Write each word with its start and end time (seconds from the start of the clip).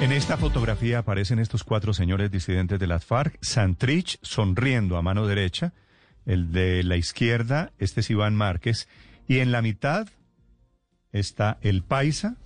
En 0.00 0.12
esta 0.12 0.36
fotografía 0.36 0.98
aparecen 0.98 1.38
estos 1.38 1.64
cuatro 1.64 1.94
señores 1.94 2.30
disidentes 2.30 2.78
de 2.78 2.86
las 2.86 3.04
FARC, 3.04 3.38
Santrich 3.40 4.18
sonriendo 4.22 4.96
a 4.98 5.02
mano 5.02 5.26
derecha, 5.26 5.72
el 6.26 6.52
de 6.52 6.82
la 6.82 6.96
izquierda, 6.96 7.72
este 7.78 8.00
es 8.00 8.10
Iván 8.10 8.34
Márquez, 8.34 8.88
y 9.28 9.38
en 9.38 9.50
la 9.50 9.62
mitad 9.62 10.08
está 11.12 11.58
el 11.62 11.82
Paisa, 11.82 12.36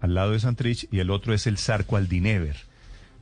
al 0.00 0.14
lado 0.14 0.32
de 0.32 0.40
Santrich, 0.40 0.88
y 0.90 0.98
el 0.98 1.10
otro 1.10 1.32
es 1.32 1.46
el 1.46 1.56
Zarco 1.58 1.96
Aldinever. 1.96 2.56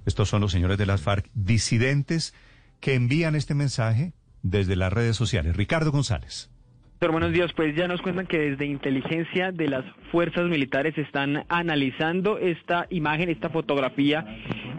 Estos 0.06 0.28
son 0.28 0.40
los 0.40 0.50
señores 0.50 0.78
de 0.78 0.86
las 0.86 1.02
FARC 1.02 1.30
disidentes 1.34 2.34
que 2.80 2.94
envían 2.94 3.36
este 3.36 3.54
mensaje 3.54 4.12
desde 4.42 4.76
las 4.76 4.92
redes 4.92 5.16
sociales. 5.16 5.56
Ricardo 5.56 5.92
González. 5.92 6.50
Buenos 7.10 7.32
días. 7.32 7.52
Pues 7.52 7.74
ya 7.74 7.88
nos 7.88 8.00
cuentan 8.02 8.26
que 8.26 8.38
desde 8.38 8.66
inteligencia 8.66 9.52
de 9.52 9.68
las 9.68 9.84
fuerzas 10.10 10.44
militares 10.44 10.96
están 10.96 11.44
analizando 11.48 12.38
esta 12.38 12.86
imagen, 12.90 13.28
esta 13.28 13.50
fotografía 13.50 14.24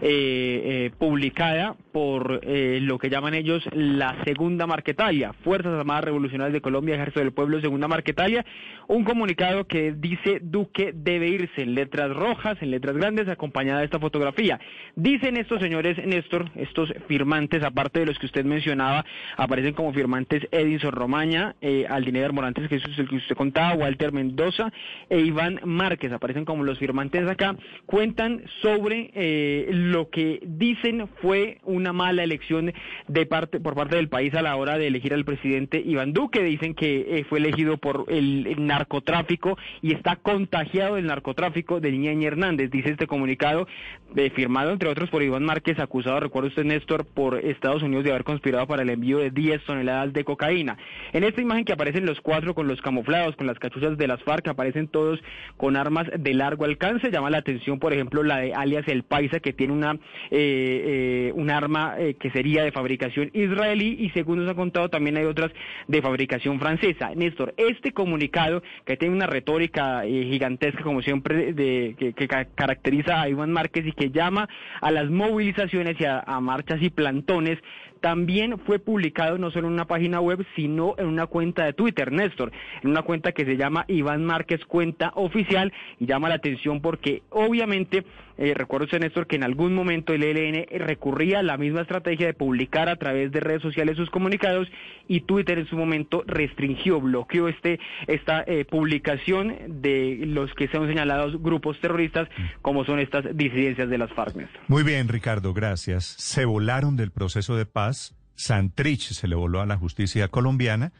eh, 0.02 0.90
publicada 0.98 1.76
por 1.96 2.40
eh, 2.42 2.78
lo 2.82 2.98
que 2.98 3.08
llaman 3.08 3.32
ellos 3.32 3.66
la 3.72 4.22
Segunda 4.26 4.66
Marquetalia, 4.66 5.32
Fuerzas 5.32 5.72
Armadas 5.72 6.04
Revolucionarias 6.04 6.52
de 6.52 6.60
Colombia, 6.60 6.94
Ejército 6.94 7.20
del 7.20 7.32
Pueblo, 7.32 7.58
Segunda 7.62 7.88
Marquetalia, 7.88 8.44
un 8.86 9.02
comunicado 9.02 9.66
que 9.66 9.94
dice 9.96 10.40
Duque 10.42 10.92
debe 10.94 11.28
irse 11.28 11.62
en 11.62 11.74
letras 11.74 12.14
rojas, 12.14 12.58
en 12.60 12.70
letras 12.70 12.98
grandes, 12.98 13.28
acompañada 13.28 13.78
de 13.78 13.86
esta 13.86 13.98
fotografía. 13.98 14.60
Dicen 14.94 15.38
estos 15.38 15.58
señores, 15.62 15.96
Néstor, 16.04 16.50
estos 16.56 16.92
firmantes, 17.08 17.64
aparte 17.64 18.00
de 18.00 18.04
los 18.04 18.18
que 18.18 18.26
usted 18.26 18.44
mencionaba, 18.44 19.06
aparecen 19.38 19.72
como 19.72 19.94
firmantes 19.94 20.46
Edison 20.52 20.92
Romaña, 20.92 21.56
eh, 21.62 21.86
Aldineder 21.88 22.34
Morantes, 22.34 22.68
que 22.68 22.76
es 22.76 22.98
el 22.98 23.08
que 23.08 23.16
usted 23.16 23.36
contaba, 23.36 23.74
Walter 23.74 24.12
Mendoza 24.12 24.70
e 25.08 25.20
Iván 25.20 25.60
Márquez, 25.64 26.12
aparecen 26.12 26.44
como 26.44 26.62
los 26.62 26.78
firmantes 26.78 27.26
acá, 27.26 27.56
cuentan 27.86 28.42
sobre 28.60 29.10
eh, 29.14 29.70
lo 29.72 30.10
que 30.10 30.40
dicen 30.42 31.08
fue 31.22 31.56
una 31.64 31.85
mala 31.92 32.22
elección 32.22 32.72
de 33.08 33.26
parte, 33.26 33.60
por 33.60 33.74
parte 33.74 33.96
del 33.96 34.08
país 34.08 34.34
a 34.34 34.42
la 34.42 34.56
hora 34.56 34.78
de 34.78 34.86
elegir 34.86 35.14
al 35.14 35.24
presidente 35.24 35.82
Iván 35.84 36.12
Duque, 36.12 36.42
dicen 36.42 36.74
que 36.74 37.18
eh, 37.18 37.24
fue 37.28 37.38
elegido 37.38 37.76
por 37.78 38.06
el, 38.08 38.46
el 38.46 38.66
narcotráfico 38.66 39.58
y 39.82 39.92
está 39.92 40.16
contagiado 40.16 40.96
del 40.96 41.06
narcotráfico 41.06 41.80
de 41.80 41.92
Niña 41.92 42.12
Hernández, 42.26 42.70
dice 42.70 42.90
este 42.90 43.06
comunicado 43.06 43.66
eh, 44.14 44.30
firmado 44.30 44.70
entre 44.70 44.88
otros 44.88 45.10
por 45.10 45.22
Iván 45.22 45.44
Márquez, 45.44 45.78
acusado, 45.78 46.20
recuerda 46.20 46.48
usted 46.48 46.64
Néstor, 46.64 47.04
por 47.04 47.36
Estados 47.44 47.82
Unidos 47.82 48.04
de 48.04 48.10
haber 48.10 48.24
conspirado 48.24 48.66
para 48.66 48.82
el 48.82 48.90
envío 48.90 49.18
de 49.18 49.30
10 49.30 49.64
toneladas 49.64 50.12
de 50.12 50.24
cocaína. 50.24 50.78
En 51.12 51.24
esta 51.24 51.42
imagen 51.42 51.64
que 51.64 51.72
aparecen 51.72 52.06
los 52.06 52.20
cuatro 52.20 52.54
con 52.54 52.68
los 52.68 52.80
camuflados, 52.80 53.36
con 53.36 53.46
las 53.46 53.58
cachuchas 53.58 53.98
de 53.98 54.06
las 54.06 54.22
FARC, 54.22 54.48
aparecen 54.48 54.88
todos 54.88 55.20
con 55.56 55.76
armas 55.76 56.06
de 56.16 56.34
largo 56.34 56.64
alcance, 56.64 57.10
llama 57.10 57.30
la 57.30 57.38
atención 57.38 57.78
por 57.78 57.92
ejemplo 57.92 58.22
la 58.22 58.38
de 58.38 58.54
alias 58.54 58.86
El 58.88 59.02
Paisa 59.02 59.40
que 59.40 59.52
tiene 59.52 59.72
una, 59.72 59.94
eh, 59.94 59.98
eh, 60.30 61.32
un 61.34 61.50
arma 61.50 61.75
eh, 61.98 62.14
que 62.14 62.30
sería 62.30 62.64
de 62.64 62.72
fabricación 62.72 63.30
israelí 63.32 63.96
y 64.00 64.10
según 64.10 64.40
nos 64.40 64.50
ha 64.50 64.54
contado 64.54 64.88
también 64.88 65.16
hay 65.16 65.24
otras 65.24 65.52
de 65.86 66.02
fabricación 66.02 66.58
francesa. 66.58 67.14
Néstor, 67.14 67.54
este 67.56 67.92
comunicado 67.92 68.62
que 68.84 68.96
tiene 68.96 69.14
una 69.14 69.26
retórica 69.26 70.04
eh, 70.04 70.24
gigantesca, 70.24 70.82
como 70.82 71.02
siempre, 71.02 71.54
que, 71.54 72.28
caracteriza 72.54 73.20
a 73.20 73.28
Iván 73.28 73.52
Márquez 73.52 73.86
y 73.86 73.92
que 73.92 74.10
llama 74.10 74.48
a 74.80 74.90
las 74.90 75.10
movilizaciones 75.10 75.96
y 76.00 76.04
a 76.04 76.40
marchas 76.40 76.82
y 76.82 76.90
plantones, 76.90 77.58
también 78.00 78.58
fue 78.58 78.78
publicado 78.78 79.38
no 79.38 79.50
solo 79.50 79.68
en 79.68 79.74
una 79.74 79.86
página 79.86 80.20
web, 80.20 80.44
sino 80.54 80.94
en 80.98 81.06
una 81.06 81.26
cuenta 81.26 81.64
de 81.64 81.72
Twitter, 81.72 82.12
Néstor, 82.12 82.52
en 82.82 82.90
una 82.90 83.02
cuenta 83.02 83.32
que 83.32 83.44
se 83.44 83.56
llama 83.56 83.84
Iván 83.88 84.24
Márquez 84.24 84.64
Cuenta 84.64 85.12
Oficial 85.14 85.72
y 85.98 86.06
llama 86.06 86.28
la 86.28 86.36
atención 86.36 86.80
porque 86.80 87.22
obviamente, 87.30 88.04
eh, 88.38 88.54
recuerdo 88.54 88.84
usted, 88.84 89.00
Néstor, 89.00 89.26
que 89.26 89.36
en 89.36 89.44
algún 89.44 89.74
momento 89.74 90.12
el 90.12 90.22
ELN 90.22 90.66
recurría 90.78 91.40
a 91.40 91.42
la 91.42 91.56
misma 91.56 91.82
estrategia 91.82 92.26
de 92.26 92.34
publicar 92.34 92.88
a 92.88 92.96
través 92.96 93.32
de 93.32 93.40
redes 93.40 93.62
sociales 93.62 93.96
sus 93.96 94.10
comunicados 94.10 94.68
y 95.08 95.20
Twitter 95.20 95.58
en 95.58 95.66
su 95.66 95.76
momento 95.76 96.24
restringió, 96.26 97.00
bloqueó 97.00 97.48
este 97.48 97.78
esta 98.06 98.42
eh, 98.46 98.64
publicación 98.64 99.56
de 99.82 100.20
los 100.26 100.52
que 100.54 100.68
se 100.68 100.76
han 100.76 100.86
señalados 100.86 101.42
grupos 101.42 101.78
terroristas 101.80 102.28
como 102.62 102.84
son 102.84 103.00
estas 103.00 103.24
disidencias 103.36 103.88
de 103.88 103.98
las 103.98 104.12
FARC. 104.12 104.36
Néstor. 104.36 104.60
Muy 104.68 104.82
bien, 104.82 105.08
Ricardo, 105.08 105.52
gracias. 105.52 106.04
Se 106.04 106.44
volaron 106.44 106.96
del 106.96 107.10
proceso 107.10 107.56
de 107.56 107.66
paz, 107.66 107.85
Santrich 107.92 109.12
se 109.12 109.28
le 109.28 109.34
voló 109.34 109.60
a 109.60 109.66
la 109.66 109.76
justicia 109.76 110.28
colombiana 110.28 110.92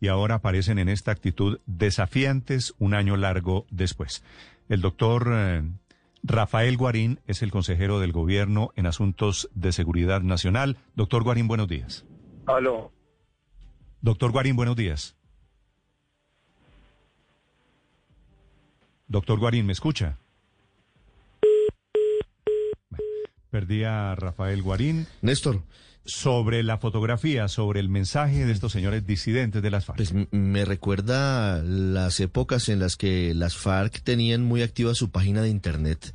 y 0.00 0.08
ahora 0.08 0.36
aparecen 0.36 0.78
en 0.78 0.88
esta 0.88 1.12
actitud 1.12 1.60
desafiantes 1.66 2.74
un 2.78 2.94
año 2.94 3.16
largo 3.16 3.66
después. 3.70 4.24
El 4.68 4.80
doctor 4.80 5.30
eh, 5.32 5.62
Rafael 6.22 6.76
Guarín 6.76 7.20
es 7.26 7.42
el 7.42 7.50
consejero 7.50 8.00
del 8.00 8.12
gobierno 8.12 8.70
en 8.76 8.86
asuntos 8.86 9.50
de 9.54 9.72
seguridad 9.72 10.22
nacional. 10.22 10.78
Doctor 10.94 11.22
Guarín, 11.22 11.48
buenos 11.48 11.68
días. 11.68 12.04
Aló. 12.46 12.92
Doctor 14.00 14.32
Guarín, 14.32 14.56
buenos 14.56 14.76
días. 14.76 15.16
Doctor 19.08 19.38
Guarín, 19.38 19.66
¿me 19.66 19.72
escucha? 19.72 20.18
Bueno, 22.90 23.49
Rafael 24.16 24.62
Guarín. 24.62 25.06
Néstor, 25.22 25.62
Sobre 26.04 26.62
la 26.62 26.78
fotografía, 26.78 27.46
sobre 27.48 27.78
el 27.80 27.88
mensaje 27.88 28.46
de 28.46 28.52
estos 28.52 28.72
señores 28.72 29.06
disidentes 29.06 29.62
de 29.62 29.70
las 29.70 29.84
FARC. 29.84 29.98
pues 29.98 30.14
me 30.30 30.64
recuerda 30.64 31.62
las 31.62 32.20
épocas 32.20 32.68
en 32.68 32.78
las 32.78 32.96
que 32.96 33.34
las 33.34 33.56
FARC 33.56 34.02
tenían 34.02 34.42
muy 34.42 34.62
activa 34.62 34.94
su 34.94 35.10
página 35.10 35.42
de 35.42 35.50
internet. 35.50 36.14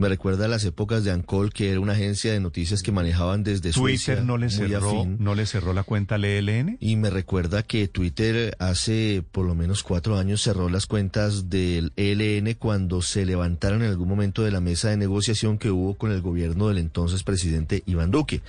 Me 0.00 0.08
recuerda 0.08 0.48
las 0.48 0.64
épocas 0.64 1.04
de 1.04 1.10
Ancol, 1.10 1.52
que 1.52 1.70
era 1.70 1.78
una 1.78 1.92
agencia 1.92 2.32
de 2.32 2.40
noticias 2.40 2.82
que 2.82 2.90
manejaban 2.90 3.44
desde 3.44 3.74
Suecia, 3.74 4.14
Twitter 4.14 4.24
no 4.24 4.38
le 4.38 4.48
cerró, 4.48 4.88
afín. 4.88 5.18
no 5.20 5.34
le 5.34 5.44
cerró 5.44 5.74
la 5.74 5.82
cuenta 5.82 6.14
al 6.14 6.24
ELN. 6.24 6.78
Y 6.80 6.96
me 6.96 7.10
recuerda 7.10 7.62
que 7.64 7.86
Twitter 7.86 8.56
hace 8.58 9.22
por 9.30 9.44
lo 9.44 9.54
menos 9.54 9.82
cuatro 9.82 10.16
años 10.16 10.40
cerró 10.40 10.70
las 10.70 10.86
cuentas 10.86 11.50
del 11.50 11.92
ELN 11.96 12.54
cuando 12.54 13.02
se 13.02 13.26
levantaron 13.26 13.82
en 13.82 13.90
algún 13.90 14.08
momento 14.08 14.42
de 14.42 14.50
la 14.50 14.62
mesa 14.62 14.88
de 14.88 14.96
negociación 14.96 15.58
que 15.58 15.70
hubo 15.70 15.92
con 15.92 16.12
el 16.12 16.22
gobierno 16.22 16.68
del 16.68 16.78
entonces 16.78 17.22
presidente 17.22 17.82
Iván 17.84 18.10
Duque. 18.10 18.40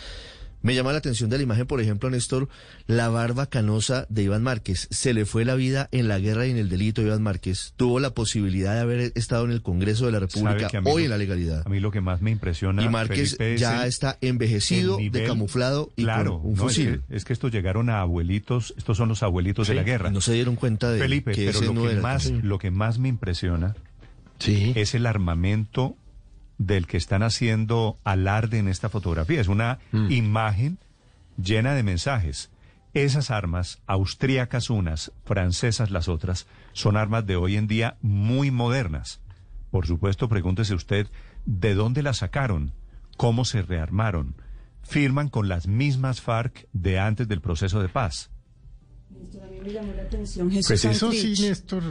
Me 0.63 0.75
llama 0.75 0.91
la 0.91 0.99
atención 0.99 1.29
de 1.29 1.37
la 1.37 1.43
imagen, 1.43 1.65
por 1.65 1.81
ejemplo, 1.81 2.09
Néstor, 2.09 2.47
la 2.87 3.09
barba 3.09 3.47
canosa 3.47 4.05
de 4.09 4.23
Iván 4.23 4.43
Márquez. 4.43 4.87
Se 4.91 5.13
le 5.13 5.25
fue 5.25 5.43
la 5.45 5.55
vida 5.55 5.89
en 5.91 6.07
la 6.07 6.19
guerra 6.19 6.45
y 6.45 6.51
en 6.51 6.57
el 6.57 6.69
delito, 6.69 7.01
Iván 7.01 7.23
Márquez. 7.23 7.73
Tuvo 7.77 7.99
la 7.99 8.11
posibilidad 8.11 8.75
de 8.75 8.81
haber 8.81 9.11
estado 9.15 9.45
en 9.45 9.51
el 9.51 9.61
Congreso 9.61 10.05
de 10.05 10.11
la 10.11 10.19
República 10.19 10.69
hoy 10.85 11.01
lo- 11.01 11.05
en 11.05 11.09
la 11.09 11.17
legalidad. 11.17 11.63
A 11.65 11.69
mí 11.69 11.79
lo 11.79 11.89
que 11.91 12.01
más 12.01 12.21
me 12.21 12.31
impresiona. 12.31 12.83
Y 12.83 12.89
Márquez 12.89 13.37
Felipe, 13.37 13.57
ya 13.57 13.85
está 13.87 14.17
envejecido, 14.21 14.97
el 14.97 15.05
nivel- 15.05 15.21
decamuflado 15.23 15.91
y 15.95 16.03
claro, 16.03 16.39
con 16.41 16.51
un 16.51 16.55
no, 16.57 16.67
es 16.69 16.75
fusil. 16.75 17.01
que- 17.09 17.15
Es, 17.15 17.25
que 17.25 17.33
estos 17.33 17.51
llegaron 17.51 17.89
a 17.89 18.01
abuelitos, 18.01 18.73
estos 18.77 18.97
son 18.97 19.09
los 19.09 19.23
abuelitos 19.23 19.67
de 19.67 19.73
la 19.75 19.83
guerra. 19.83 20.11
no 20.11 20.21
se 20.21 20.33
dieron 20.33 20.55
cuenta 20.55 20.91
de 20.91 20.99
Felipe, 20.99 21.31
que 21.31 21.45
pero 21.47 21.57
ese 21.57 21.65
lo 21.67 21.73
no 21.73 21.83
que, 21.83 21.91
era 21.93 22.01
más, 22.01 22.29
lo 22.29 22.57
que 22.59 22.69
más 22.71 22.99
me 22.99 23.09
impresiona 23.09 23.75
Sí. 24.39 24.73
es 24.75 24.95
el 24.95 25.05
armamento 25.05 25.95
del 26.65 26.85
que 26.85 26.97
están 26.97 27.23
haciendo 27.23 27.97
alarde 28.03 28.59
en 28.59 28.67
esta 28.67 28.87
fotografía. 28.89 29.41
Es 29.41 29.47
una 29.47 29.79
Mm. 29.91 30.11
imagen 30.11 30.79
llena 31.41 31.73
de 31.73 31.81
mensajes. 31.83 32.51
Esas 32.93 33.31
armas, 33.31 33.81
austríacas 33.87 34.69
unas, 34.69 35.11
francesas 35.25 35.89
las 35.91 36.07
otras, 36.07 36.45
son 36.73 36.97
armas 36.97 37.25
de 37.25 37.35
hoy 37.35 37.55
en 37.55 37.67
día 37.67 37.97
muy 38.01 38.51
modernas. 38.51 39.21
Por 39.71 39.87
supuesto, 39.87 40.29
pregúntese 40.29 40.75
usted, 40.75 41.07
¿de 41.45 41.73
dónde 41.73 42.03
las 42.03 42.17
sacaron? 42.17 42.73
¿Cómo 43.17 43.43
se 43.45 43.61
rearmaron? 43.61 44.35
Firman 44.83 45.29
con 45.29 45.47
las 45.47 45.67
mismas 45.67 46.21
FARC 46.21 46.67
de 46.73 46.99
antes 46.99 47.27
del 47.27 47.41
proceso 47.41 47.81
de 47.81 47.89
paz. 47.89 48.29
Néstor, 49.21 49.43
a 49.43 49.47
mí 49.47 49.59
me 49.63 49.71
llamó 49.73 49.93
la 49.93 50.01
atención 50.03 50.49
Jesús 50.51 50.67
Pues 50.67 50.85
eso 50.85 51.11
sí, 51.11 51.17
Santrich. 51.35 51.39
Néstor. 51.41 51.83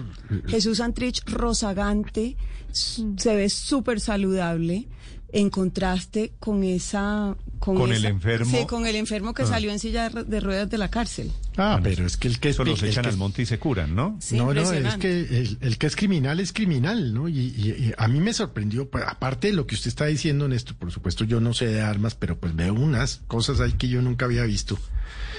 Jesús 0.49 0.79
Santrich 0.79 1.23
rozagante, 1.31 2.37
se 2.73 3.35
ve 3.37 3.49
súper 3.50 4.00
saludable, 4.00 4.88
en 5.32 5.49
contraste 5.49 6.32
con 6.41 6.65
esa... 6.65 7.37
Con 7.61 7.81
el 7.93 7.99
esa- 7.99 8.09
enfermo. 8.09 8.50
Sí, 8.59 8.67
con 8.67 8.85
el 8.87 8.97
enfermo 8.97 9.32
que 9.32 9.43
Ah. 9.43 9.47
salió 9.47 9.71
en 9.71 9.79
silla 9.79 10.09
de, 10.09 10.41
ruedas 10.41 10.69
de 10.69 10.77
la 10.79 10.91
cárcel. 10.91 11.31
Ah, 11.56 11.79
pero 11.81 12.05
es 12.05 12.17
que 12.17 12.27
el 12.27 12.41
que 12.41 12.49
es 12.49 12.56
Eso 12.56 12.65
los 12.65 12.82
el 12.82 12.88
echan 12.88 13.05
que- 13.05 13.11
al 13.11 13.17
monte 13.17 13.43
y 13.43 13.47
se 13.47 13.59
curan, 13.61 13.94
¿no? 13.94 14.17
Sí, 14.21 14.37
no, 14.37 14.53
no, 14.53 14.61
es 14.73 14.97
que 14.97 15.21
el, 15.21 15.59
el 15.61 15.79
que 15.79 15.87
es 15.87 15.94
criminal 15.94 16.41
es 16.41 16.53
criminal, 16.53 17.15
¿no? 17.15 17.29
Y, 17.29 17.38
y- 17.38 17.71
y 17.88 17.93
a 17.97 18.09
mí 18.09 18.19
me 18.19 18.32
sorprendió, 18.32 18.91
pues, 18.91 19.05
aparte 19.06 19.49
de 19.49 19.53
lo 19.53 19.67
que 19.69 19.77
usted 19.77 19.88
está 19.88 20.06
diciendo, 20.06 20.49
Néstor, 20.49 20.75
por 20.77 20.91
supuesto 20.91 21.23
yo 21.25 21.38
no 21.41 21.55
sé 21.55 21.67
de 21.67 21.81
armas, 21.81 22.17
pero 22.17 22.37
pues 22.41 22.56
veo 22.56 22.75
unas 22.75 23.21
cosas 23.29 23.61
ahí 23.61 23.73
que 23.75 23.87
yo 23.88 24.03
nunca 24.03 24.25
había 24.25 24.43
visto, 24.44 24.79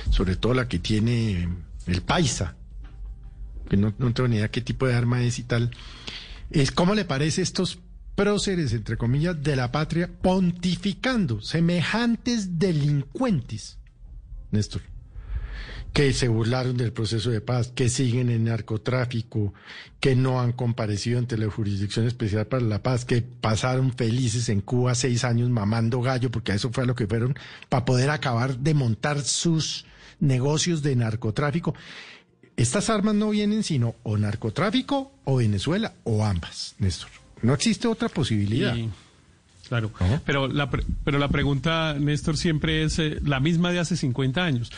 sobre 0.09 0.35
todo 0.37 0.53
la 0.53 0.69
que 0.69 0.79
tiene 0.79 1.49
el 1.87 2.01
paisa, 2.01 2.55
que 3.69 3.77
no, 3.77 3.93
no 3.97 4.13
tengo 4.13 4.27
ni 4.27 4.37
idea 4.37 4.51
qué 4.51 4.61
tipo 4.61 4.87
de 4.87 4.93
arma 4.93 5.21
es 5.21 5.39
y 5.39 5.43
tal. 5.43 5.71
Es 6.49 6.71
cómo 6.71 6.95
le 6.95 7.05
parece 7.05 7.41
estos 7.41 7.79
próceres, 8.15 8.73
entre 8.73 8.97
comillas, 8.97 9.41
de 9.41 9.55
la 9.55 9.71
patria, 9.71 10.09
pontificando, 10.21 11.41
semejantes 11.41 12.59
delincuentes, 12.59 13.79
Néstor 14.51 14.90
que 15.93 16.13
se 16.13 16.27
burlaron 16.27 16.77
del 16.77 16.93
proceso 16.93 17.29
de 17.31 17.41
paz, 17.41 17.71
que 17.75 17.89
siguen 17.89 18.29
en 18.29 18.45
narcotráfico, 18.45 19.53
que 19.99 20.15
no 20.15 20.39
han 20.39 20.53
comparecido 20.53 21.19
ante 21.19 21.37
la 21.37 21.49
Jurisdicción 21.49 22.07
Especial 22.07 22.47
para 22.47 22.63
la 22.63 22.81
Paz, 22.81 23.03
que 23.05 23.21
pasaron 23.21 23.93
felices 23.93 24.49
en 24.49 24.61
Cuba 24.61 24.95
seis 24.95 25.23
años 25.23 25.49
mamando 25.49 26.01
gallo, 26.01 26.31
porque 26.31 26.53
a 26.53 26.55
eso 26.55 26.71
fue 26.71 26.83
a 26.83 26.87
lo 26.87 26.95
que 26.95 27.07
fueron, 27.07 27.35
para 27.69 27.85
poder 27.85 28.09
acabar 28.09 28.57
de 28.57 28.73
montar 28.73 29.21
sus 29.21 29.85
negocios 30.19 30.81
de 30.81 30.95
narcotráfico. 30.95 31.75
Estas 32.55 32.89
armas 32.89 33.15
no 33.15 33.29
vienen 33.29 33.63
sino 33.63 33.95
o 34.03 34.17
narcotráfico 34.17 35.11
o 35.25 35.37
Venezuela 35.37 35.93
o 36.03 36.23
ambas, 36.23 36.75
Néstor. 36.79 37.09
No 37.41 37.53
existe 37.53 37.87
otra 37.87 38.07
posibilidad. 38.07 38.75
Y- 38.75 38.89
claro, 39.67 39.91
pero, 40.25 40.47
la, 40.47 40.69
pero 40.69 41.17
la 41.17 41.29
pregunta, 41.29 41.95
Néstor, 41.99 42.37
siempre 42.37 42.83
es 42.83 42.99
eh, 42.99 43.19
la 43.23 43.39
misma 43.39 43.71
de 43.71 43.79
hace 43.79 43.97
50 43.97 44.43
años, 44.43 44.71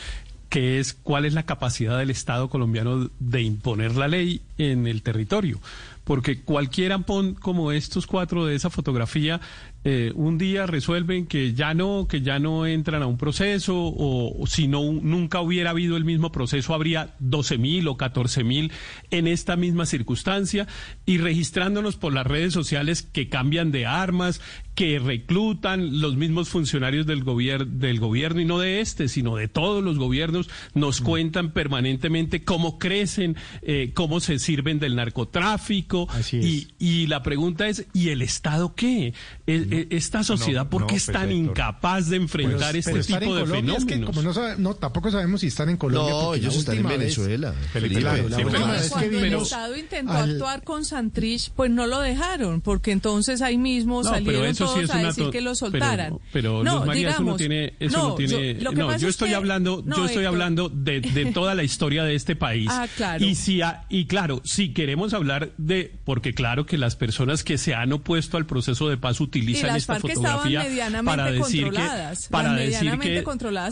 que 0.54 0.80
es 0.80 0.94
cuál 0.94 1.26
es 1.26 1.34
la 1.34 1.48
capacidad 1.48 1.98
del 1.98 2.12
Estado 2.12 2.48
colombiano 2.48 3.10
de 3.20 3.42
imponer 3.42 3.96
la 3.96 4.08
ley 4.08 4.40
en 4.60 4.86
el 4.86 5.02
territorio. 5.02 5.60
Porque 6.04 6.42
cualquiera 6.42 7.00
pon 7.00 7.34
como 7.34 7.72
estos 7.72 8.08
cuatro 8.08 8.46
de 8.46 8.56
esa 8.56 8.70
fotografía, 8.70 9.40
eh, 9.86 10.12
un 10.16 10.38
día 10.38 10.66
resuelven 10.66 11.28
que 11.28 11.54
ya 11.54 11.74
no, 11.74 12.08
que 12.08 12.22
ya 12.22 12.40
no 12.40 12.66
entran 12.66 13.04
a 13.04 13.08
un 13.08 13.18
proceso, 13.18 13.76
o, 13.76 14.42
o 14.42 14.48
si 14.48 14.68
no, 14.68 14.82
nunca 14.94 15.42
hubiera 15.42 15.72
habido 15.72 15.98
el 15.98 16.06
mismo 16.06 16.32
proceso, 16.32 16.74
habría 16.74 17.16
12 17.20 17.58
mil 17.58 17.88
o 17.88 17.98
14 17.98 18.44
mil 18.44 18.72
en 19.12 19.28
esta 19.28 19.56
misma 19.56 19.86
circunstancia, 19.86 20.68
y 21.06 21.18
registrándonos 21.18 21.98
por 21.98 22.14
las 22.14 22.26
redes 22.26 22.54
sociales 22.54 23.02
que 23.04 23.28
cambian 23.30 23.72
de 23.72 23.86
armas, 23.86 24.42
que 24.76 25.00
reclutan 25.00 26.00
los 26.02 26.16
mismos 26.16 26.50
funcionarios 26.50 27.06
del, 27.06 27.24
gobier 27.24 27.68
del 27.68 28.00
gobierno, 28.00 28.42
y 28.42 28.46
no 28.46 28.60
de 28.60 28.80
este, 28.80 29.08
sino 29.08 29.36
de 29.36 29.48
todos 29.48 29.84
los 29.84 29.98
gobiernos, 29.98 30.50
nos 30.74 31.02
Mm. 31.02 31.04
cuentan 31.04 31.52
permanentemente 31.52 32.44
cómo 32.44 32.80
crecen, 32.80 33.36
eh, 33.62 33.92
cómo 33.94 34.20
se 34.20 34.40
sirven 34.40 34.80
del 34.80 34.96
narcotráfico, 34.96 35.93
Así 36.12 36.38
es. 36.40 36.46
y, 36.46 36.68
y 36.80 37.08
la 37.08 37.24
pregunta 37.24 37.68
es, 37.68 37.86
¿y 37.94 38.10
el 38.10 38.22
Estado 38.22 38.76
qué? 38.76 39.08
E- 39.08 39.14
e- 39.48 39.88
Esta 39.92 40.24
sociedad, 40.24 40.68
¿por 40.70 40.82
no, 40.82 40.88
qué 40.88 40.96
es 40.96 41.06
pues, 41.06 41.14
tan 41.18 41.30
Héctor. 41.30 41.46
incapaz 41.50 42.10
de 42.10 42.18
enfrentar 42.18 42.74
Pero 42.74 42.98
este 42.98 43.04
tipo 43.04 43.14
en 43.16 43.36
de 43.36 43.42
Colombia 43.42 43.76
es 43.78 43.86
que 43.86 43.94
fenómenos? 43.96 44.10
como 44.16 44.22
no, 44.22 44.34
sabe- 44.34 44.56
no, 44.58 44.74
tampoco 44.76 45.12
sabemos 45.12 45.42
si 45.42 45.48
están 45.48 45.70
en 45.70 45.78
Colombia. 45.78 46.12
No, 46.14 46.34
ellos 46.36 46.56
están 46.56 46.78
en 46.78 46.88
Venezuela. 46.88 47.54
Felipe, 47.72 48.02
Claro, 48.02 48.30
la 48.30 48.38
Sí, 48.38 48.44
última 48.44 48.60
pero- 48.60 48.74
vez 48.74 48.84
que 48.84 48.90
Cuando 48.90 49.18
el 49.20 49.34
Estado 49.36 49.78
intentó 49.78 50.12
al- 50.14 50.32
actuar 50.32 50.64
con 50.64 50.86
Santrich, 50.86 51.52
pues 51.52 51.70
no 51.72 51.88
lo 51.88 52.00
dejaron, 52.00 52.62
porque 52.62 52.92
entonces 52.92 53.42
ahí 53.42 53.58
mismo 53.58 54.02
No, 54.04 54.12
pero 54.12 54.16
salieron 54.26 54.46
eso 54.48 54.68
sí 54.68 54.74
todos 54.74 54.84
es 54.84 54.90
a 54.92 54.98
decir 55.08 55.24
to- 55.26 55.32
que 55.32 55.42
lo 55.42 55.52
pero- 55.52 55.56
soltaran. 55.56 56.20
Pero, 56.32 56.64
Luz 56.64 56.86
María, 56.86 57.12
eso 57.12 57.24
no 57.24 57.36
tiene, 57.36 57.74
eso 57.80 57.98
no, 57.98 58.10
yo- 58.10 58.16
tiene, 58.16 58.54
no, 58.56 58.72
yo 58.74 58.92
es 58.96 59.04
estoy 59.04 59.30
que- 59.30 59.36
hablando, 59.36 59.84
no, 59.86 59.96
yo 59.98 60.06
estoy 60.06 60.24
Héctor, 60.24 60.26
hablando 60.34 60.70
de, 60.70 61.02
de 61.02 61.26
toda 61.32 61.54
la 61.56 61.64
historia 61.64 62.04
de 62.04 62.16
este 62.16 62.36
país. 62.36 62.70
Ah, 62.74 62.88
claro. 62.96 63.24
Y 63.24 63.36
si 63.36 63.62
y 63.90 64.06
claro, 64.06 64.42
si 64.44 64.74
queremos 64.74 65.14
hablar 65.14 65.52
de, 65.58 65.83
porque 66.06 66.34
claro 66.34 66.66
que 66.66 66.78
las 66.78 66.96
personas 66.96 67.44
que 67.44 67.58
se 67.58 67.74
han 67.74 67.94
opuesto 67.94 68.38
al 68.38 68.46
proceso 68.46 68.90
de 68.90 68.98
paz 68.98 69.20
Y 69.20 69.24
utilizan 69.24 69.68
las 69.68 69.78
esta 69.78 69.94
FARC 69.96 70.06
estaban 70.10 70.32
fotografía 70.38 70.64
medianamente 70.64 71.06
para 71.18 71.32
decir 71.32 71.64
que, 71.64 71.70
controladas. 71.72 72.28
para 72.30 72.50
Las 72.50 72.60
decir 72.60 73.00
que 73.00 73.24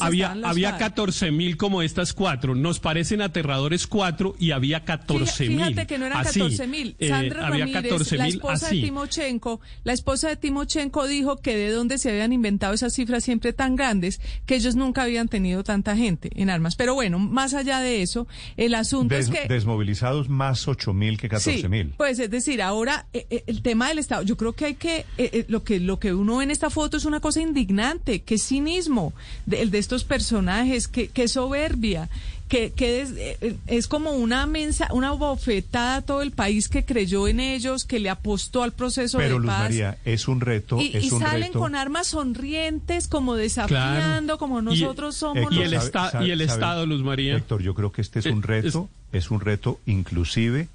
había, 0.01 0.31
había 0.43 0.69
FARC. 0.71 0.79
14 0.79 1.31
mil 1.31 1.57
como 1.57 1.81
estas 1.81 2.13
cuatro. 2.13 2.55
Nos 2.55 2.79
parecen 2.79 3.21
aterradores 3.21 3.87
cuatro 3.87 4.35
y 4.39 4.51
había 4.51 4.83
14 4.85 5.49
mil. 5.49 5.57
Fíjate 5.59 5.87
que 5.87 5.97
no 5.97 6.05
eran 6.05 6.19
Así, 6.19 6.39
14 6.39 6.67
mil. 6.67 6.95
eh, 6.99 7.09
Sandra 7.09 7.47
había 7.47 7.65
Ramírez, 7.65 7.83
14 7.83 8.17
la 8.17 8.27
esposa 8.27 8.69
de. 8.69 8.81
Timochenko, 8.81 9.61
la 9.83 9.93
esposa 9.93 10.29
de 10.29 10.35
Timochenko 10.35 11.07
dijo 11.07 11.37
que 11.37 11.55
de 11.55 11.71
dónde 11.71 11.97
se 11.97 12.09
habían 12.09 12.33
inventado 12.33 12.73
esas 12.73 12.93
cifras 12.93 13.23
siempre 13.23 13.53
tan 13.53 13.75
grandes, 13.75 14.19
que 14.45 14.55
ellos 14.55 14.75
nunca 14.75 15.03
habían 15.03 15.27
tenido 15.27 15.63
tanta 15.63 15.95
gente 15.95 16.29
en 16.35 16.49
armas. 16.49 16.75
Pero 16.75 16.93
bueno, 16.93 17.19
más 17.19 17.53
allá 17.53 17.79
de 17.79 18.01
eso, 18.01 18.27
el 18.57 18.75
asunto 18.75 19.15
Des- 19.15 19.29
es 19.29 19.31
que... 19.31 19.47
Desmovilizados 19.47 20.29
más 20.29 20.67
8 20.67 20.93
mil 20.93 21.17
que 21.17 21.29
14 21.29 21.69
mil. 21.69 21.87
Sí, 21.87 21.93
pues 22.01 22.17
es 22.17 22.31
decir, 22.31 22.63
ahora 22.63 23.05
eh, 23.13 23.27
eh, 23.29 23.43
el 23.45 23.61
tema 23.61 23.87
del 23.89 23.99
Estado, 23.99 24.23
yo 24.23 24.35
creo 24.35 24.53
que 24.53 24.65
hay 24.65 24.73
que, 24.73 24.97
eh, 24.97 25.05
eh, 25.19 25.45
lo 25.49 25.63
que 25.63 25.79
lo 25.79 25.99
que 25.99 26.15
uno 26.15 26.37
ve 26.37 26.45
en 26.45 26.49
esta 26.49 26.71
foto 26.71 26.97
es 26.97 27.05
una 27.05 27.19
cosa 27.19 27.41
indignante, 27.41 28.21
que 28.21 28.39
cinismo 28.39 29.13
de, 29.45 29.61
el 29.61 29.69
de 29.69 29.77
estos 29.77 30.03
personajes, 30.03 30.87
que, 30.87 31.09
que 31.09 31.27
soberbia, 31.27 32.09
que, 32.49 32.71
que 32.71 33.01
es, 33.01 33.11
eh, 33.15 33.55
es 33.67 33.87
como 33.87 34.13
una 34.13 34.47
mensa, 34.47 34.87
una 34.93 35.11
bofetada 35.11 35.97
a 35.97 36.01
todo 36.01 36.23
el 36.23 36.31
país 36.31 36.69
que 36.69 36.83
creyó 36.85 37.27
en 37.27 37.39
ellos, 37.39 37.85
que 37.85 37.99
le 37.99 38.09
apostó 38.09 38.63
al 38.63 38.71
proceso 38.71 39.19
Pero 39.19 39.35
de 39.35 39.39
Luz 39.41 39.47
paz. 39.51 39.59
María, 39.59 39.97
es 40.03 40.27
un 40.27 40.41
reto, 40.41 40.81
y, 40.81 40.97
es 40.97 41.03
y 41.05 41.11
un 41.11 41.19
salen 41.21 41.49
reto. 41.49 41.59
con 41.59 41.75
armas 41.75 42.07
sonrientes, 42.07 43.07
como 43.07 43.35
desafiando, 43.35 44.39
como 44.39 44.59
Y- 44.59 44.63
nosotros 44.63 45.15
somos 45.17 45.51
y 45.51 45.55
los- 45.55 45.65
el, 45.65 45.71
Sabe- 45.75 45.85
esta- 45.85 46.11
sabe- 46.11 46.27
y 46.27 46.31
el 46.31 46.39
sabe- 46.39 46.51
Estado, 46.51 46.85
Luz 46.87 47.03
María. 47.03 47.35
Héctor, 47.37 47.61
yo 47.61 47.75
creo 47.75 47.91
que 47.91 48.01
este 48.01 48.17
es 48.19 48.25
un 48.25 48.41
reto, 48.41 48.89
es, 49.11 49.29
un 49.29 49.39
reto 49.39 49.79
inclusive 49.85 50.67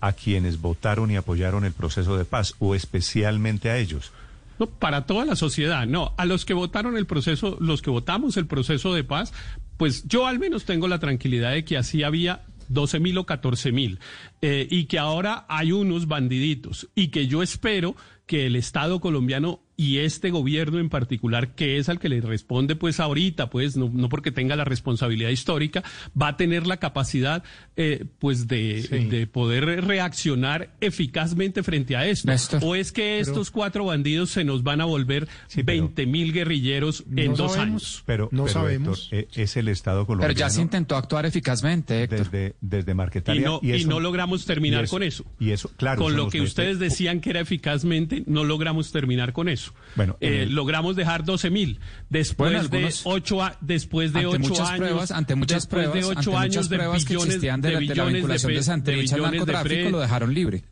a 0.00 0.12
quienes 0.12 0.60
votaron 0.60 1.10
y 1.10 1.16
apoyaron 1.16 1.64
el 1.64 1.72
proceso 1.72 2.16
de 2.16 2.24
paz, 2.24 2.54
o 2.58 2.74
especialmente 2.74 3.70
a 3.70 3.78
ellos. 3.78 4.12
No, 4.58 4.66
para 4.66 5.06
toda 5.06 5.24
la 5.24 5.36
sociedad, 5.36 5.86
no. 5.86 6.14
A 6.16 6.24
los 6.24 6.44
que 6.44 6.54
votaron 6.54 6.96
el 6.96 7.06
proceso, 7.06 7.56
los 7.60 7.82
que 7.82 7.90
votamos 7.90 8.36
el 8.36 8.46
proceso 8.46 8.92
de 8.92 9.04
paz, 9.04 9.32
pues 9.76 10.04
yo 10.08 10.26
al 10.26 10.38
menos 10.38 10.64
tengo 10.64 10.88
la 10.88 10.98
tranquilidad 10.98 11.52
de 11.52 11.64
que 11.64 11.76
así 11.76 12.02
había 12.02 12.42
12 12.68 13.00
mil 13.00 13.18
o 13.18 13.24
14 13.24 13.72
mil 13.72 13.98
eh, 14.42 14.66
y 14.70 14.84
que 14.84 14.98
ahora 14.98 15.46
hay 15.48 15.72
unos 15.72 16.06
bandiditos 16.06 16.88
y 16.94 17.08
que 17.08 17.26
yo 17.26 17.42
espero 17.42 17.96
que 18.26 18.46
el 18.46 18.56
Estado 18.56 19.00
colombiano 19.00 19.60
y 19.80 19.98
este 19.98 20.30
gobierno 20.30 20.80
en 20.80 20.88
particular, 20.90 21.54
que 21.54 21.78
es 21.78 21.88
al 21.88 22.00
que 22.00 22.08
le 22.08 22.20
responde 22.20 22.74
pues 22.74 22.98
ahorita, 22.98 23.48
pues 23.48 23.76
no, 23.76 23.88
no 23.94 24.08
porque 24.08 24.32
tenga 24.32 24.56
la 24.56 24.64
responsabilidad 24.64 25.30
histórica, 25.30 25.84
va 26.20 26.28
a 26.28 26.36
tener 26.36 26.66
la 26.66 26.78
capacidad 26.78 27.44
eh, 27.76 28.04
pues 28.18 28.48
de, 28.48 28.82
Sí. 28.82 29.04
de 29.06 29.26
poder 29.28 29.84
reaccionar 29.86 30.70
eficazmente 30.80 31.62
frente 31.62 31.94
a 31.96 32.06
esto. 32.08 32.26
Néstor. 32.28 32.60
¿O 32.64 32.74
es 32.74 32.90
que 32.90 33.20
estos 33.20 33.52
cuatro 33.52 33.84
bandidos 33.84 34.30
se 34.30 34.42
nos 34.44 34.64
van 34.64 34.80
a 34.80 34.84
volver 34.84 35.28
Sí, 35.46 35.62
pero- 35.62 35.82
20 35.84 36.06
mil 36.06 36.32
guerrilleros 36.32 37.04
en 37.16 37.30
No 37.32 37.36
dos 37.36 37.52
sabemos. 37.52 37.82
años? 37.82 38.02
Pero, 38.04 38.28
No 38.32 38.44
pero, 38.46 38.52
sabemos. 38.52 39.08
Héctor, 39.12 39.40
eh, 39.40 39.42
es 39.42 39.56
el 39.56 39.68
Estado 39.68 40.06
colombiano. 40.06 40.34
Pero 40.34 40.38
ya 40.40 40.50
se 40.50 40.60
intentó 40.60 40.96
actuar 40.96 41.24
eficazmente, 41.24 42.02
Héctor. 42.02 42.18
desde, 42.30 42.56
desde 42.60 42.90
Y 42.90 42.94
Marquetalia. 42.96 43.46
no, 43.46 43.60
y 43.62 43.70
eso- 43.70 43.88
no 43.88 44.00
logramos 44.00 44.44
terminar 44.44 44.80
y 44.80 44.84
eso- 44.86 44.90
con 44.96 45.02
eso. 45.04 45.24
Y 45.38 45.50
eso, 45.50 45.70
claro. 45.76 46.02
con 46.02 46.16
lo 46.16 46.28
que 46.30 46.40
ustedes 46.40 46.80
decían 46.80 47.20
que 47.20 47.30
era 47.30 47.38
eficazmente, 47.40 48.24
no 48.26 48.42
logramos 48.42 48.90
terminar 48.90 49.32
con 49.32 49.48
eso. 49.48 49.67
Bueno, 49.96 50.16
en 50.20 50.32
Eh, 50.32 50.42
el- 50.44 50.54
logramos 50.54 50.96
dejar 50.96 51.24
12 51.24 51.50
mil. 51.50 51.80
Después 52.08 52.52
Bueno, 52.52 52.68
de 52.68 52.94
ocho 53.04 53.42
a- 53.42 53.56
después 53.60 54.12
de 54.12 54.20
ante 54.20 54.28
ocho 54.36 54.38
muchas 54.48 54.68
años, 54.68 54.78
pruebas, 54.78 55.10
ante 55.10 55.34
muchas 55.34 55.62
después 55.62 55.68
pruebas, 55.88 55.92
de 55.94 55.98
ante 56.00 56.20
ocho 56.20 56.30
muchas 56.30 56.42
años 56.44 56.68
de 56.68 56.76
pruebas 56.76 57.04
que 57.04 57.08
billones, 57.14 57.26
existían 57.34 57.60
de, 57.60 57.68
la- 57.72 57.78
de 57.80 57.84
la 57.86 57.92
billones 57.92 58.14
vinculación 58.14 58.52
de, 58.54 58.62
Santrich 58.62 58.96
al 58.96 59.02
billones 59.20 59.30
de 59.32 59.38
narcotráfico, 59.52 59.90
lo 59.90 60.00
dejaron 60.00 60.34
libre. 60.34 60.64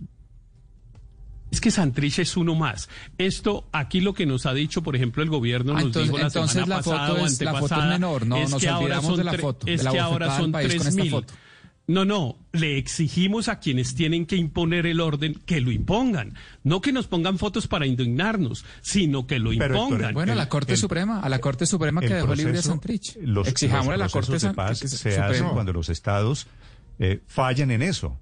Es 1.50 1.60
que 1.60 1.70
Santrich 1.70 2.18
es 2.18 2.36
uno 2.36 2.54
más. 2.54 2.88
Esto, 3.18 3.68
aquí 3.72 4.00
lo 4.00 4.12
que 4.14 4.26
nos 4.26 4.46
ha 4.46 4.52
dicho, 4.52 4.82
por 4.82 4.96
ejemplo, 4.96 5.22
el 5.22 5.30
gobierno 5.30 5.72
Ah, 5.72 5.74
nos 5.76 5.84
entonces- 5.84 6.08
dijo 6.10 6.18
la 6.18 6.26
entonces 6.26 6.52
semana 6.52 6.76
la 6.76 6.82
foto 6.82 6.96
pasada 6.96 7.12
o 7.22 7.26
es- 7.26 7.40
la 7.40 7.54
foto 7.54 7.74
es 7.80 7.84
menor, 7.86 8.26
no, 8.26 8.36
es 8.36 8.50
nos 8.50 8.60
que 8.60 8.68
ahora 8.68 8.84
olvidamos 8.84 9.06
son 9.06 9.16
de 9.16 9.24
la 9.24 9.32
tre- 9.32 9.40
foto, 9.40 9.66
de 9.66 9.74
es 9.74 9.84
la 9.84 9.90
que 9.92 9.98
ahora 10.00 10.10
bofetada 10.26 10.34
del 10.36 10.42
son 10.44 10.52
país 10.52 10.66
con 10.68 10.76
tres 10.78 10.88
esta 10.88 11.02
mil. 11.02 11.10
foto. 11.10 11.34
No, 11.88 12.04
no, 12.04 12.36
le 12.56 12.78
exigimos 12.78 13.48
a 13.48 13.58
quienes 13.60 13.94
tienen 13.94 14.26
que 14.26 14.36
imponer 14.36 14.86
el 14.86 15.00
orden 15.00 15.34
que 15.46 15.60
lo 15.60 15.70
impongan. 15.70 16.34
No 16.64 16.80
que 16.80 16.92
nos 16.92 17.06
pongan 17.06 17.38
fotos 17.38 17.66
para 17.68 17.86
indignarnos, 17.86 18.64
sino 18.82 19.26
que 19.26 19.38
lo 19.38 19.50
Pero, 19.50 19.64
Héctor, 19.64 19.76
impongan. 19.90 20.14
Bueno, 20.14 20.32
a 20.32 20.34
la 20.36 20.48
Corte 20.48 20.72
el- 20.72 20.78
Suprema, 20.78 21.20
a 21.20 21.28
la 21.28 21.38
Corte 21.40 21.66
Suprema 21.66 22.00
que 22.00 22.14
dejó 22.14 22.34
libre 22.34 22.58
a 22.58 22.62
Santrich. 22.62 23.16
Los, 23.22 23.46
Exijámosle 23.48 23.94
a 23.94 23.98
la 23.98 24.08
Corte 24.08 24.38
de 24.38 24.54
paz 24.54 24.80
que- 24.80 24.88
se 24.88 24.96
Suprema. 24.98 25.26
hacen 25.26 25.48
cuando 25.50 25.72
los 25.72 25.88
estados 25.88 26.46
eh, 26.98 27.20
fallan 27.26 27.70
en 27.70 27.82
eso. 27.82 28.18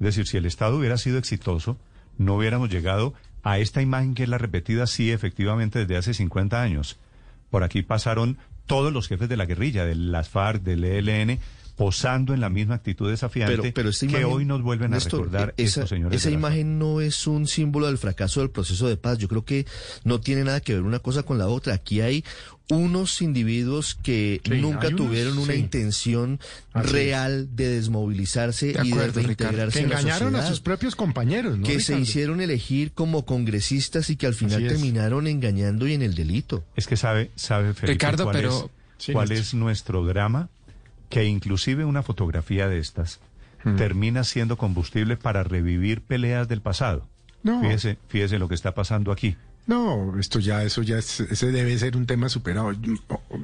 Es 0.00 0.06
decir, 0.06 0.26
si 0.26 0.36
el 0.36 0.46
estado 0.46 0.76
hubiera 0.78 0.96
sido 0.98 1.18
exitoso, 1.18 1.78
no 2.18 2.34
hubiéramos 2.36 2.68
llegado 2.70 3.14
a 3.44 3.58
esta 3.58 3.80
imagen 3.80 4.14
que 4.14 4.24
es 4.24 4.28
la 4.28 4.38
repetida, 4.38 4.86
sí, 4.88 5.10
efectivamente, 5.12 5.78
desde 5.80 5.96
hace 5.96 6.14
50 6.14 6.60
años. 6.60 6.98
Por 7.50 7.62
aquí 7.62 7.82
pasaron 7.82 8.36
todos 8.66 8.92
los 8.92 9.08
jefes 9.08 9.28
de 9.28 9.36
la 9.36 9.46
guerrilla, 9.46 9.84
de 9.86 9.94
las 9.94 10.28
FARC, 10.28 10.62
del 10.62 10.84
ELN, 10.84 11.38
posando 11.78 12.34
en 12.34 12.40
la 12.40 12.50
misma 12.50 12.74
actitud 12.74 13.08
desafiante 13.08 13.56
Pero, 13.56 13.72
pero 13.72 13.88
esta 13.90 14.06
que 14.08 14.24
hoy 14.24 14.44
nos 14.44 14.60
vuelven 14.62 14.92
a 14.94 14.98
recordar 14.98 15.54
e- 15.56 15.62
esa, 15.62 15.80
estos 15.82 15.90
señores. 15.90 16.20
Esa 16.20 16.30
imagen 16.30 16.78
no 16.78 17.00
es 17.00 17.26
un 17.28 17.46
símbolo 17.46 17.86
del 17.86 17.96
fracaso 17.98 18.40
del 18.40 18.50
proceso 18.50 18.88
de 18.88 18.96
paz. 18.96 19.16
Yo 19.18 19.28
creo 19.28 19.44
que 19.44 19.64
no 20.04 20.20
tiene 20.20 20.42
nada 20.44 20.60
que 20.60 20.74
ver 20.74 20.82
una 20.82 20.98
cosa 20.98 21.22
con 21.22 21.38
la 21.38 21.46
otra. 21.46 21.74
Aquí 21.74 22.00
hay 22.00 22.24
unos 22.68 23.22
individuos 23.22 23.94
que 23.94 24.40
Sí, 24.44 24.50
nunca 24.60 24.88
unos, 24.88 24.96
tuvieron 24.96 25.38
una 25.38 25.52
sí. 25.54 25.60
intención 25.60 26.40
Así 26.72 26.88
real 26.92 27.48
de 27.56 27.68
desmovilizarse 27.68 28.66
De 28.66 28.72
y 28.72 28.74
de 28.74 28.80
acuerdo, 28.94 29.20
Ricardo. 29.20 29.22
reintegrarse 29.22 29.78
Que 29.78 29.84
en 29.84 29.90
la 29.90 30.00
engañaron 30.00 30.34
a 30.34 30.46
sus 30.48 30.60
propios 30.60 30.96
compañeros, 30.96 31.58
¿no? 31.58 31.64
que 31.66 31.78
se 31.80 31.96
hicieron 31.98 32.40
elegir 32.40 32.90
como 32.92 33.24
congresistas 33.24 34.10
y 34.10 34.16
que 34.16 34.26
al 34.26 34.34
final 34.34 34.66
terminaron 34.66 35.28
engañando 35.28 35.86
y 35.86 35.94
en 35.94 36.02
el 36.02 36.16
delito. 36.16 36.64
Es 36.74 36.88
que 36.88 36.96
sabe, 36.96 37.30
sabe 37.36 37.72
Felipe, 37.72 37.92
Ricardo, 37.92 38.24
cuál, 38.24 38.36
pero- 38.36 38.64
es, 38.64 38.70
Sí, 39.00 39.12
cuál 39.12 39.30
es 39.30 39.54
nuestro 39.54 40.04
drama, 40.04 40.48
que 41.08 41.24
inclusive 41.24 41.84
una 41.84 42.02
fotografía 42.02 42.68
de 42.68 42.78
estas 42.78 43.20
Hmm. 43.64 43.74
termina 43.76 44.22
siendo 44.22 44.56
combustible 44.56 45.16
para 45.16 45.42
revivir 45.42 46.00
peleas 46.02 46.46
del 46.46 46.60
pasado. 46.60 47.08
No. 47.42 47.60
Fíjese, 47.60 47.98
fíjese 48.08 48.38
lo 48.38 48.46
que 48.48 48.54
está 48.54 48.72
pasando 48.72 49.10
aquí. 49.10 49.36
No, 49.66 50.18
esto 50.18 50.38
ya, 50.38 50.62
eso 50.62 50.82
ya, 50.82 50.96
es- 50.98 51.20
ese 51.20 51.50
debe 51.50 51.76
ser 51.78 51.96
un 51.96 52.06
tema 52.06 52.28
superado. 52.28 52.72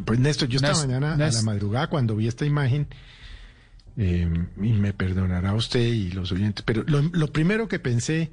Pues 0.05 0.19
Néstor, 0.21 0.49
yo 0.49 0.57
esta 0.57 0.73
mañana 0.75 1.15
a 1.15 1.17
la 1.17 1.43
madrugada 1.43 1.89
cuando 1.89 2.15
vi 2.17 2.29
esta 2.29 2.47
imagen, 2.47 2.87
eh, 3.97 4.29
y 4.63 4.73
me 4.73 4.93
perdonará 4.93 5.53
usted 5.55 5.81
y 5.85 6.11
los 6.13 6.33
oyentes, 6.33 6.65
pero 6.65 6.83
lo, 6.87 7.03
lo 7.03 7.33
primero 7.33 7.69
que 7.69 7.79
pensé 7.79 8.31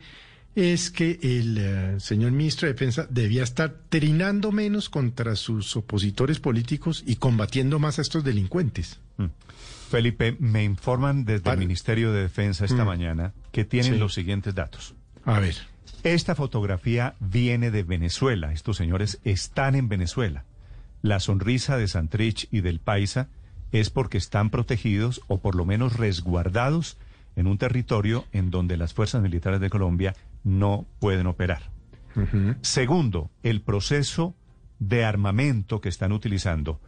es 0.55 0.91
que 0.91 1.19
el 1.21 1.57
eh, 1.57 1.99
señor 1.99 2.31
ministro 2.31 2.67
de 2.67 2.73
Defensa 2.73 3.07
debía 3.09 3.43
estar 3.43 3.73
trinando 3.89 4.51
menos 4.51 4.89
contra 4.89 5.35
sus 5.35 5.75
opositores 5.77 6.39
políticos 6.39 7.03
y 7.05 7.15
combatiendo 7.15 7.79
más 7.79 7.99
a 7.99 8.01
estos 8.01 8.23
delincuentes. 8.23 8.99
Mm. 9.17 9.25
Felipe, 9.89 10.35
me 10.39 10.63
informan 10.63 11.25
desde 11.25 11.43
Vale. 11.43 11.61
el 11.61 11.67
Ministerio 11.67 12.11
de 12.13 12.21
Defensa 12.23 12.65
esta 12.65 12.83
Mm. 12.83 12.87
mañana 12.87 13.33
que 13.51 13.65
tienen 13.65 13.93
Sí. 13.93 13.99
los 13.99 14.13
siguientes 14.13 14.55
datos. 14.55 14.93
A 15.25 15.39
ver. 15.39 15.55
Esta 16.03 16.33
fotografía 16.35 17.15
viene 17.19 17.69
de 17.71 17.83
Venezuela. 17.83 18.51
Estos 18.53 18.77
señores 18.77 19.19
están 19.23 19.75
en 19.75 19.87
Venezuela. 19.87 20.45
La 21.01 21.19
sonrisa 21.19 21.77
de 21.77 21.87
Santrich 21.87 22.47
y 22.51 22.61
del 22.61 22.79
Paisa 22.79 23.27
es 23.71 23.89
porque 23.89 24.17
están 24.17 24.49
protegidos 24.49 25.21
o 25.27 25.39
por 25.39 25.55
lo 25.55 25.65
menos 25.65 25.95
resguardados 25.97 26.97
en 27.35 27.47
un 27.47 27.57
territorio 27.57 28.25
en 28.33 28.49
donde 28.51 28.77
las 28.77 28.93
fuerzas 28.93 29.21
militares 29.21 29.61
de 29.61 29.69
Colombia 29.69 30.15
no 30.43 30.85
pueden 30.99 31.27
operar. 31.27 31.69
Segundo, 32.61 33.29
el 33.43 33.61
proceso 33.61 34.35
de 34.79 35.05
armamento 35.05 35.79
que 35.81 35.89
están 35.89 36.11
utilizando, 36.11 36.79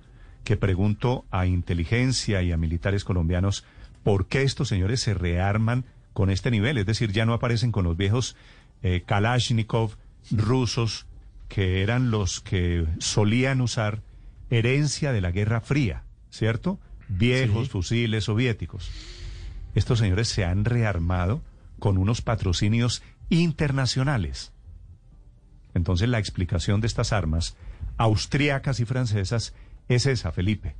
que 0.44 0.58
pregunto 0.58 1.26
a 1.32 1.46
inteligencia 1.46 2.42
y 2.42 2.52
a 2.52 2.58
militares 2.58 3.04
colombianos, 3.06 3.64
¿por 4.04 4.28
qué 4.28 4.42
estos 4.44 4.68
señores 4.68 5.00
se 5.02 5.14
rearman 5.14 5.86
con 6.12 6.30
este 6.30 6.52
nivel? 6.52 6.78
Es 6.78 6.86
decir, 6.86 7.12
ya 7.12 7.26
no 7.26 7.34
aparecen 7.34 7.72
con 7.72 7.86
los 7.86 7.96
viejos 7.96 8.36
eh, 8.82 9.04
Kalashnikov 9.06 9.96
rusos, 10.32 11.06
que 11.48 11.82
eran 11.84 12.12
los 12.12 12.42
que 12.42 12.86
solían 13.00 13.62
usar 13.62 14.02
herencia 14.50 15.14
de 15.14 15.22
la 15.22 15.32
Guerra 15.32 15.62
Fría, 15.62 16.04
¿cierto? 16.30 16.80
Viejos 17.08 17.66
Sí. 17.68 17.72
fusiles 17.72 18.26
soviéticos. 18.26 18.92
Estos 19.76 20.00
señores 20.00 20.28
se 20.28 20.44
han 20.46 20.66
rearmado 20.66 21.42
con 21.80 21.98
unos 21.98 22.22
patrocinios 22.22 23.02
internacionales. 23.30 24.52
Entonces 25.74 26.08
la 26.10 26.20
explicación 26.20 26.82
de 26.82 26.88
estas 26.88 27.14
armas 27.14 27.56
austriacas 27.98 28.80
y 28.80 28.86
francesas 28.86 29.54
es 29.88 30.06
esa, 30.06 30.32
Felipe, 30.32 30.76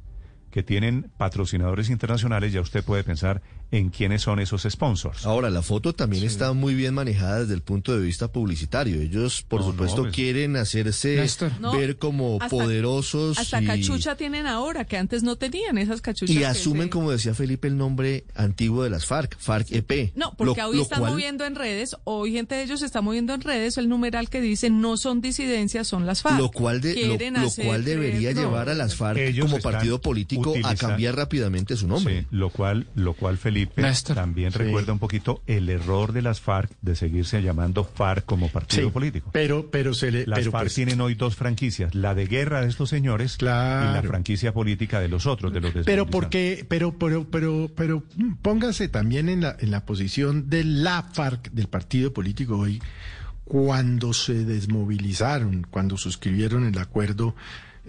que 0.52 0.64
tienen 0.64 1.12
patrocinadores 1.18 1.90
internacionales, 1.90 2.54
ya 2.54 2.62
usted 2.62 2.84
puede 2.84 3.04
pensar 3.04 3.42
en 3.72 3.90
quiénes 3.90 4.22
son 4.22 4.40
esos 4.40 4.64
sponsors. 4.70 5.26
Ahora, 5.26 5.50
la 5.50 5.62
foto 5.62 5.94
también 5.94 6.24
está 6.24 6.54
muy 6.54 6.76
bien 6.76 6.94
manejada 6.94 7.40
desde 7.42 7.56
el 7.56 7.62
punto 7.62 7.98
de 7.98 8.06
vista 8.06 8.32
publicitario. 8.32 9.02
Ellos, 9.02 9.44
por 9.48 9.62
No, 9.62 9.68
no, 9.68 9.72
supuesto, 9.74 10.02
pues- 10.04 10.14
quieren 10.14 10.56
hacerse. 10.58 11.26
No, 11.60 11.72
ver 11.74 11.98
como 11.98 12.36
hasta- 12.40 12.50
poderosos 12.50 13.38
Hasta 13.40 13.62
y, 13.62 13.66
cachucha 13.66 14.16
tienen 14.16 14.46
ahora, 14.46 14.86
que 14.86 14.98
antes 14.98 15.24
no 15.24 15.36
tenían 15.38 15.78
esas 15.78 16.02
cachuchas. 16.02 16.36
y 16.36 16.44
asumen, 16.44 16.84
se- 16.84 16.90
como 16.92 17.12
decía 17.12 17.34
Felipe, 17.34 17.68
el 17.68 17.78
nombre 17.78 18.26
antiguo 18.36 18.84
de 18.84 18.90
las 18.90 19.06
FARC, 19.06 19.38
FARC 19.40 19.72
EP. 19.72 20.12
No, 20.16 20.34
porque 20.38 20.62
Lo- 20.62 20.68
hoy 20.70 20.76
lo 20.78 20.84
están 20.84 21.00
cual- 21.00 21.12
moviendo 21.14 21.46
en 21.46 21.56
redes, 21.56 21.96
hoy 22.04 22.34
gente 22.34 22.56
de 22.56 22.64
ellos 22.64 22.82
está 22.82 23.02
moviendo 23.02 23.34
en 23.34 23.42
redes 23.42 23.78
el 23.78 23.90
numeral 23.90 24.30
que 24.30 24.42
dice 24.42 24.70
no 24.70 24.98
son 24.98 25.22
disidencias, 25.22 25.88
son 25.88 26.06
las 26.06 26.22
FARC. 26.22 26.38
Lo 26.38 26.52
cual, 26.52 26.82
de, 26.82 26.94
lo, 26.96 27.50
cual 27.66 27.84
debería 27.86 28.32
creer- 28.32 28.36
no. 28.36 28.42
llevar 28.42 28.70
a 28.70 28.76
las 28.76 28.96
FARC 28.96 29.18
Ellos 29.20 29.46
como 29.50 29.60
partido 29.62 30.00
político 30.02 30.54
a 30.64 30.76
cambiar 30.76 31.16
rápidamente 31.16 31.76
su 31.76 31.88
nombre. 31.88 32.22
Sí, 32.22 32.28
lo 32.32 32.50
cual, 32.50 32.88
lo 32.96 33.14
cual 33.14 33.38
Felipe 33.38 33.53
Néstor. 33.76 34.16
también 34.16 34.52
recuerda 34.54 34.94
un 34.94 35.00
poquito 35.00 35.42
el 35.48 35.70
error 35.70 36.12
de 36.12 36.22
las 36.22 36.42
FARC 36.42 36.72
de 36.82 36.96
seguirse 36.96 37.42
llamando 37.42 37.84
FARC 37.84 38.26
como 38.26 38.50
partido 38.50 38.88
Sí, 38.88 38.92
político. 38.92 39.30
Pero, 39.34 39.70
pero 39.72 39.94
se 39.94 40.12
le. 40.12 40.26
Las 40.26 40.40
pero 40.40 40.52
FARC 40.52 40.64
pues, 40.66 40.74
tienen 40.76 41.02
hoy 41.02 41.16
dos 41.16 41.36
franquicias, 41.36 41.94
la 41.96 42.16
de 42.16 42.26
guerra 42.28 42.62
de 42.62 42.70
estos 42.70 42.90
señores 42.90 43.38
y 43.40 43.46
la 43.46 44.04
franquicia 44.06 44.54
política 44.54 45.00
de 45.00 45.08
los 45.08 45.26
otros, 45.26 45.54
de 45.54 45.62
los 45.62 45.74
Pero 45.86 46.06
porque, 46.08 46.66
pero, 46.68 46.98
pero, 46.98 47.26
pero, 47.30 47.72
pero 47.76 48.04
póngase 48.42 48.88
también 48.88 49.30
en 49.30 49.42
la, 49.42 49.56
en 49.60 49.72
la 49.72 49.86
posición 49.86 50.50
de 50.50 50.64
la 50.64 51.04
FARC, 51.04 51.52
del 51.52 51.68
partido 51.68 52.14
político 52.14 52.58
hoy, 52.58 52.82
cuando 53.44 54.14
se 54.14 54.46
desmovilizaron, 54.46 55.68
cuando 55.70 55.98
suscribieron 55.98 56.66
el 56.66 56.78
acuerdo 56.78 57.36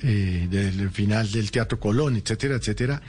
eh, 0.02 0.48
del 0.50 0.90
final 0.90 1.30
del 1.30 1.52
Teatro 1.52 1.78
Colón, 1.78 2.16
etcétera, 2.16 2.56
etcétera, 2.56 3.00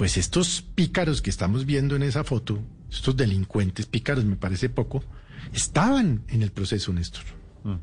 pues 0.00 0.16
estos 0.16 0.62
pícaros 0.62 1.20
que 1.20 1.28
estamos 1.28 1.66
viendo 1.66 1.94
en 1.94 2.02
esa 2.02 2.24
foto, 2.24 2.58
estos 2.90 3.14
delincuentes 3.18 3.84
pícaros, 3.84 4.24
me 4.24 4.36
parece 4.36 4.70
poco, 4.70 5.04
estaban 5.52 6.22
en 6.28 6.42
el 6.42 6.52
proceso, 6.52 6.90
Néstor. 6.94 7.22
Mm. 7.64 7.74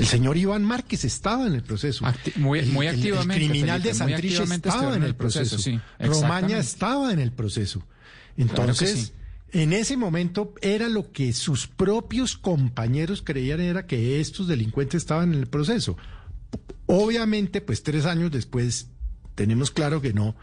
El 0.00 0.06
señor 0.06 0.36
Iván 0.36 0.64
Márquez 0.64 1.04
estaba 1.04 1.46
en 1.46 1.54
el 1.54 1.62
proceso. 1.62 2.04
Acti- 2.04 2.34
muy- 2.34 2.58
El- 2.58 2.72
muy 2.72 2.88
el- 2.88 2.94
el 2.94 2.98
activamente, 2.98 3.46
criminal 3.46 3.80
de 3.80 3.94
Felipe, 3.94 3.98
Santrich 3.98 4.32
activamente 4.32 4.68
estaba 4.70 4.96
en 4.96 5.02
el 5.04 5.14
proceso. 5.14 5.58
sí, 5.58 5.80
Romaña 6.00 6.58
estaba 6.58 7.12
en 7.12 7.20
el 7.20 7.30
proceso. 7.30 7.78
Claro 7.78 7.92
Entonces, 8.36 9.12
sí. 9.52 9.60
en 9.60 9.72
ese 9.72 9.96
momento 9.96 10.52
era 10.62 10.88
lo 10.88 11.12
que 11.12 11.32
sus 11.32 11.68
propios 11.68 12.36
compañeros 12.36 13.22
creían 13.22 13.60
era 13.60 13.86
que 13.86 14.20
estos 14.20 14.48
delincuentes 14.48 15.02
estaban 15.02 15.32
en 15.32 15.38
el 15.38 15.46
proceso. 15.46 15.96
Obviamente, 16.86 17.60
pues 17.60 17.84
tres 17.84 18.04
años 18.04 18.32
después 18.32 18.88
tenemos 19.36 19.70
claro 19.70 20.00
que 20.02 20.12
no. 20.12 20.34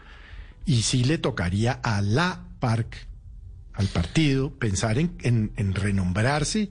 Y 0.66 0.82
sí 0.82 1.04
le 1.04 1.18
tocaría 1.18 1.72
a 1.82 2.00
la 2.00 2.44
PARC, 2.60 3.06
al 3.74 3.86
partido, 3.88 4.50
pensar 4.58 4.98
en, 4.98 5.16
en- 5.22 5.52
en 5.56 5.74
renombrarse. 5.74 6.70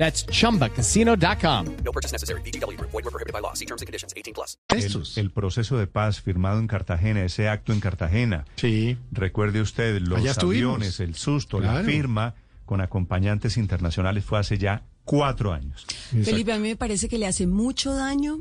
That's 0.00 0.24
chumbacasino.com. 0.26 1.66
No 1.84 1.92
purchase 1.92 2.12
necessary. 2.12 2.40
VGW 2.42 2.76
Group. 2.78 2.90
Void 2.90 3.04
were 3.04 3.10
prohibited 3.10 3.34
by 3.34 3.40
law. 3.40 3.52
See 3.54 3.66
terms 3.66 3.82
and 3.82 3.86
conditions. 3.86 4.14
18 4.16 4.32
plus. 4.34 4.56
El, 4.70 5.22
el 5.22 5.30
proceso 5.30 5.76
de 5.76 5.86
paz 5.86 6.20
firmado 6.22 6.58
en 6.58 6.66
Cartagena, 6.66 7.22
ese 7.24 7.48
acto 7.50 7.72
en 7.74 7.80
Cartagena. 7.80 8.46
Sí. 8.56 8.96
Recuerde 9.12 9.60
usted 9.60 10.00
los 10.00 10.18
Allá 10.18 10.30
estuvimos. 10.30 10.76
aviones, 10.76 11.00
el 11.00 11.14
susto, 11.14 11.60
la 11.60 11.72
Claro. 11.72 11.84
firma 11.86 12.34
con 12.64 12.80
acompañantes 12.80 13.56
internacionales 13.58 14.24
fue 14.24 14.38
hace 14.38 14.56
ya 14.56 14.84
cuatro 15.04 15.52
años. 15.52 15.84
Felipe, 16.24 16.52
a 16.52 16.58
mí 16.58 16.68
me 16.68 16.76
parece 16.76 17.08
que 17.08 17.18
le 17.18 17.26
hace 17.26 17.46
mucho 17.46 17.92
daño 17.94 18.38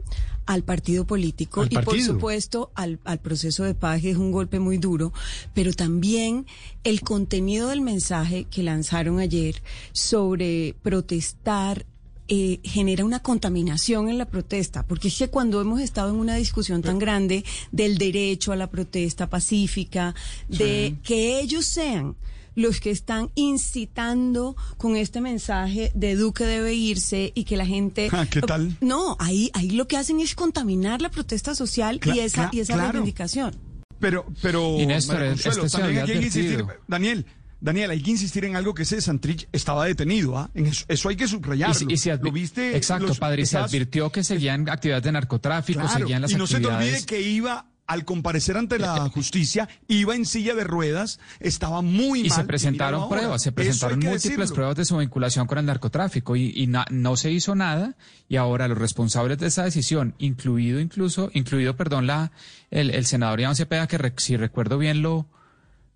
al 0.49 0.63
partido 0.63 1.05
político 1.05 1.61
Al 1.61 1.67
y 1.69 1.77
por 1.77 2.01
supuesto 2.01 2.71
al, 2.73 2.99
al 3.03 3.19
proceso 3.19 3.65
de 3.65 3.75
paz, 3.75 4.01
que 4.01 4.09
es 4.09 4.17
un 4.17 4.31
golpe 4.31 4.59
muy 4.59 4.79
duro, 4.79 5.13
pero 5.53 5.73
también 5.73 6.47
el 6.83 7.01
contenido 7.01 7.67
del 7.67 7.81
mensaje 7.81 8.45
que 8.45 8.63
lanzaron 8.63 9.19
ayer 9.19 9.61
sobre 9.93 10.73
protestar 10.81 11.85
eh, 12.27 12.59
genera 12.63 13.05
una 13.05 13.19
contaminación 13.19 14.09
en 14.09 14.17
la 14.17 14.25
protesta, 14.25 14.87
porque 14.87 15.09
es 15.09 15.17
que 15.19 15.29
cuando 15.29 15.61
hemos 15.61 15.81
estado 15.81 16.09
en 16.09 16.15
una 16.15 16.35
discusión 16.35 16.81
tan 16.81 16.97
grande 16.97 17.45
del 17.71 17.99
derecho 17.99 18.51
a 18.51 18.55
la 18.55 18.71
protesta 18.71 19.29
pacífica, 19.29 20.15
de 20.47 20.95
que 21.03 21.39
ellos 21.39 21.65
sean 21.65 22.15
los 22.59 22.81
que 22.81 22.91
están 22.91 23.31
incitando 23.35 24.55
con 24.77 24.95
este 24.97 25.21
mensaje 25.21 25.91
de 25.95 26.15
Duque 26.15 26.43
debe 26.45 26.73
irse 26.73 27.31
y 27.33 27.45
que 27.45 27.55
la 27.55 27.65
gente... 27.65 28.09
Ah, 28.11 28.25
¿qué 28.29 28.41
tal? 28.41 28.75
No, 28.81 29.15
ahí, 29.19 29.49
ahí 29.53 29.69
lo 29.71 29.87
que 29.87 29.95
hacen 29.95 30.19
es 30.19 30.35
contaminar 30.35 31.01
la 31.01 31.09
protesta 31.09 31.55
social 31.55 32.01
y 32.03 32.19
esa, 32.19 32.49
y 32.51 32.59
esa 32.59 32.73
claro. 32.73 32.91
reivindicación. 32.91 33.55
Pero, 33.99 34.25
pero, 34.41 34.77
Y 34.77 34.85
Néstor, 34.85 35.23
este 35.23 35.49
también 35.69 35.99
hay 35.99 36.05
que 36.05 36.15
insistir. 36.17 36.65
Daniel, 36.87 37.25
Daniel, 37.61 37.91
hay 37.91 38.01
que 38.01 38.11
insistir 38.11 38.43
en 38.45 38.55
algo 38.55 38.73
que 38.73 38.83
ese 38.83 38.99
Santrich 39.01 39.47
estaba 39.53 39.85
detenido, 39.85 40.37
¿ah? 40.37 40.49
En 40.53 40.67
eso, 40.67 40.85
eso 40.87 41.09
hay 41.09 41.15
que 41.15 41.27
subrayarlo. 41.27 41.89
Y, 41.89 41.97
se 41.97 42.15
¿Lo 42.17 42.31
viste? 42.31 42.75
Exacto, 42.77 43.07
Los- 43.07 43.19
padre, 43.19 43.41
y 43.41 43.45
se 43.45 43.57
esas- 43.57 43.69
advirtió 43.69 44.11
que 44.11 44.23
seguían 44.23 44.67
actividades 44.69 45.03
de 45.03 45.11
narcotráfico, 45.13 45.81
Claro, 45.81 45.99
seguían 45.99 46.21
las 46.21 46.31
y 46.31 46.35
no 46.35 46.45
se 46.47 46.55
te 46.59 46.67
actividades... 46.67 46.93
olvide 46.93 47.05
que 47.05 47.21
iba 47.21 47.65
al 47.89 48.05
comparecer 48.05 48.55
ante 48.55 48.79
la 48.79 49.09
justicia, 49.13 49.67
iba 49.87 50.15
en 50.15 50.25
silla 50.25 50.55
de 50.55 50.63
ruedas, 50.63 51.19
estaba 51.39 51.81
muy 51.81 52.21
Y 52.21 52.29
mal. 52.29 52.37
se 52.39 52.43
presentaron 52.45 53.09
pruebas, 53.09 53.41
se 53.41 53.51
presentaron 53.51 53.99
múltiples 53.99 54.23
decirlo. 54.23 54.53
pruebas 54.55 54.75
de 54.77 54.85
su 54.85 54.95
vinculación 54.97 55.47
con 55.47 55.57
el 55.57 55.65
narcotráfico 55.65 56.35
y, 56.35 56.53
y 56.55 56.67
na- 56.67 56.85
no 56.91 57.17
se 57.17 57.31
hizo 57.31 57.55
nada 57.55 57.95
y 58.29 58.37
ahora 58.37 58.67
los 58.67 58.77
responsables 58.77 59.37
de 59.39 59.47
esa 59.47 59.63
decisión, 59.63 60.15
incluido 60.19 60.79
incluso, 60.79 61.31
incluido, 61.33 61.75
perdón, 61.75 62.07
la 62.07 62.31
el, 62.71 62.91
el 62.91 63.05
senador 63.05 63.39
Iván 63.41 63.55
Cepeda, 63.55 63.87
que 63.87 63.97
re- 63.97 64.13
si 64.17 64.37
recuerdo 64.37 64.77
bien 64.77 65.01
lo, 65.01 65.25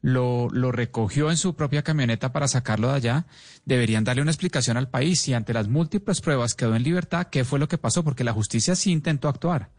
lo, 0.01 0.49
lo 0.51 0.71
recogió 0.71 1.29
en 1.31 1.37
su 1.37 1.55
propia 1.55 1.83
camioneta 1.83 2.33
para 2.33 2.47
sacarlo 2.47 2.89
de 2.89 2.95
allá, 2.95 3.25
deberían 3.65 4.03
darle 4.03 4.21
una 4.21 4.31
explicación 4.31 4.75
al 4.77 4.89
país 4.89 5.27
y 5.27 5.33
ante 5.33 5.53
las 5.53 5.67
múltiples 5.67 6.19
pruebas 6.21 6.55
quedó 6.55 6.75
en 6.75 6.83
libertad, 6.83 7.27
¿qué 7.31 7.45
fue 7.45 7.59
lo 7.59 7.67
que 7.67 7.77
pasó? 7.77 8.03
Porque 8.03 8.23
la 8.23 8.33
justicia 8.33 8.75
sí 8.75 8.91
intentó 8.91 9.29
actuar. 9.29 9.69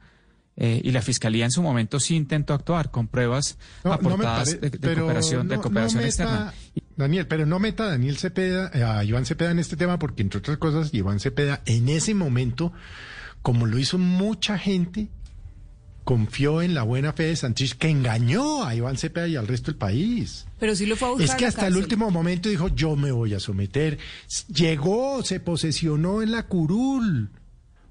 Eh, 0.56 0.80
y 0.84 0.92
la 0.92 1.02
fiscalía 1.02 1.44
en 1.44 1.50
su 1.50 1.62
momento 1.62 1.98
sí 1.98 2.14
intentó 2.14 2.54
actuar 2.54 2.90
con 2.92 3.08
pruebas 3.08 3.58
No, 3.82 3.90
no 3.90 3.98
me 3.98 4.08
aportadas 4.14 4.54
pare- 4.54 4.70
de, 4.70 4.94
cooperación, 4.96 5.48
de 5.48 5.56
no- 5.56 5.62
cooperación 5.62 6.00
no 6.02 6.06
meta- 6.06 6.24
externa. 6.24 6.54
Daniel, 6.96 7.26
pero 7.26 7.44
no 7.44 7.58
meta 7.58 7.84
a 7.84 7.88
Daniel 7.88 8.16
Cepeda, 8.18 8.70
eh, 8.72 8.84
a 8.84 9.02
Iván 9.02 9.26
Cepeda 9.26 9.50
en 9.50 9.58
este 9.58 9.76
tema, 9.76 9.98
porque 9.98 10.22
entre 10.22 10.38
otras 10.38 10.58
cosas, 10.58 10.94
Iván 10.94 11.18
Cepeda 11.18 11.60
en 11.66 11.88
ese 11.88 12.14
momento, 12.14 12.72
como 13.42 13.66
lo 13.66 13.78
hizo 13.78 13.98
mucha 13.98 14.56
gente, 14.58 15.08
confió 16.04 16.60
en 16.62 16.74
la 16.74 16.82
buena 16.82 17.14
fe 17.14 17.24
de 17.24 17.36
Santrich, 17.36 17.76
que 17.78 17.88
engañó 17.88 18.64
a 18.64 18.74
Iván 18.74 18.98
Cepeda 18.98 19.26
y 19.26 19.36
al 19.36 19.46
resto 19.48 19.70
del 19.70 19.78
país. 19.78 20.46
Pero 20.60 20.76
sí 20.76 20.84
lo 20.86 20.96
fue 20.96 21.08
a 21.08 21.10
buscar 21.12 21.28
Es 21.30 21.34
que 21.34 21.46
hasta 21.46 21.66
el 21.66 21.76
último 21.76 22.10
momento 22.10 22.48
dijo, 22.50 22.68
yo 22.68 22.94
me 22.94 23.10
voy 23.10 23.32
a 23.34 23.40
someter. 23.40 23.98
Llegó, 24.54 25.22
se 25.24 25.40
posesionó 25.40 26.20
en 26.22 26.30
la 26.32 26.42
curul. 26.46 27.30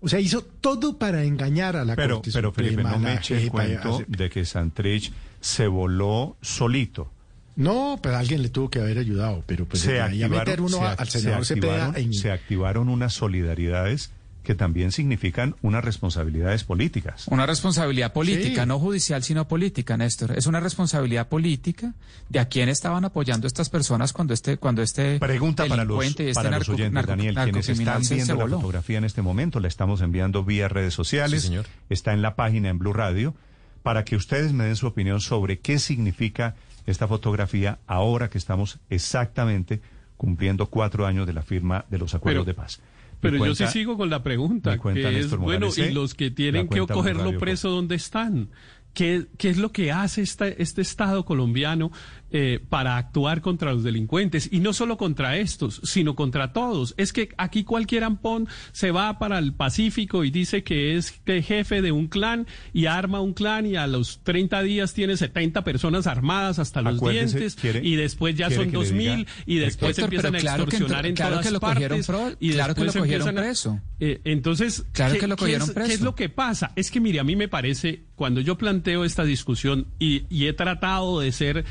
O 0.03 0.09
sea, 0.09 0.19
hizo 0.19 0.41
todo 0.41 0.97
para 0.97 1.23
engañar 1.23 1.77
a 1.77 1.85
la 1.85 1.95
Pero, 1.95 2.15
Corte 2.15 2.31
pero 2.33 2.49
Suprema, 2.49 2.69
Felipe, 2.75 2.83
no 2.83 2.99
me 2.99 3.13
eche 3.13 3.41
el 3.41 3.49
cuento 3.49 4.03
de 4.05 4.29
que 4.29 4.43
Santrich 4.43 5.13
se 5.39 5.67
voló 5.67 6.35
solito. 6.41 7.09
No, 7.55 7.97
pero 8.03 8.17
alguien 8.17 8.41
le 8.41 8.49
tuvo 8.49 8.69
que 8.69 8.79
haber 8.79 8.97
ayudado, 8.97 9.43
pero 9.45 9.65
pues 9.65 9.81
se 9.81 10.03
meter 10.27 10.59
uno 10.59 10.79
Cepeda 11.05 11.37
activaron, 11.37 11.95
en... 11.95 12.13
se 12.13 12.31
activaron 12.31 12.89
unas 12.89 13.13
solidaridades 13.13 14.11
que 14.43 14.55
también 14.55 14.91
significan 14.91 15.55
unas 15.61 15.83
responsabilidades 15.85 16.63
políticas. 16.65 17.27
Una 17.29 17.45
responsabilidad 17.45 18.11
política, 18.11 18.63
Sí. 18.63 18.67
no 18.67 18.77
judicial, 18.77 19.23
sino 19.23 19.47
política, 19.47 19.95
Néstor. 19.97 20.37
Es 20.37 20.47
una 20.47 20.59
responsabilidad 20.59 21.29
política 21.29 21.93
de 22.29 22.39
a 22.39 22.45
quién 22.49 22.67
estaban 22.69 23.05
apoyando 23.05 23.47
estas 23.47 23.69
personas 23.69 24.11
cuando 24.11 24.33
este, 24.33 24.57
cuando 24.57 24.81
este 24.81 25.17
Pregunta 25.19 25.65
para 25.65 25.85
los, 25.85 26.03
este 26.05 26.33
para 26.33 26.57
los 26.59 26.67
oyentes, 26.69 26.93
narco- 26.93 27.07
Daniel, 27.07 27.35
quienes 27.35 27.69
están 27.69 28.01
viendo 28.01 28.35
la 28.35 28.47
fotografía 28.57 28.97
en 28.97 29.05
este 29.05 29.21
momento, 29.21 29.59
la 29.61 29.67
estamos 29.69 30.01
enviando 30.01 30.43
vía 30.43 30.67
redes 30.67 30.93
sociales, 30.93 31.41
Sí, 31.43 31.47
señor. 31.47 31.65
está 31.89 32.11
en 32.13 32.21
la 32.21 32.35
página 32.35 32.69
en 32.69 32.79
Blue 32.79 32.93
Radio, 32.93 33.33
para 33.81 34.03
que 34.03 34.15
ustedes 34.17 34.51
me 34.53 34.65
den 34.65 34.75
su 34.75 34.87
opinión 34.87 35.21
sobre 35.21 35.59
qué 35.59 35.79
significa 35.79 36.55
esta 36.85 37.07
fotografía 37.07 37.79
ahora 37.87 38.29
que 38.29 38.37
estamos 38.37 38.79
exactamente 38.89 39.81
cumpliendo 40.17 40.67
cuatro 40.67 41.05
años 41.05 41.27
de 41.27 41.33
la 41.33 41.41
firma 41.43 41.85
de 41.89 41.97
los 41.97 42.13
acuerdos 42.13 42.45
Pero- 42.45 42.55
de 42.57 42.61
paz. 42.61 42.79
Pero 43.23 43.45
yo 43.45 43.55
sí 43.55 43.65
sigo 43.67 43.97
con 43.97 44.09
la 44.09 44.21
pregunta, 44.21 44.77
que 44.77 45.19
es, 45.19 45.35
bueno, 45.35 45.69
y 45.75 45.81
¿eh? 45.81 45.91
los 45.91 46.13
que 46.13 46.29
tienen 46.29 46.67
que 46.67 46.85
cogerlo 46.85 47.37
preso, 47.39 47.69
¿dónde 47.69 47.95
están? 47.95 48.49
¿Qué, 48.93 49.25
¿Qué 49.39 49.49
es 49.49 49.57
lo 49.57 49.71
que 49.71 49.91
hace 49.91 50.21
esta, 50.21 50.47
este 50.47 50.83
Estado 50.83 51.25
colombiano 51.25 51.91
eh, 52.33 52.59
para 52.67 52.97
actuar 52.97 53.39
contra 53.41 53.71
los 53.71 53.83
delincuentes? 53.83 54.49
Y 54.51 54.59
no 54.59 54.73
solo 54.73 54.97
contra 54.97 55.37
estos, 55.37 55.79
sino 55.85 56.15
contra 56.15 56.51
todos. 56.51 56.93
Es 56.97 57.13
que 57.13 57.29
aquí 57.37 57.63
cualquier 57.63 58.03
ampón 58.03 58.47
se 58.73 58.91
va 58.91 59.19
para 59.19 59.37
el 59.39 59.53
Pacífico 59.53 60.23
y 60.25 60.31
dice 60.31 60.63
que 60.63 60.97
es 60.97 61.11
que 61.23 61.41
jefe 61.41 61.81
de 61.81 61.91
un 61.93 62.07
clan 62.07 62.47
y 62.73 62.87
arma 62.87 63.21
un 63.21 63.33
clan 63.33 63.65
y 63.65 63.75
a 63.75 63.87
los 63.87 64.19
30 64.23 64.61
días 64.63 64.93
tiene 64.93 65.15
70 65.15 65.63
personas 65.63 66.07
armadas 66.07 66.59
hasta 66.59 66.81
los 66.81 66.95
Acuérdese, 66.97 67.37
dientes 67.37 67.55
quiere- 67.55 67.87
y 67.87 67.95
después 67.95 68.35
ya 68.35 68.49
son 68.49 68.65
que 68.65 68.71
le 68.71 68.77
2000 68.79 69.25
diga- 69.25 69.27
y 69.45 69.55
después 69.57 69.91
Héctor, 69.91 70.05
empiezan 70.05 70.35
a 70.35 70.39
claro 70.39 70.63
extorsionar 70.63 71.05
en 71.05 71.15
claro 71.15 71.31
todas 71.33 71.45
que 71.45 71.51
lo 71.51 71.59
cogieron 71.59 71.89
partes 71.99 72.07
pro- 72.07 72.35
y 72.39 72.51
claro 72.51 72.75
que 72.75 72.83
lo 72.83 72.93
cogieron 72.93 73.37
a- 73.37 73.41
preso. 73.41 73.79
eh, 73.99 74.21
entonces, 74.23 74.85
Claro 74.91 75.13
¿qué, 75.13 75.19
que 75.19 75.27
lo 75.27 75.35
qué 75.35 75.39
cogieron 75.41 75.69
es, 75.69 75.75
qué 75.75 75.93
es 75.93 76.01
lo 76.01 76.15
que 76.15 76.29
pasa? 76.29 76.71
Es 76.75 76.89
que, 76.89 76.99
mire, 76.99 77.19
a 77.19 77.23
mí 77.23 77.35
me 77.35 77.47
parece, 77.47 78.03
cuando 78.15 78.41
yo 78.41 78.57
planteo 78.57 79.05
esta 79.05 79.23
discusión 79.23 79.87
y, 79.99 80.23
y 80.29 80.47
he 80.47 80.53
tratado 80.53 81.19
de 81.19 81.31
ser 81.31 81.65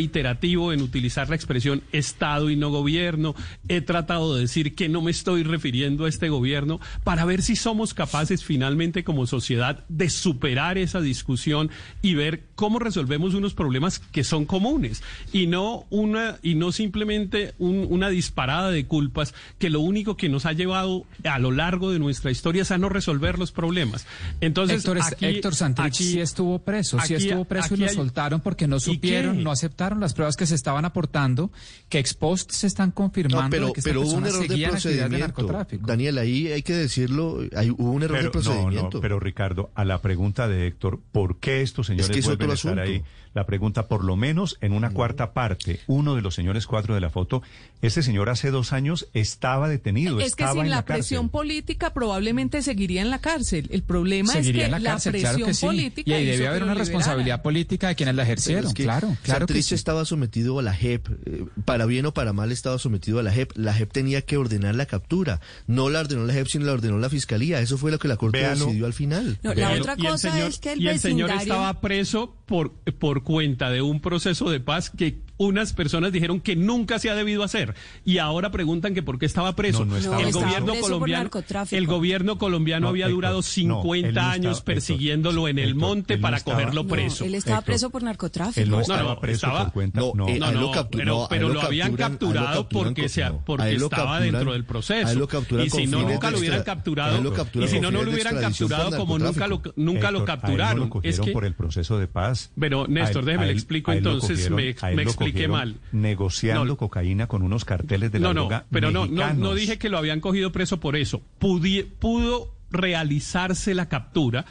reiterativo 0.00 0.72
en 0.72 0.80
utilizar 0.80 1.28
la 1.28 1.36
expresión 1.36 1.82
Estado 1.92 2.48
y 2.50 2.56
no 2.56 2.70
gobierno, 2.70 3.34
he 3.68 3.82
tratado 3.82 4.34
de 4.34 4.42
decir 4.42 4.74
que 4.74 4.88
no 4.88 5.02
me 5.02 5.10
estoy 5.10 5.42
refiriendo 5.42 6.06
a 6.06 6.08
este 6.08 6.30
gobierno 6.30 6.80
para 7.04 7.24
ver 7.26 7.42
si 7.42 7.54
somos 7.54 7.92
capaces 7.92 8.42
finalmente 8.44 9.04
como 9.04 9.26
sociedad 9.26 9.84
de 9.90 10.08
superar 10.08 10.78
esa 10.78 11.00
discusión 11.02 11.70
y 12.00 12.14
ver 12.14 12.44
cómo 12.54 12.78
resolvemos 12.78 13.34
unos 13.34 13.52
problemas 13.52 13.98
que 13.98 14.24
son 14.24 14.46
comunes 14.46 15.02
y 15.32 15.46
no 15.46 15.84
una 15.90 16.38
y 16.42 16.54
no 16.54 16.72
simplemente 16.72 17.52
un- 17.58 17.86
una 17.90 18.08
disparada 18.08 18.70
de 18.70 18.86
culpas 18.86 19.34
que 19.58 19.68
lo 19.68 19.80
único 19.80 20.16
que 20.16 20.28
nos 20.30 20.46
ha 20.46 20.52
llevado 20.54 21.04
a 21.24 21.38
lo 21.38 21.50
largo 21.50 21.90
de 21.92 21.98
nuestra 21.98 22.30
historia 22.30 22.62
es 22.62 22.70
a 22.70 22.78
no 22.78 22.88
resolver 22.88 23.38
los 23.38 23.52
problemas. 23.52 24.06
Entonces, 24.40 24.78
Héctor, 24.78 24.98
aquí- 25.02 25.26
Héctor 25.26 25.54
Santrich 25.54 25.86
aquí- 25.94 26.04
sí 26.04 26.20
estuvo 26.20 26.58
preso, 26.60 26.98
sí 27.00 27.14
aquí- 27.14 27.24
estuvo 27.26 27.44
preso 27.44 27.74
y 27.74 27.78
lo 27.78 27.86
hay- 27.86 27.94
soltaron 27.94 28.40
porque 28.40 28.66
no 28.66 28.76
¿Y 28.76 28.80
supieron, 28.80 29.42
no 29.42 29.50
aceptaron 29.50 29.89
las 29.98 30.14
pruebas 30.14 30.36
que 30.36 30.46
se 30.46 30.54
estaban 30.54 30.84
aportando, 30.84 31.50
que 31.88 31.98
ex 31.98 32.14
post 32.14 32.52
se 32.52 32.66
están 32.66 32.90
confirmando 32.92 33.42
No, 33.44 33.50
pero, 33.50 33.66
de 33.68 33.72
que 33.72 33.82
pero 33.82 34.02
hubo 34.02 34.12
un 34.12 34.26
error 34.26 34.46
de 34.46 34.56
de 34.56 34.68
procedimiento. 34.68 35.18
narcotráfico. 35.18 35.86
Daniel, 35.86 36.18
ahí 36.18 36.48
hay 36.52 36.62
que 36.62 36.74
decirlo, 36.74 37.40
hay, 37.56 37.70
hubo 37.70 37.90
un 37.90 38.02
error 38.02 38.18
de 38.18 38.24
Pero, 38.24 38.28
no, 38.28 38.32
procedimiento. 38.32 38.96
no, 38.98 39.00
pero 39.00 39.18
Ricardo, 39.18 39.70
a 39.74 39.84
la 39.84 40.00
pregunta 40.02 40.46
de 40.46 40.66
Héctor, 40.66 41.00
¿por 41.10 41.38
qué 41.38 41.62
estos 41.62 41.86
señores 41.88 42.10
Es 42.10 42.16
que 42.16 42.22
vuelven 42.22 42.50
a 42.50 42.54
estar 42.54 42.78
asunto. 42.78 42.90
ahí? 42.92 43.02
La 43.32 43.46
pregunta, 43.46 43.86
por 43.86 44.04
lo 44.04 44.16
menos 44.16 44.58
en 44.60 44.72
una 44.72 44.90
cuarta 44.90 45.32
parte, 45.32 45.80
uno 45.86 46.16
de 46.16 46.22
los 46.22 46.34
señores 46.34 46.66
cuatro 46.66 46.94
de 46.94 47.00
la 47.00 47.10
foto, 47.10 47.42
ese 47.80 48.02
señor 48.02 48.28
hace 48.28 48.50
dos 48.50 48.72
años 48.72 49.08
estaba 49.14 49.68
detenido, 49.68 50.18
Es 50.20 50.34
que 50.34 50.46
sin 50.48 50.62
en 50.62 50.70
la, 50.70 50.76
la, 50.76 50.84
presión 50.84 51.28
política 51.28 51.92
probablemente 51.94 52.60
seguiría 52.62 53.02
en 53.02 53.10
la 53.10 53.20
cárcel. 53.20 53.68
El 53.70 53.82
problema 53.82 54.32
Seguiría 54.32 54.66
es 54.66 54.72
en 54.72 54.74
que 54.74 54.82
la 54.82 54.90
cárcel, 54.90 55.12
presión 55.12 55.34
claro 55.34 55.46
que 55.46 55.54
sí. 55.54 55.66
política 55.66 56.10
Y 56.10 56.14
ahí 56.14 56.26
debe 56.26 56.48
haber 56.48 56.62
una 56.64 56.74
responsabilidad 56.74 57.40
política 57.42 57.88
de 57.88 57.94
quienes 57.94 58.14
la 58.16 58.24
ejercieron, 58.24 58.66
es 58.66 58.74
que 58.74 58.82
claro, 58.82 59.16
claro 59.22 59.46
que 59.46 59.62
sí. 59.62 59.74
estaba 59.74 60.04
sometido 60.04 60.58
a 60.58 60.62
la 60.62 60.74
JEP, 60.74 61.08
eh, 61.26 61.44
para 61.64 61.86
bien 61.86 62.06
o 62.06 62.12
para 62.12 62.32
mal 62.32 62.50
estaba 62.50 62.78
sometido 62.78 63.20
a 63.20 63.22
la 63.22 63.30
JEP. 63.30 63.52
La 63.56 63.72
JEP 63.72 63.92
tenía 63.92 64.22
que 64.22 64.36
ordenar 64.36 64.74
la 64.74 64.86
captura. 64.86 65.40
No 65.66 65.88
la 65.88 66.00
ordenó 66.00 66.24
la 66.24 66.34
JEP, 66.34 66.48
sino 66.48 66.66
la 66.66 66.72
ordenó 66.72 66.98
la 66.98 67.10
Fiscalía. 67.10 67.60
Eso 67.60 67.78
fue 67.78 67.90
lo 67.90 67.98
que 67.98 68.08
la 68.08 68.16
Corte 68.16 68.40
Véalo. 68.40 68.66
decidió 68.66 68.86
al 68.86 68.92
final. 68.92 69.38
No, 69.42 69.54
la 69.54 69.72
otra 69.72 69.94
y 69.96 70.06
el 70.06 70.12
cosa 70.12 70.32
señor, 70.32 70.48
es 70.48 70.58
que 70.58 70.72
el 70.72 70.80
y 70.82 70.88
el 70.88 70.98
señor 70.98 71.30
estaba 71.30 71.80
preso 71.80 72.34
por, 72.46 72.72
por 72.98 73.19
cuenta 73.20 73.70
de 73.70 73.82
un 73.82 74.00
proceso 74.00 74.50
de 74.50 74.60
paz 74.60 74.90
que 74.90 75.20
unas 75.40 75.72
personas 75.72 76.12
dijeron 76.12 76.40
que 76.40 76.54
nunca 76.54 76.98
se 76.98 77.08
ha 77.08 77.14
debido 77.14 77.42
hacer 77.42 77.74
y 78.04 78.18
ahora 78.18 78.50
preguntan 78.50 78.92
que 78.92 79.02
por 79.02 79.18
qué 79.18 79.24
estaba 79.24 79.56
preso. 79.56 79.86
No, 79.86 79.92
no 79.92 79.96
estaba 79.96 80.20
el 80.20 80.32
gobierno 80.32 80.72
Preso 80.72 80.82
colombiano, 80.82 81.30
el 81.70 81.86
gobierno 81.86 82.38
colombiano 82.38 82.84
No, 82.84 82.88
había 82.90 83.06
Héctor, 83.06 83.14
durado 83.16 83.36
no, 83.36 83.42
50 83.42 83.96
él 83.96 84.02
no 84.02 84.08
estaba- 84.20 84.32
años 84.32 84.58
Héctor, 84.58 84.74
persiguiéndolo 84.74 85.48
en 85.48 85.58
el 85.58 85.74
monte 85.74 86.18
para 86.18 86.36
estaba- 86.36 86.56
cogerlo 86.58 86.82
No, 86.82 86.88
preso. 86.90 87.24
él 87.24 87.34
estaba 87.34 87.58
Héctor, 87.60 87.64
preso 87.72 87.90
por 87.90 88.02
narcotráfico. 88.02 88.60
Él 88.60 88.68
no 88.70 88.76
No, 88.76 88.82
estaba 88.82 89.02
no, 89.14 89.20
preso 89.20 89.46
estaba- 89.46 89.64
por 89.64 89.72
cuenta. 89.72 90.00
No, 90.00 90.12
No, 90.14 90.28
eh, 90.28 90.32
él 90.36 90.40
lo 90.40 90.72
pero, 90.90 91.26
pero 91.30 91.48
lo 91.48 91.54
lo 91.54 91.62
habían 91.62 91.96
capturado 91.96 92.68
porque, 92.68 93.02
con- 93.02 93.08
se, 93.08 93.20
no, 93.22 93.26
a 93.26 93.44
porque 93.46 93.72
estaba 93.74 93.88
capturan- 94.18 94.22
dentro 94.32 94.52
del 94.52 94.64
proceso. 94.64 95.18
lo 95.18 95.64
y 95.64 95.70
si 95.70 95.86
no, 95.86 96.02
nunca 96.02 96.26
de 96.26 96.32
lo 96.32 96.38
hubieran 96.38 96.62
capturado. 96.64 97.16
y 97.54 97.68
si 97.68 97.80
no, 97.80 97.90
no 97.90 98.02
lo 98.02 98.10
hubieran 98.10 98.38
capturado 98.40 98.96
como 98.96 99.18
nunca 99.18 99.46
lo, 99.48 99.62
nunca 99.76 100.10
lo 100.10 100.24
capturaron. 100.26 100.90
es 101.02 101.18
que, 101.20 101.32
por 101.32 101.44
el 101.46 101.54
proceso 101.54 101.98
de 101.98 102.08
paz. 102.08 102.50
Pero, 102.60 102.86
Néstor, 102.86 103.24
déjeme 103.24 103.46
le 103.46 103.52
explico 103.52 103.90
entonces, 103.92 104.50
me- 104.50 104.74
lo 105.04 105.14
expliqué 105.30 105.48
mal. 105.48 105.76
Negociando 105.92 106.64
No. 106.64 106.76
cocaína 106.76 107.26
con 107.26 107.42
unos 107.42 107.64
carteles 107.64 108.12
de 108.12 108.18
la 108.20 108.28
no, 108.28 108.34
no, 108.34 108.40
droga 108.42 108.66
pero 108.70 108.90
no, 108.90 109.06
no, 109.06 109.32
no 109.34 109.54
dije 109.54 109.78
que 109.78 109.88
lo 109.88 109.98
habían 109.98 110.20
cogido 110.20 110.52
preso 110.52 110.78
por 110.80 110.96
eso. 110.96 111.22
Pudi- 111.40 111.86
pudo 111.98 112.54
realizarse 112.70 113.74
la 113.74 113.88
captura 113.88 114.44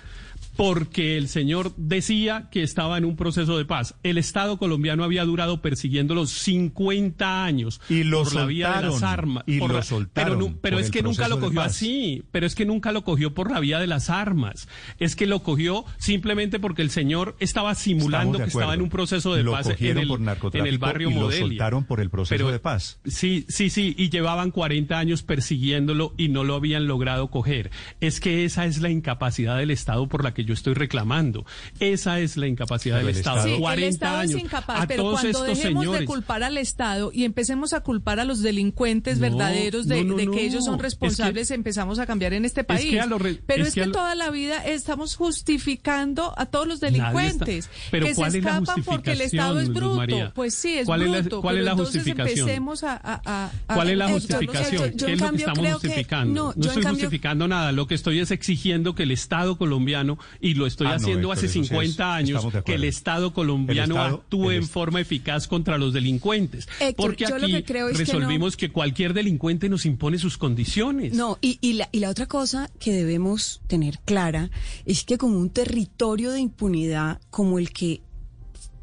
porque 0.59 1.15
el 1.15 1.29
señor 1.29 1.73
decía 1.77 2.49
que 2.51 2.63
estaba 2.63 2.97
en 2.97 3.05
un 3.05 3.15
proceso 3.15 3.57
de 3.57 3.63
paz. 3.63 3.95
El 4.03 4.17
Estado 4.17 4.57
colombiano 4.57 5.05
había 5.05 5.23
durado 5.23 5.61
persiguiéndolo 5.61 6.25
50 6.25 7.45
años 7.45 7.79
Y 7.87 8.03
lo 8.03 8.23
por 8.25 8.35
la 8.35 8.45
vía 8.45 8.73
de 8.81 8.87
las 8.89 9.01
armas. 9.01 9.45
y 9.47 9.57
por 9.57 9.69
lo 9.69 9.77
la- 9.77 9.83
soltaron 9.83 10.59
pero, 10.61 10.77
es 10.79 10.91
que 10.91 11.01
nunca 11.01 11.29
lo 11.29 11.39
cogió 11.39 11.61
así, 11.61 12.23
pero 12.31 12.45
es 12.45 12.55
que 12.55 12.65
nunca 12.65 12.91
lo 12.91 13.05
cogió 13.05 13.33
por 13.33 13.49
la 13.51 13.61
vía 13.61 13.79
de 13.79 13.87
las 13.87 14.09
armas. 14.09 14.67
Es 14.97 15.15
que 15.15 15.27
lo 15.27 15.43
cogió 15.43 15.85
simplemente 15.97 16.59
porque 16.59 16.81
el 16.81 16.89
señor 16.89 17.37
estaba 17.39 17.73
simulando 17.73 18.37
que 18.37 18.43
estaba 18.43 18.73
en 18.73 18.81
un 18.81 18.89
proceso 18.89 19.33
de 19.33 19.43
Lo 19.43 19.53
paz 19.53 19.69
en 19.79 19.97
el, 19.97 20.07
por 20.09 20.19
en 20.19 20.25
narcotráfico 20.25 20.69
el 20.73 20.77
barrio 20.77 21.09
y 21.09 21.13
lo 21.13 21.31
soltaron 21.31 21.85
por 21.85 22.01
el 22.01 22.09
proceso 22.09 22.51
de 22.51 22.59
paz. 22.59 22.99
Sí, 23.05 23.45
sí, 23.47 23.69
sí, 23.69 23.95
y 23.97 24.09
llevaban 24.09 24.51
40 24.51 24.99
años 24.99 25.23
persiguiéndolo 25.23 26.13
y 26.17 26.27
no 26.27 26.43
lo 26.43 26.55
habían 26.55 26.85
logrado 26.85 27.29
coger. 27.29 27.71
Es 28.01 28.19
que 28.19 28.43
esa 28.43 28.65
es 28.65 28.81
la 28.81 28.89
incapacidad 28.89 29.57
del 29.57 29.71
Estado 29.71 30.07
por 30.09 30.25
la 30.25 30.33
que 30.33 30.43
yo 30.43 30.48
yo 30.49 30.53
estoy 30.53 30.73
reclamando. 30.73 31.45
Esa 31.79 32.19
es 32.19 32.35
la 32.38 32.47
incapacidad 32.47 32.95
Pero 32.97 33.07
del 33.07 33.15
el 33.15 33.19
Estado. 33.19 33.38
Estado- 33.38 33.49
Sí, 33.49 33.53
el 33.55 33.62
40 33.62 33.88
Estado 33.89 34.17
años. 34.17 34.35
es 34.35 34.41
incapaz, 34.41 34.81
a 34.83 34.88
pero 34.88 35.03
todos 35.03 35.13
cuando 35.21 35.29
estos 35.29 35.47
dejemos 35.57 35.83
señores. 35.83 35.99
de 36.01 36.05
culpar 36.07 36.43
al 36.43 36.57
Estado 36.57 37.12
y 37.13 37.23
empecemos 37.23 37.73
a 37.73 37.81
culpar 37.81 38.19
a 38.19 38.25
los 38.25 38.41
delincuentes 38.41 39.17
No, 39.17 39.21
verdaderos 39.21 39.88
de, 39.88 40.03
no, 40.03 40.12
no, 40.12 40.15
de 40.17 40.23
que 40.23 40.27
no. 40.27 40.38
ellos 40.38 40.65
son 40.65 40.73
Es 40.75 40.77
que- 40.79 40.83
responsables, 40.83 41.51
empezamos 41.51 41.99
a 41.99 42.05
cambiar 42.05 42.33
en 42.33 42.45
este 42.45 42.62
es 42.62 42.67
país. 42.67 42.89
que 42.89 42.99
a 42.99 43.05
lo 43.05 43.17
re- 43.19 43.39
pero 43.45 43.62
es 43.63 43.69
es 43.69 43.73
que 43.75 43.79
que, 43.81 43.83
a 43.83 43.88
lo- 43.88 43.91
toda 43.93 44.15
la 44.15 44.29
vida 44.31 44.65
estamos 44.65 45.15
justificando 45.15 46.33
a 46.38 46.45
todos 46.47 46.67
los 46.67 46.75
está- 46.75 46.88
delincuentes 46.88 47.69
Pero 47.91 48.05
que 48.07 48.15
¿cuál 48.15 48.31
se 48.31 48.38
es 48.39 48.43
la 48.43 48.51
escapan 48.57 48.83
porque 48.83 49.12
el 49.12 49.21
Estado 49.21 49.59
es 49.59 49.69
bruto. 49.69 49.95
María? 49.95 50.31
Pues 50.33 50.53
sí, 50.55 50.73
es 50.77 50.85
¿Cuál 50.85 51.03
es 51.03 51.09
la- 51.12 51.19
bruto. 51.21 51.41
cuál 51.41 51.55
es 51.55 51.59
pero 51.59 51.65
la 51.65 51.71
entonces 51.71 51.95
justificación? 51.95 52.39
empecemos 52.39 52.83
a, 52.83 52.93
a- 52.95 53.21
a- 53.25 53.51
a- 53.67 53.75
¿Cuál 53.75 53.89
es 53.89 53.97
la 53.97 54.09
justificación? 54.09 54.81
yo- 54.91 54.97
yo 54.97 55.05
¿Qué 55.07 55.13
es 55.13 55.19
lo 55.21 55.29
que 55.31 55.38
estamos 55.38 55.71
justificando? 55.73 56.53
no, 56.55 56.65
estoy 56.67 56.83
justificando 56.83 57.47
nada. 57.47 57.71
Lo 57.71 57.88
que 57.88 57.95
estoy 57.95 58.19
es 58.19 58.31
exigiendo 58.31 58.95
que 58.95 59.03
el 59.03 59.12
Estado 59.12 59.57
colombiano, 59.57 60.17
y 60.41 60.53
lo 60.53 60.65
estoy 60.67 60.87
Ah, 60.87 60.91
no, 60.91 60.95
haciendo 60.97 61.19
Héctor, 61.31 61.37
hace 61.37 61.45
eso 61.47 61.53
sí 61.53 61.59
es- 61.61 61.67
50 61.67 62.15
años, 62.15 62.45
que 62.65 62.75
el. 62.75 62.83
Estado 62.83 63.33
colombiano 63.33 63.95
El 63.95 63.99
Estado- 64.01 64.15
actúe 64.17 64.51
el 64.51 64.57
en 64.57 64.67
forma 64.67 64.99
eficaz 65.01 65.47
contra 65.47 65.77
los 65.77 65.93
delincuentes. 65.93 66.67
Héctor, 66.79 66.95
porque 66.95 67.25
aquí 67.25 67.51
que 67.51 67.63
creo 67.63 67.87
es 67.89 67.97
que 67.97 68.05
resolvimos 68.05 68.57
que, 68.57 68.69
cualquier 68.71 69.13
delincuente 69.13 69.69
nos 69.69 69.85
impone 69.85 70.17
sus 70.17 70.37
condiciones. 70.37 71.13
No, 71.13 71.37
y, 71.41 71.57
y, 71.61 71.73
la, 71.73 71.89
y 71.91 71.99
la 71.99 72.09
otra 72.09 72.25
cosa 72.27 72.69
que 72.79 72.91
debemos 72.91 73.61
tener 73.67 73.99
clara 74.05 74.49
es 74.85 75.03
que 75.03 75.17
con 75.17 75.35
un 75.35 75.49
territorio 75.49 76.31
de 76.31 76.39
impunidad 76.39 77.19
como 77.29 77.59
el 77.59 77.71
que 77.71 78.01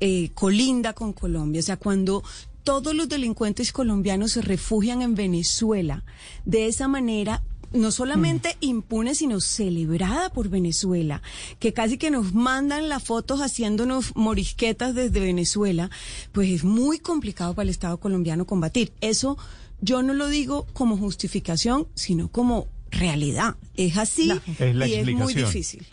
eh, 0.00 0.30
colinda 0.34 0.92
con 0.92 1.12
Colombia, 1.12 1.60
o 1.60 1.62
sea, 1.62 1.76
cuando 1.78 2.22
todos 2.64 2.94
los 2.94 3.08
delincuentes 3.08 3.72
colombianos 3.72 4.32
se 4.32 4.42
refugian 4.42 5.00
en 5.00 5.14
Venezuela, 5.14 6.04
de 6.44 6.66
esa 6.66 6.88
manera 6.88 7.42
no 7.72 7.90
solamente 7.90 8.56
impune, 8.60 9.14
sino 9.14 9.40
celebrada 9.40 10.30
por 10.30 10.48
Venezuela, 10.48 11.22
que 11.58 11.72
casi 11.72 11.98
que 11.98 12.10
nos 12.10 12.34
mandan 12.34 12.88
las 12.88 13.02
fotos 13.02 13.40
haciéndonos 13.40 14.14
morisquetas 14.14 14.94
desde 14.94 15.20
Venezuela, 15.20 15.90
pues 16.32 16.50
es 16.50 16.64
muy 16.64 16.98
complicado 16.98 17.54
para 17.54 17.64
el 17.64 17.70
Estado 17.70 17.98
colombiano 17.98 18.46
combatir. 18.46 18.92
Eso 19.00 19.36
yo 19.80 20.02
no 20.02 20.14
lo 20.14 20.28
digo 20.28 20.66
como 20.72 20.96
justificación, 20.96 21.86
sino 21.94 22.28
como 22.28 22.68
realidad. 22.90 23.56
Es 23.76 23.96
así 23.96 24.32
Es 24.58 24.74
la 24.74 24.86
y 24.86 24.94
es 24.94 25.06
muy 25.12 25.34
difícil. 25.34 25.86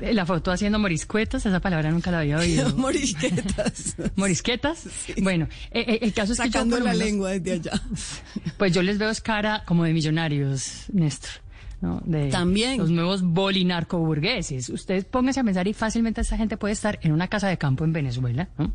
La 0.00 0.26
foto 0.26 0.50
haciendo 0.50 0.78
moriscuetas, 0.78 1.44
esa 1.46 1.60
palabra 1.60 1.90
nunca 1.90 2.10
la 2.10 2.20
había 2.20 2.38
oído. 2.38 2.70
morisquetas. 2.76 3.96
¿Morisquetas? 4.16 4.84
Bueno, 5.22 5.48
eh, 5.70 5.84
eh, 5.86 5.98
el 6.02 6.12
caso 6.12 6.32
es 6.32 6.40
que 6.40 6.50
yo 6.50 6.64
la 6.64 6.76
menos- 6.76 6.96
lengua 6.98 7.30
desde 7.30 7.52
allá. 7.70 7.82
Pues 8.58 8.72
yo 8.72 8.82
les 8.82 8.98
veo 8.98 9.10
cara 9.22 9.62
como 9.66 9.84
de 9.84 9.92
millonarios, 9.92 10.84
Néstor. 10.92 11.30
¿no? 11.80 12.02
De 12.04 12.28
También. 12.28 12.76
Los 12.76 12.90
nuevos 12.90 13.22
bolinarcoburgueses. 13.22 14.68
Ustedes 14.68 15.06
pónganse 15.06 15.40
a 15.40 15.44
pensar 15.44 15.66
y 15.66 15.72
fácilmente 15.72 16.20
esta 16.20 16.36
gente 16.36 16.56
puede 16.58 16.72
estar 16.74 16.98
en 17.02 17.12
una 17.12 17.28
casa 17.28 17.48
de 17.48 17.56
campo 17.56 17.84
en 17.84 17.92
Venezuela, 17.94 18.48
¿no? 18.58 18.72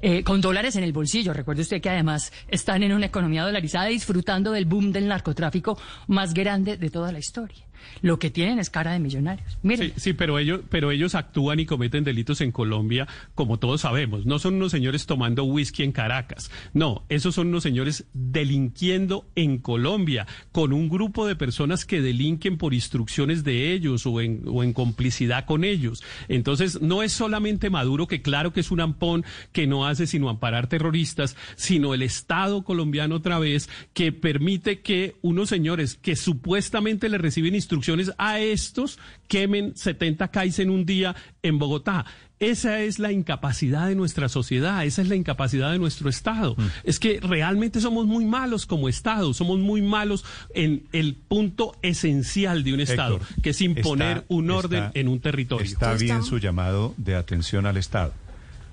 Eh, 0.00 0.24
con 0.24 0.40
dólares 0.40 0.74
en 0.74 0.82
el 0.82 0.92
bolsillo. 0.92 1.32
Recuerde 1.32 1.62
usted 1.62 1.80
que 1.80 1.88
además 1.90 2.32
están 2.48 2.82
en 2.82 2.92
una 2.92 3.06
economía 3.06 3.44
dolarizada 3.44 3.86
disfrutando 3.86 4.50
del 4.50 4.64
boom 4.64 4.90
del 4.90 5.06
narcotráfico 5.06 5.78
más 6.08 6.34
grande 6.34 6.76
de 6.76 6.90
toda 6.90 7.12
la 7.12 7.20
historia. 7.20 7.64
Lo 8.00 8.18
que 8.18 8.30
tienen 8.30 8.58
es 8.58 8.70
cara 8.70 8.92
de 8.92 8.98
millonarios. 8.98 9.58
Miren, 9.62 9.92
Sí, 9.96 10.12
pero 10.12 10.38
ellos, 10.38 10.60
pero 10.68 10.90
ellos 10.90 11.14
actúan 11.14 11.60
y 11.60 11.66
cometen 11.66 12.04
delitos 12.04 12.40
en 12.40 12.52
Colombia, 12.52 13.06
como 13.34 13.58
todos 13.58 13.82
sabemos. 13.82 14.26
No 14.26 14.38
son 14.38 14.54
unos 14.54 14.72
señores 14.72 15.06
tomando 15.06 15.44
whisky 15.44 15.82
en 15.82 15.92
Caracas. 15.92 16.50
No, 16.72 17.04
esos 17.08 17.34
son 17.34 17.48
unos 17.48 17.62
señores 17.62 18.04
delinquiendo 18.12 19.26
en 19.34 19.58
Colombia, 19.58 20.26
con 20.50 20.72
un 20.72 20.88
grupo 20.88 21.26
de 21.26 21.36
personas 21.36 21.84
que 21.84 22.00
delinquen 22.00 22.58
por 22.58 22.74
instrucciones 22.74 23.44
de 23.44 23.72
ellos 23.72 24.06
o 24.06 24.20
en, 24.20 24.42
o 24.46 24.62
en 24.62 24.72
complicidad 24.72 25.44
con 25.44 25.64
ellos. 25.64 26.02
Entonces, 26.28 26.80
no 26.80 27.02
es 27.02 27.12
solamente 27.12 27.70
Maduro, 27.70 28.06
que 28.06 28.22
claro 28.22 28.52
que 28.52 28.60
es 28.60 28.70
un 28.70 28.80
ampón 28.80 29.24
que 29.52 29.66
no 29.66 29.86
hace 29.86 30.06
sino 30.06 30.28
amparar 30.28 30.66
terroristas, 30.66 31.36
sino 31.56 31.94
el 31.94 32.02
Estado 32.02 32.62
colombiano 32.62 33.16
otra 33.16 33.38
vez, 33.38 33.68
que 33.94 34.12
permite 34.12 34.80
que 34.80 35.16
unos 35.22 35.48
señores 35.48 35.98
que 36.00 36.16
supuestamente 36.16 37.08
le 37.08 37.18
reciben 37.18 37.54
instrucciones 37.54 37.71
a 38.18 38.38
estos 38.40 38.98
quemen 39.28 39.76
70 39.76 40.28
CAIs 40.28 40.58
en 40.58 40.70
un 40.70 40.84
día 40.84 41.14
en 41.42 41.58
Bogotá. 41.58 42.04
Esa 42.38 42.80
es 42.80 42.98
la 42.98 43.12
incapacidad 43.12 43.86
de 43.86 43.94
nuestra 43.94 44.28
sociedad, 44.28 44.84
esa 44.84 45.00
es 45.02 45.08
la 45.08 45.14
incapacidad 45.14 45.70
de 45.70 45.78
nuestro 45.78 46.08
Estado. 46.08 46.56
Mm. 46.58 46.62
Es 46.82 46.98
que 46.98 47.20
realmente 47.20 47.80
somos 47.80 48.06
muy 48.06 48.24
malos 48.24 48.66
como 48.66 48.88
Estado, 48.88 49.32
somos 49.32 49.60
muy 49.60 49.80
malos 49.80 50.24
en 50.52 50.82
el 50.92 51.14
punto 51.14 51.76
esencial 51.82 52.64
de 52.64 52.74
un 52.74 52.80
Estado, 52.80 53.18
Héctor, 53.18 53.42
que 53.42 53.50
es 53.50 53.60
imponer 53.60 54.16
está- 54.18 54.24
un 54.28 54.50
orden 54.50 54.84
está- 54.86 54.98
en 54.98 55.06
un 55.06 55.20
territorio. 55.20 55.64
Está 55.64 55.94
bien 55.94 56.24
su 56.24 56.38
llamado 56.38 56.94
de 56.96 57.14
atención 57.14 57.64
al 57.64 57.76
Estado. 57.76 58.12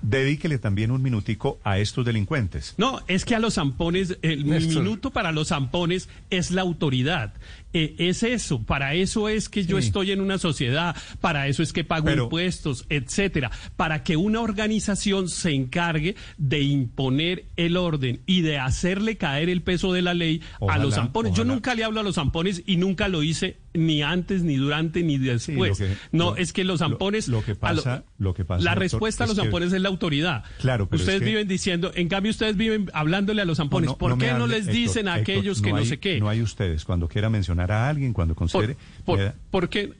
Dedíquele 0.02 0.58
también 0.58 0.90
un 0.90 1.02
minutico 1.02 1.58
a 1.62 1.78
estos 1.78 2.04
delincuentes. 2.04 2.74
No, 2.78 3.00
es 3.06 3.24
que 3.24 3.34
a 3.34 3.38
los 3.38 3.54
zampones, 3.54 4.16
el 4.22 4.46
Néstor. 4.46 4.82
minuto 4.82 5.10
para 5.10 5.30
los 5.32 5.48
zampones 5.48 6.08
es 6.30 6.50
la 6.50 6.62
autoridad. 6.62 7.34
Eh, 7.72 7.94
es 7.98 8.22
eso, 8.24 8.62
para 8.62 8.94
eso 8.94 9.28
es 9.28 9.48
que 9.48 9.64
yo 9.64 9.78
estoy 9.78 10.10
en 10.10 10.20
una 10.20 10.38
sociedad, 10.38 10.96
para 11.20 11.46
eso 11.46 11.62
es 11.62 11.72
que 11.72 11.84
pago 11.84 12.06
Pero- 12.06 12.24
impuestos, 12.24 12.84
etcétera, 12.88 13.50
para 13.76 14.02
que 14.02 14.16
una 14.16 14.40
organización 14.40 15.28
se 15.28 15.52
encargue 15.52 16.16
de 16.36 16.62
imponer 16.62 17.44
el 17.56 17.76
orden 17.76 18.22
y 18.26 18.40
de 18.42 18.58
hacerle 18.58 19.16
caer 19.18 19.48
el 19.48 19.62
peso 19.62 19.92
de 19.92 20.02
la 20.02 20.14
ley 20.14 20.40
a 20.68 20.78
los 20.78 20.94
zampones. 20.96 21.34
Yo 21.34 21.44
nunca 21.44 21.74
le 21.76 21.84
hablo 21.84 22.00
a 22.00 22.02
los 22.02 22.16
zampones 22.16 22.62
y 22.66 22.76
nunca 22.76 23.06
lo 23.06 23.22
hice 23.22 23.58
ni 23.72 24.02
antes, 24.02 24.42
ni 24.42 24.56
durante, 24.56 25.02
ni 25.02 25.16
después. 25.18 25.78
que- 25.78 25.94
no, 26.12 26.30
lo- 26.32 26.36
es 26.36 26.52
que 26.52 26.64
los 26.64 26.80
lo- 26.80 26.88
zampones... 26.88 27.28
lo 27.28 27.44
que 27.44 27.52
lo- 27.52 27.58
pasa- 27.60 28.04
lo 28.18 28.34
que 28.34 28.44
pasa, 28.44 28.64
La 28.64 28.70
doctor, 28.72 28.82
respuesta 28.82 29.24
a 29.24 29.26
los 29.28 29.36
que- 29.36 29.42
zampones 29.42 29.72
es 29.72 29.80
la 29.80 29.88
autoridad. 29.88 30.44
Claro, 30.58 30.88
pero 30.88 30.96
es 30.96 31.02
Ustedes 31.02 31.20
que- 31.20 31.26
viven 31.26 31.46
diciendo, 31.48 31.92
en 31.94 32.08
cambio 32.08 32.30
ustedes 32.30 32.56
viven 32.56 32.90
hablándole 32.94 33.42
a 33.42 33.44
los 33.44 33.58
zampones. 33.58 33.86
No, 33.88 33.92
no, 33.92 33.98
¿Por 33.98 34.10
no 34.10 34.18
qué 34.18 34.32
no 34.32 34.46
les 34.46 34.60
Héctor, 34.60 34.74
dicen 34.74 35.08
a 35.08 35.18
Héctor, 35.18 35.34
aquellos 35.36 35.62
que 35.62 35.70
no 35.70 35.76
hay- 35.76 35.86
sé 35.86 35.98
qué? 36.00 36.18
No 36.18 36.28
hay 36.28 36.42
ustedes. 36.42 36.84
Cuando 36.84 37.08
quiera 37.08 37.30
mencionar 37.30 37.70
a 37.70 37.88
alguien, 37.88 38.12
cuando 38.12 38.34
por, 38.34 38.38
considere... 38.50 38.76
por- 39.04 39.18
me 39.18 39.24
da- 39.26 39.34
por 39.50 39.68
qué, 39.68 39.92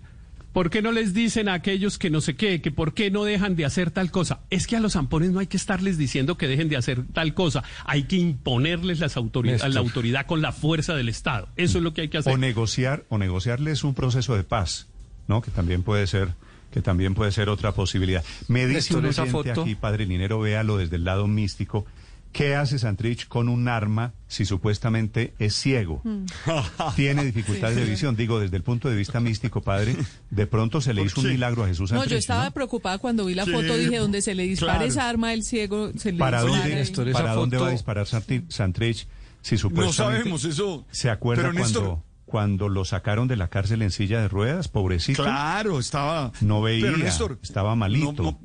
por 0.52 0.70
qué 0.70 0.82
no 0.82 0.92
les 0.92 1.14
dicen 1.14 1.48
a 1.48 1.54
aquellos 1.54 1.98
que 1.98 2.10
no 2.10 2.20
sé 2.20 2.34
qué, 2.36 2.60
que 2.60 2.70
por 2.70 2.92
qué 2.94 3.10
no 3.10 3.24
dejan 3.24 3.54
de 3.56 3.64
hacer 3.64 3.90
tal 3.90 4.10
cosa? 4.10 4.40
Es 4.50 4.66
que 4.66 4.76
a 4.76 4.80
los 4.80 4.94
zampones 4.94 5.30
no 5.30 5.38
hay 5.40 5.46
que 5.46 5.56
estarles 5.56 5.96
diciendo 5.98 6.36
que 6.36 6.48
dejen 6.48 6.68
de 6.68 6.76
hacer 6.76 7.04
tal 7.12 7.34
cosa. 7.34 7.62
Hay 7.84 8.04
que 8.04 8.16
imponerles 8.16 8.98
las 9.00 9.16
autoridad, 9.16 9.54
Néstor. 9.54 9.70
la 9.74 9.80
autoridad 9.80 10.26
con 10.26 10.42
la 10.42 10.52
fuerza 10.52 10.94
del 10.94 11.08
Estado. 11.08 11.48
Eso 11.56 11.78
es 11.78 11.84
lo 11.84 11.94
que 11.94 12.02
hay 12.02 12.08
que 12.08 12.18
hacer. 12.18 12.32
o 12.32 12.36
negociar 12.36 13.04
o 13.08 13.18
negociarles 13.18 13.84
un 13.84 13.94
proceso 13.94 14.34
de 14.36 14.44
paz, 14.44 14.88
¿no? 15.28 15.40
Que 15.42 15.50
también 15.50 15.82
puede 15.82 16.06
ser 16.06 16.28
que 16.72 16.80
también 16.82 17.14
puede 17.14 17.32
ser 17.32 17.48
otra 17.48 17.72
posibilidad. 17.72 18.22
Me 18.46 18.64
dice 18.66 18.94
un 18.94 19.04
esa 19.06 19.26
foto- 19.26 19.62
aquí, 19.62 19.74
padre 19.74 20.06
Linero, 20.06 20.38
véalo 20.38 20.76
desde 20.76 20.96
el 20.96 21.04
lado 21.04 21.26
místico. 21.26 21.84
¿Qué 22.32 22.54
hace 22.54 22.78
Santrich 22.78 23.26
con 23.26 23.48
un 23.48 23.66
arma 23.66 24.12
si 24.28 24.44
supuestamente 24.44 25.34
es 25.40 25.54
ciego? 25.54 26.00
Tiene 26.96 27.24
dificultades 27.24 27.76
de 27.76 27.84
visión. 27.84 28.14
Digo, 28.14 28.38
desde 28.38 28.56
el 28.56 28.62
punto 28.62 28.88
de 28.88 28.94
vista 28.96 29.18
místico, 29.18 29.62
padre, 29.62 29.96
de 30.30 30.46
pronto 30.46 30.80
se 30.80 30.94
le 30.94 31.02
hizo 31.02 31.20
un 31.20 31.28
milagro 31.28 31.64
a 31.64 31.66
Jesús 31.66 31.90
No, 31.90 31.98
Santrich. 31.98 32.12
yo 32.12 32.18
estaba 32.18 32.44
¿no? 32.44 32.50
preocupada 32.52 32.98
cuando 32.98 33.24
vi 33.26 33.34
la 33.34 33.44
Sí, 33.46 33.50
foto, 33.52 33.76
dije, 33.76 33.96
donde 33.98 34.22
se 34.22 34.34
le 34.36 34.44
dispara 34.44 34.74
claro. 34.74 34.88
esa 34.88 35.08
arma, 35.08 35.32
el 35.34 35.42
ciego 35.42 35.90
se 35.96 36.12
le 36.12 36.18
¿Para 36.18 36.42
dispara 36.44 36.70
dónde, 36.84 37.12
¿para 37.12 37.34
dónde 37.34 37.56
va 37.58 37.66
a 37.66 37.70
disparar 37.70 38.06
Santi- 38.06 38.44
Santrich 38.48 39.08
si 39.42 39.56
No 39.56 39.58
supuestamente... 39.62 40.18
sabemos 40.18 40.44
eso. 40.44 40.86
¿Se 40.92 41.10
acuerda 41.10 41.42
Pero 41.42 41.52
Néstor, 41.54 41.82
cuando, 41.82 42.04
cuando 42.26 42.68
lo 42.68 42.84
sacaron 42.84 43.26
de 43.26 43.36
la 43.36 43.48
cárcel 43.48 43.82
en 43.82 43.90
silla 43.90 44.20
de 44.20 44.28
ruedas, 44.28 44.68
pobrecito? 44.68 45.24
Claro, 45.24 45.80
estaba. 45.80 46.30
No 46.40 46.62
veía, 46.62 46.86
Pero 46.86 46.98
Néstor, 46.98 47.38
estaba 47.42 47.74
malito. 47.74 48.12
no- 48.22 48.22
no- 48.22 48.40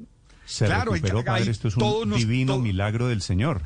Se 0.48 0.66
Claro, 0.68 0.92
recuperó, 0.94 1.18
hay- 1.20 1.24
padre. 1.24 1.52
Esto 1.52 1.68
es 1.68 1.76
un 1.78 2.10
nos- 2.10 2.20
divino 2.20 2.54
todo- 2.54 2.62
milagro 2.64 3.08
del 3.08 3.22
Señor. 3.24 3.64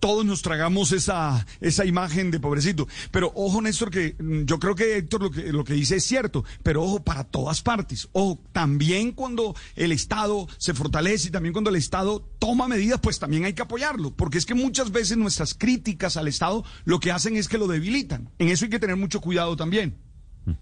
Todos 0.00 0.24
nos 0.24 0.42
tragamos 0.42 0.92
esa, 0.92 1.46
esa 1.60 1.84
imagen 1.84 2.30
de 2.30 2.40
pobrecito. 2.40 2.88
Pero 3.10 3.32
ojo, 3.34 3.60
Néstor, 3.60 3.90
que 3.90 4.16
mm, 4.18 4.44
yo 4.44 4.58
creo 4.58 4.74
que 4.74 4.96
Héctor 4.96 5.22
lo 5.22 5.30
que, 5.30 5.52
lo 5.52 5.64
que 5.64 5.74
dice 5.74 5.96
es 5.96 6.04
cierto, 6.04 6.44
pero 6.62 6.82
ojo, 6.82 7.02
para 7.02 7.24
todas 7.24 7.62
partes. 7.62 8.08
Ojo, 8.12 8.40
también 8.52 9.12
cuando 9.12 9.54
el 9.76 9.92
Estado 9.92 10.48
se 10.58 10.74
fortalece 10.74 11.28
y 11.28 11.30
también 11.30 11.52
cuando 11.52 11.70
el 11.70 11.76
Estado 11.76 12.20
toma 12.38 12.68
medidas, 12.68 13.00
pues 13.00 13.18
también 13.18 13.44
hay 13.44 13.52
que 13.52 13.62
apoyarlo, 13.62 14.12
porque 14.14 14.38
es 14.38 14.46
que 14.46 14.54
muchas 14.54 14.92
veces 14.92 15.16
nuestras 15.16 15.54
críticas 15.54 16.16
al 16.16 16.28
Estado 16.28 16.64
lo 16.84 17.00
que 17.00 17.12
hacen 17.12 17.36
es 17.36 17.48
que 17.48 17.58
lo 17.58 17.66
debilitan. 17.66 18.30
En 18.38 18.48
eso 18.48 18.64
hay 18.64 18.70
que 18.70 18.78
tener 18.78 18.96
mucho 18.96 19.20
cuidado 19.20 19.56
también. 19.56 19.96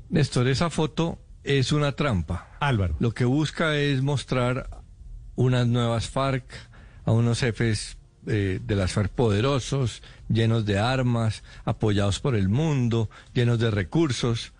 Néstor, 0.08 0.48
esa 0.48 0.70
foto 0.70 1.18
es 1.44 1.72
una 1.72 1.92
trampa. 1.92 2.48
Álvaro. 2.60 2.96
Lo 2.98 3.12
que 3.12 3.24
busca 3.24 3.76
es 3.76 4.02
mostrar 4.02 4.82
unas 5.36 5.66
nuevas 5.66 6.08
FARC, 6.08 6.44
a 7.04 7.12
unos 7.12 7.40
jefes 7.40 7.98
de 8.26 8.76
las 8.76 8.92
FARC 8.92 9.10
poderosos, 9.10 10.02
llenos 10.28 10.66
de 10.66 10.78
armas, 10.78 11.42
apoyados 11.64 12.20
por 12.20 12.34
el 12.34 12.48
mundo, 12.48 13.08
llenos 13.32 13.58
de 13.58 13.70
recursos. 13.70 14.52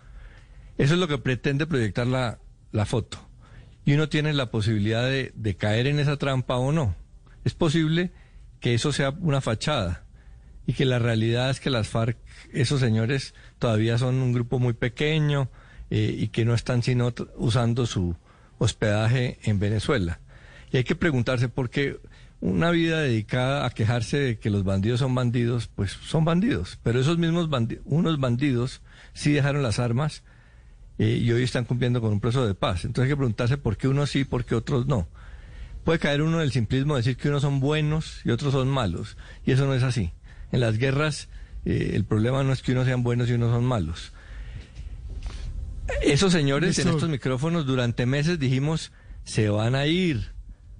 Eso 0.77 0.93
es 0.93 0.99
lo 0.99 1.07
que 1.07 1.17
pretende 1.17 1.67
proyectar 1.67 2.07
la, 2.07 2.39
la 2.71 2.85
foto. 2.85 3.19
Y 3.85 3.93
uno 3.93 4.09
tiene 4.09 4.33
la 4.33 4.51
posibilidad 4.51 5.05
de, 5.05 5.31
de 5.35 5.55
caer 5.55 5.87
en 5.87 5.99
esa 5.99 6.17
trampa 6.17 6.55
o 6.57 6.71
no. 6.71 6.95
Es 7.45 7.53
posible 7.53 8.11
que 8.59 8.73
eso 8.73 8.91
sea 8.91 9.11
una 9.11 9.41
fachada 9.41 10.03
y 10.65 10.73
que 10.73 10.85
la 10.85 10.99
realidad 10.99 11.49
es 11.49 11.59
que 11.61 11.69
las 11.69 11.87
FARC, 11.87 12.17
esos 12.51 12.81
señores 12.81 13.33
todavía 13.57 13.97
son 13.97 14.15
un 14.15 14.33
grupo 14.33 14.59
muy 14.59 14.73
pequeño 14.73 15.49
eh, 15.89 16.13
y 16.17 16.27
que 16.27 16.43
no 16.43 16.53
están 16.53 16.83
sino 16.83 17.13
usando 17.37 17.85
su 17.85 18.15
hospedaje 18.57 19.39
en 19.43 19.59
Venezuela. 19.59 20.19
Y 20.71 20.77
hay 20.77 20.83
que 20.83 20.95
preguntarse 20.95 21.47
por 21.47 21.69
qué 21.69 21.97
una 22.39 22.71
vida 22.71 23.01
dedicada 23.01 23.65
a 23.65 23.69
quejarse 23.71 24.17
de 24.17 24.39
que 24.39 24.49
los 24.49 24.63
bandidos 24.63 24.99
son 24.99 25.15
bandidos, 25.15 25.67
pues 25.67 25.91
son 25.91 26.25
bandidos. 26.25 26.79
Pero 26.83 26.99
esos 26.99 27.17
mismos 27.17 27.49
bandidos, 27.49 27.83
unos 27.87 28.19
bandidos 28.19 28.81
sí 29.13 29.31
dejaron 29.31 29.63
las 29.63 29.79
armas 29.79 30.23
eh, 30.99 31.19
y 31.21 31.31
hoy 31.31 31.43
están 31.43 31.65
cumpliendo 31.65 32.01
con 32.01 32.13
un 32.13 32.19
proceso 32.19 32.45
de 32.45 32.53
paz. 32.53 32.85
Entonces 32.85 33.03
hay 33.05 33.09
que 33.09 33.17
preguntarse 33.17 33.57
por 33.57 33.77
qué 33.77 33.87
unos 33.87 34.11
sí 34.11 34.19
y 34.19 34.25
por 34.25 34.45
qué 34.45 34.55
otros 34.55 34.87
no. 34.87 35.07
Puede 35.83 35.99
caer 35.99 36.21
uno 36.21 36.37
en 36.37 36.43
el 36.43 36.51
simplismo 36.51 36.95
de 36.95 36.99
decir 36.99 37.17
que 37.17 37.29
unos 37.29 37.41
son 37.41 37.59
buenos 37.59 38.21
y 38.25 38.31
otros 38.31 38.53
son 38.53 38.67
malos. 38.67 39.17
Y 39.45 39.51
eso 39.51 39.65
no 39.65 39.73
es 39.73 39.83
así. 39.83 40.11
En 40.51 40.59
las 40.59 40.77
guerras 40.77 41.29
eh, 41.65 41.91
el 41.95 42.05
problema 42.05 42.43
no 42.43 42.53
es 42.53 42.61
que 42.61 42.71
unos 42.71 42.85
sean 42.85 43.03
buenos 43.03 43.29
y 43.29 43.33
unos 43.33 43.51
son 43.51 43.65
malos. 43.65 44.13
Esos 46.01 46.31
señores 46.31 46.77
en 46.79 46.89
estos 46.89 47.09
micrófonos 47.09 47.65
durante 47.65 48.05
meses 48.05 48.39
dijimos 48.39 48.91
se 49.23 49.49
van 49.49 49.75
a 49.75 49.85
ir, 49.85 50.31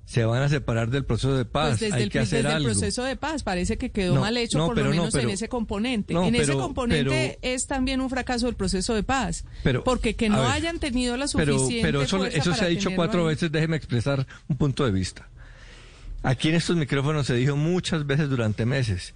se 0.09 0.23
van 0.23 0.41
a 0.41 0.47
separar 0.47 0.89
del 0.89 1.03
proceso 1.03 1.35
de 1.35 1.43
paz, 1.43 1.67
Pues 1.71 1.79
desde, 1.81 1.95
hay 1.97 2.03
el, 2.03 2.09
que 2.09 2.19
hacer 2.19 2.37
desde 2.43 2.49
el 2.49 2.55
algo. 2.55 2.69
proceso 2.69 3.03
de 3.03 3.17
paz 3.17 3.43
parece 3.43 3.77
que 3.77 3.91
quedó 3.91 4.15
No, 4.15 4.21
mal 4.21 4.37
hecho 4.37 4.57
no, 4.57 4.67
por 4.67 4.77
lo 4.77 4.85
no, 4.85 4.89
menos 4.91 5.13
en 5.15 5.29
ese 5.29 5.49
componente. 5.49 6.13
en 6.13 6.33
ese 6.33 6.45
pero- 6.47 6.59
componente 6.59 7.37
es 7.41 7.67
también 7.67 7.99
un 7.99 8.09
fracaso 8.09 8.45
del 8.45 8.55
proceso 8.55 8.95
de 8.95 9.03
paz. 9.03 9.43
Pero, 9.63 9.83
porque 9.83 10.15
que 10.15 10.29
no 10.29 10.37
ver, 10.43 10.51
hayan 10.51 10.79
tenido 10.79 11.17
la 11.17 11.27
suficiente 11.27 11.79
pero 11.81 12.01
eso, 12.01 12.19
fuerza 12.19 12.37
eso 12.37 12.51
se 12.53 12.57
para 12.59 12.65
ha 12.67 12.69
dicho 12.69 12.89
cuatro 12.95 13.21
ahí. 13.23 13.27
veces, 13.35 13.51
déjeme 13.51 13.75
expresar 13.75 14.25
un 14.47 14.55
punto 14.55 14.85
de 14.85 14.91
vista. 14.91 15.27
Aquí 16.23 16.47
en 16.49 16.55
estos 16.55 16.77
micrófonos 16.77 17.27
se 17.27 17.35
dijo 17.35 17.57
muchas 17.57 18.07
veces 18.07 18.29
durante 18.29 18.65
meses, 18.65 19.13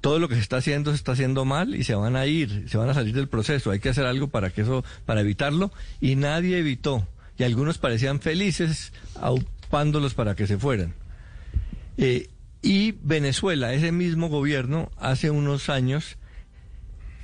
todo 0.00 0.18
lo 0.18 0.28
que 0.28 0.34
se 0.34 0.40
está 0.40 0.56
haciendo 0.56 0.90
se 0.90 0.96
está 0.96 1.12
haciendo 1.12 1.44
mal 1.44 1.76
y 1.76 1.84
se 1.84 1.94
van 1.94 2.16
a 2.16 2.26
ir, 2.26 2.64
se 2.68 2.76
van 2.78 2.88
a 2.90 2.94
salir 2.94 3.14
del 3.14 3.28
proceso, 3.28 3.70
hay 3.70 3.78
que 3.78 3.90
hacer 3.90 4.06
algo 4.06 4.26
para 4.28 4.50
que 4.50 4.62
eso, 4.62 4.84
para 5.06 5.20
evitarlo, 5.20 5.70
y 6.00 6.16
nadie 6.16 6.58
evitó, 6.58 7.06
y 7.38 7.44
algunos 7.44 7.78
parecían 7.78 8.20
felices 8.20 8.92
aupándolos 9.74 10.14
para 10.14 10.34
que 10.34 10.46
se 10.48 10.58
fueran. 10.58 10.94
Eh, 11.96 12.28
y 12.62 12.92
Venezuela, 13.02 13.72
ese 13.72 13.92
mismo 13.92 14.28
gobierno, 14.28 14.90
hace 14.96 15.30
unos 15.30 15.68
años, 15.70 16.16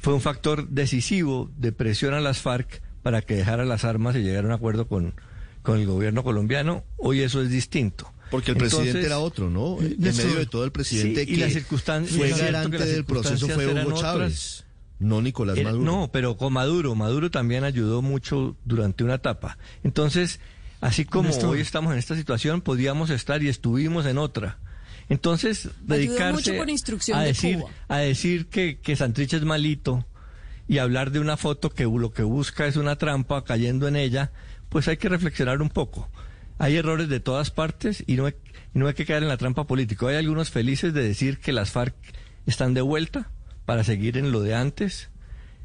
fue 0.00 0.14
un 0.14 0.20
factor 0.20 0.68
decisivo 0.68 1.50
de 1.56 1.72
presión 1.72 2.14
a 2.14 2.20
las 2.20 2.38
FARC 2.38 2.82
para 3.02 3.22
que 3.22 3.34
dejara 3.34 3.64
las 3.64 3.84
armas 3.84 4.14
y 4.16 4.20
llegara 4.20 4.44
a 4.44 4.46
un 4.50 4.52
acuerdo 4.54 4.86
con, 4.86 5.14
con 5.62 5.78
el 5.80 5.86
gobierno 5.86 6.22
colombiano. 6.22 6.84
Hoy 6.98 7.20
eso 7.22 7.42
es 7.42 7.50
distinto. 7.50 8.12
Porque 8.30 8.52
el 8.52 8.56
Entonces- 8.58 8.78
presidente 8.78 9.06
era 9.06 9.18
otro, 9.18 9.50
¿no? 9.50 9.78
Eh, 9.82 9.96
En 9.98 10.16
medio 10.16 10.36
de 10.36 10.46
todo 10.46 10.64
el 10.64 10.70
presidente 10.72 11.24
sí, 11.24 11.32
y 11.32 11.34
que 11.36 11.40
las 11.42 11.52
circunstan- 11.54 12.06
fue 12.06 12.30
garante 12.30 12.78
del 12.78 13.04
proceso 13.04 13.46
fue 13.48 13.64
circunstancias 13.66 13.86
Hugo 13.86 14.00
Chávez, 14.00 14.64
no 15.00 15.20
Nicolás 15.20 15.58
Era- 15.58 15.70
Maduro. 15.70 15.84
no, 15.84 16.10
pero 16.12 16.36
con 16.36 16.52
Maduro. 16.52 16.94
Maduro 16.94 17.30
también 17.30 17.64
ayudó 17.64 18.02
mucho 18.02 18.56
durante 18.64 19.04
una 19.04 19.14
etapa. 19.14 19.58
Entonces, 19.84 20.40
así 20.80 21.04
como 21.04 21.28
Néstor. 21.28 21.50
hoy 21.50 21.60
estamos 21.60 21.92
en 21.92 21.98
esta 21.98 22.16
situación, 22.16 22.60
podíamos 22.60 23.10
estar 23.10 23.42
y 23.42 23.48
estuvimos 23.48 24.06
en 24.06 24.18
otra. 24.18 24.58
Entonces, 25.08 25.70
dedicarse 25.82 26.32
mucho 26.32 26.56
por 26.56 26.68
instrucción 26.68 27.18
a 27.18 27.22
de 27.22 27.28
decir, 27.28 27.58
Cuba. 27.58 27.70
a 27.88 27.98
decir 27.98 28.46
que, 28.46 28.80
que 28.80 28.96
Santrich 28.96 29.34
es 29.34 29.42
malito 29.42 30.04
y 30.68 30.78
hablar 30.78 31.12
de 31.12 31.20
una 31.20 31.36
foto 31.36 31.70
que 31.70 31.84
lo 31.84 32.12
que 32.12 32.22
busca 32.22 32.66
es 32.66 32.76
una 32.76 32.96
trampa 32.96 33.44
cayendo 33.44 33.86
en 33.86 33.96
ella, 33.96 34.32
pues 34.68 34.88
hay 34.88 34.96
que 34.96 35.08
reflexionar 35.08 35.62
un 35.62 35.68
poco. 35.68 36.08
Hay 36.58 36.76
errores 36.76 37.08
de 37.08 37.20
todas 37.20 37.50
partes 37.50 38.02
y 38.06 38.16
no 38.16 38.26
hay, 38.26 38.34
no 38.72 38.88
hay 38.88 38.94
que 38.94 39.04
caer 39.04 39.22
en 39.22 39.28
la 39.28 39.36
trampa 39.36 39.64
política. 39.64 40.08
Hay 40.08 40.16
algunos 40.16 40.50
felices 40.50 40.92
de 40.92 41.02
decir 41.02 41.38
que 41.38 41.52
las 41.52 41.70
FARC 41.70 41.94
están 42.46 42.74
de 42.74 42.80
vuelta 42.80 43.30
para 43.64 43.84
seguir 43.84 44.16
en 44.16 44.32
lo 44.32 44.40
de 44.40 44.54
antes 44.54 45.10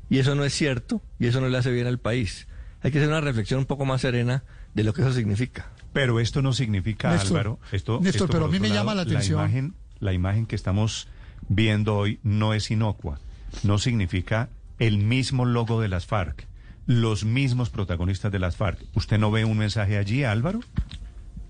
y 0.09 0.19
eso 0.19 0.35
no 0.35 0.43
es 0.43 0.53
cierto 0.53 1.01
y 1.19 1.27
eso 1.27 1.41
no 1.41 1.49
le 1.49 1.57
hace 1.57 1.71
bien 1.71 1.87
al 1.87 1.99
país. 1.99 2.47
Hay 2.81 2.91
que 2.91 2.97
hacer 2.97 3.09
una 3.09 3.21
reflexión 3.21 3.59
un 3.59 3.65
poco 3.65 3.85
más 3.85 4.01
serena 4.01 4.43
de 4.73 4.83
lo 4.83 4.93
que 4.93 5.01
eso 5.01 5.13
significa. 5.13 5.71
Pero 5.93 6.19
esto 6.19 6.41
no 6.41 6.53
significa, 6.53 7.11
Néstor, 7.11 7.37
Álvaro, 7.37 7.59
esto, 7.71 7.99
Néstor, 8.01 8.23
esto, 8.23 8.27
pero 8.27 8.45
a 8.45 8.47
mí 8.47 8.59
me 8.59 8.69
llama 8.69 8.95
la 8.95 9.01
atención. 9.01 9.39
imagen, 9.39 9.73
la 9.99 10.13
imagen 10.13 10.45
que 10.45 10.55
estamos 10.55 11.07
viendo 11.49 11.97
hoy 11.97 12.19
no 12.23 12.53
es 12.53 12.71
inocua, 12.71 13.19
no 13.63 13.77
significa 13.77 14.49
el 14.79 14.97
mismo 14.97 15.45
logo 15.45 15.81
de 15.81 15.89
las 15.89 16.05
FARC, 16.05 16.47
los 16.85 17.25
mismos 17.25 17.69
protagonistas 17.69 18.31
de 18.31 18.39
las 18.39 18.55
FARC. 18.55 18.79
¿Usted 18.95 19.17
no 19.17 19.31
ve 19.31 19.45
un 19.45 19.57
mensaje 19.57 19.97
allí, 19.97 20.23
Álvaro? 20.23 20.61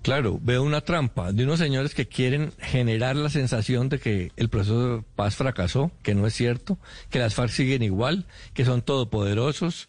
Claro, 0.02 0.40
veo 0.42 0.64
una 0.64 0.80
trampa 0.80 1.32
de 1.32 1.44
unos 1.44 1.60
señores 1.60 1.94
que 1.94 2.08
quieren 2.08 2.52
generar 2.58 3.14
la 3.14 3.30
sensación 3.30 3.88
de 3.88 4.00
que 4.00 4.32
el 4.36 4.48
proceso 4.48 4.96
de 4.96 5.02
paz 5.14 5.36
fracasó, 5.36 5.92
que 6.02 6.16
no 6.16 6.26
es 6.26 6.34
cierto, 6.34 6.76
que 7.08 7.20
las 7.20 7.34
FARC 7.34 7.52
siguen 7.52 7.84
igual, 7.84 8.26
que 8.52 8.64
son 8.64 8.82
todopoderosos, 8.82 9.88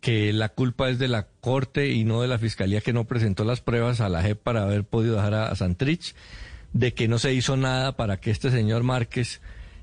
que 0.00 0.32
la 0.32 0.50
culpa 0.50 0.88
es 0.90 0.98
de 0.98 1.08
la 1.08 1.26
Corte 1.40 1.88
y 1.88 2.04
no 2.04 2.22
de 2.22 2.28
la 2.28 2.38
Fiscalía 2.38 2.80
que 2.80 2.92
no 2.92 3.04
presentó 3.04 3.44
las 3.44 3.60
pruebas 3.60 4.00
a 4.00 4.08
la 4.08 4.22
JEP 4.22 4.38
para 4.40 4.62
haber 4.62 4.84
podido 4.84 5.16
dejar 5.16 5.34
a, 5.34 5.48
a 5.48 5.56
Santrich, 5.56 6.14
de 6.72 6.94
que 6.94 7.08
no 7.08 7.18
se 7.18 7.32
hizo 7.32 7.56
nada 7.56 7.96
para 7.96 8.20
que 8.20 8.30
este 8.30 8.50
señor 8.50 8.82
Márquez 8.82 9.40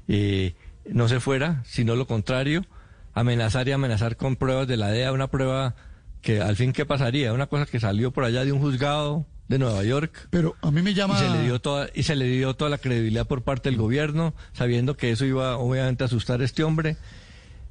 eh, 0.08 0.56
no 0.89 1.08
se 1.08 1.19
fuera, 1.19 1.63
sino 1.65 1.95
lo 1.95 2.08
contrario, 2.08 2.65
amenazar 3.13 3.67
y 3.67 3.71
amenazar 3.71 4.17
con 4.17 4.36
pruebas 4.36 4.67
de 4.67 4.78
la 4.78 4.89
DEA, 4.89 5.12
una 5.12 5.28
prueba 5.28 5.75
que 6.21 6.41
al 6.41 6.56
fin 6.56 6.73
qué 6.73 6.86
pasaría, 6.86 7.34
una 7.34 7.47
cosa 7.47 7.65
que 7.65 7.80
salió 7.80 8.12
por 8.12 8.23
allá 8.23 8.45
de 8.45 8.51
un 8.51 8.60
juzgado 8.60 9.25
de 9.47 9.60
Nueva 9.60 9.84
York. 9.84 10.28
Pero 10.32 10.56
a 10.62 10.71
mí 10.71 10.82
me 10.82 10.93
llama... 10.93 11.15
Y 11.15 11.19
se 11.19 11.30
le 11.30 11.43
dio 11.43 11.60
toda, 11.60 11.88
y 11.93 12.04
se 12.04 12.15
le 12.15 12.25
dio 12.25 12.56
toda 12.56 12.69
la 12.69 12.78
credibilidad 12.78 13.28
por 13.28 13.43
parte 13.43 13.69
del 13.69 13.78
gobierno, 13.78 14.34
sabiendo 14.54 14.97
que 14.97 15.12
eso 15.12 15.25
iba 15.25 15.58
obviamente 15.58 16.04
a 16.04 16.08
asustar 16.08 16.41
a 16.41 16.45
este 16.45 16.63
hombre. 16.63 16.97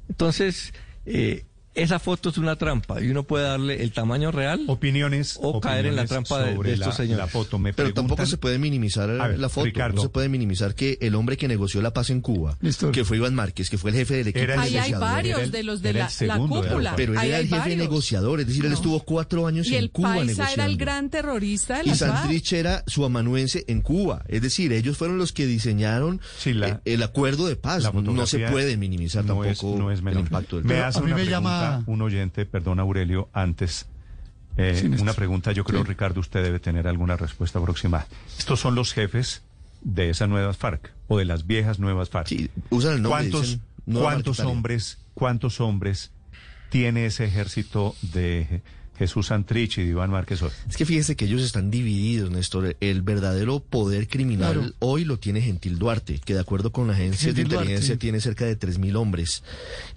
Entonces, 0.09 0.73
eh, 1.05 1.45
esa 1.75 1.99
foto 1.99 2.29
es 2.29 2.37
una 2.37 2.55
trampa 2.55 3.01
y 3.01 3.09
uno 3.09 3.23
puede 3.23 3.45
darle 3.45 3.81
el 3.83 3.91
tamaño 3.91 4.31
real 4.31 4.63
Opiniones 4.67 5.37
o 5.41 5.59
caer 5.59 5.85
en 5.87 5.95
la 5.95 6.05
trampa 6.05 6.41
de, 6.41 6.55
de 6.57 6.73
estos 6.73 6.87
la- 6.87 6.93
señores. 6.93 7.17
la 7.17 7.27
foto. 7.27 7.59
Me 7.59 7.73
Pero 7.73 7.93
tampoco 7.93 8.25
se 8.25 8.37
puede 8.37 8.57
minimizar 8.59 9.09
ver, 9.09 9.39
la 9.39 9.49
foto. 9.49 9.65
Ricardo. 9.65 9.95
No 9.95 10.01
se 10.01 10.09
puede 10.09 10.29
minimizar 10.29 10.73
que 10.75 10.97
el 11.01 11.15
hombre 11.15 11.37
que 11.37 11.47
negoció 11.47 11.81
la 11.81 11.91
paz 11.93 12.09
en 12.09 12.21
Cuba, 12.21 12.57
que 12.91 13.03
fue 13.05 13.17
Iván 13.17 13.35
Márquez, 13.35 13.69
que 13.69 13.77
fue 13.77 13.91
el 13.91 13.97
jefe 13.97 14.15
del 14.15 14.27
equipo 14.29 14.43
Era 14.43 14.61
Ahí 14.61 14.77
hay 14.77 14.93
varios 14.93 15.41
el- 15.41 15.51
de 15.51 15.63
los 15.63 15.81
de 15.81 15.93
la, 15.93 16.09
segundo 16.09 16.61
la 16.61 16.69
cúpula. 16.69 16.93
Pero 16.95 17.13
él 17.13 17.19
Ahí 17.19 17.27
era 17.29 17.37
hay 17.37 17.43
el 17.43 17.49
jefe 17.49 17.59
varios. 17.59 17.77
negociador, 17.79 18.39
es 18.39 18.47
decir, 18.47 18.65
él 18.65 18.73
estuvo 18.73 18.99
cuatro 19.01 19.45
años 19.47 19.67
Y 19.67 19.75
en 19.75 19.83
el 19.83 19.91
Cuba 19.91 20.09
Paisa 20.15 20.25
negociando. 20.25 20.53
era 20.53 20.65
el 20.65 20.77
gran 20.77 21.09
terrorista 21.09 21.83
de 21.83 21.89
Y. 21.89 21.95
Santrich 21.95 22.53
era 22.53 22.83
su 22.87 23.03
amanuense 23.05 23.65
en 23.67 23.81
Cuba. 23.81 24.23
Es 24.27 24.41
decir, 24.41 24.71
ellos 24.73 24.97
fueron 24.97 25.17
los 25.17 25.31
que 25.33 25.45
diseñaron 25.45 26.21
Sí, 26.37 26.53
la- 26.53 26.67
eh, 26.69 26.79
el 26.85 27.03
acuerdo 27.03 27.47
de 27.47 27.55
paz. 27.55 27.93
No 27.93 28.25
se 28.27 28.39
puede 28.47 28.77
minimizar 28.77 29.23
no 29.25 29.41
tampoco 29.43 29.49
es, 29.49 29.63
no 29.79 29.91
es 29.91 29.99
el 29.99 30.19
impacto 30.19 30.55
del 30.57 30.65
Me 30.65 30.79
hace 30.79 30.99
a 30.99 31.01
mí 31.01 31.07
una 31.07 31.15
me 31.17 31.25
pregunta 31.65 31.79
llama- 31.79 31.83
un 31.93 32.01
oyente, 32.01 32.45
perdón 32.45 32.79
Aurelio, 32.79 33.29
antes. 33.33 33.87
eh, 34.57 34.77
Sí, 34.79 35.01
una 35.01 35.13
pregunta, 35.13 35.51
yo 35.51 35.63
creo, 35.65 35.81
Sí. 35.83 35.89
Ricardo, 35.89 36.21
usted 36.21 36.41
debe 36.41 36.59
tener 36.59 36.87
alguna 36.87 37.17
respuesta 37.17 37.59
aproximada. 37.59 38.07
Estos 38.37 38.59
son 38.61 38.73
los 38.75 38.93
jefes 38.93 39.41
de 39.81 40.09
esas 40.09 40.29
nuevas 40.29 40.55
FARC 40.57 40.91
o 41.09 41.17
de 41.17 41.25
las 41.25 41.45
viejas 41.45 41.77
nuevas 41.77 42.09
FARC. 42.09 42.27
Sí, 42.27 42.49
usan 42.69 42.93
el 42.93 43.01
nombre. 43.01 43.29
¿Cuántos, 43.29 43.59
cuántos 43.85 44.39
hombres, 44.39 44.97
cuántos 45.13 45.59
hombres 45.59 46.11
tiene 46.69 47.05
ese 47.05 47.25
ejército 47.25 47.95
de 48.01 48.61
Jesús 48.97 49.27
Santrich 49.27 49.77
y 49.77 49.83
de 49.83 49.89
Iván 49.89 50.09
Márquez 50.11 50.41
hoy? 50.41 50.49
Es 50.69 50.77
que 50.77 50.85
fíjese 50.85 51.15
que 51.15 51.25
ellos 51.25 51.41
están 51.41 51.69
divididos, 51.71 52.31
Néstor. 52.31 52.75
El 52.79 53.01
verdadero 53.01 53.59
poder 53.59 54.07
criminal 54.07 54.53
Claro. 54.53 54.73
hoy 54.79 55.05
lo 55.05 55.17
tiene 55.19 55.41
Gentil 55.41 55.77
Duarte, 55.77 56.19
que 56.23 56.33
de 56.33 56.39
acuerdo 56.39 56.71
con 56.71 56.87
la 56.87 56.93
agencia 56.93 57.33
de 57.33 57.43
Duarte. 57.43 57.55
inteligencia 57.55 57.97
tiene 57.97 58.19
cerca 58.19 58.45
de 58.45 58.57
3.000 58.57 58.95
hombres. 58.95 59.43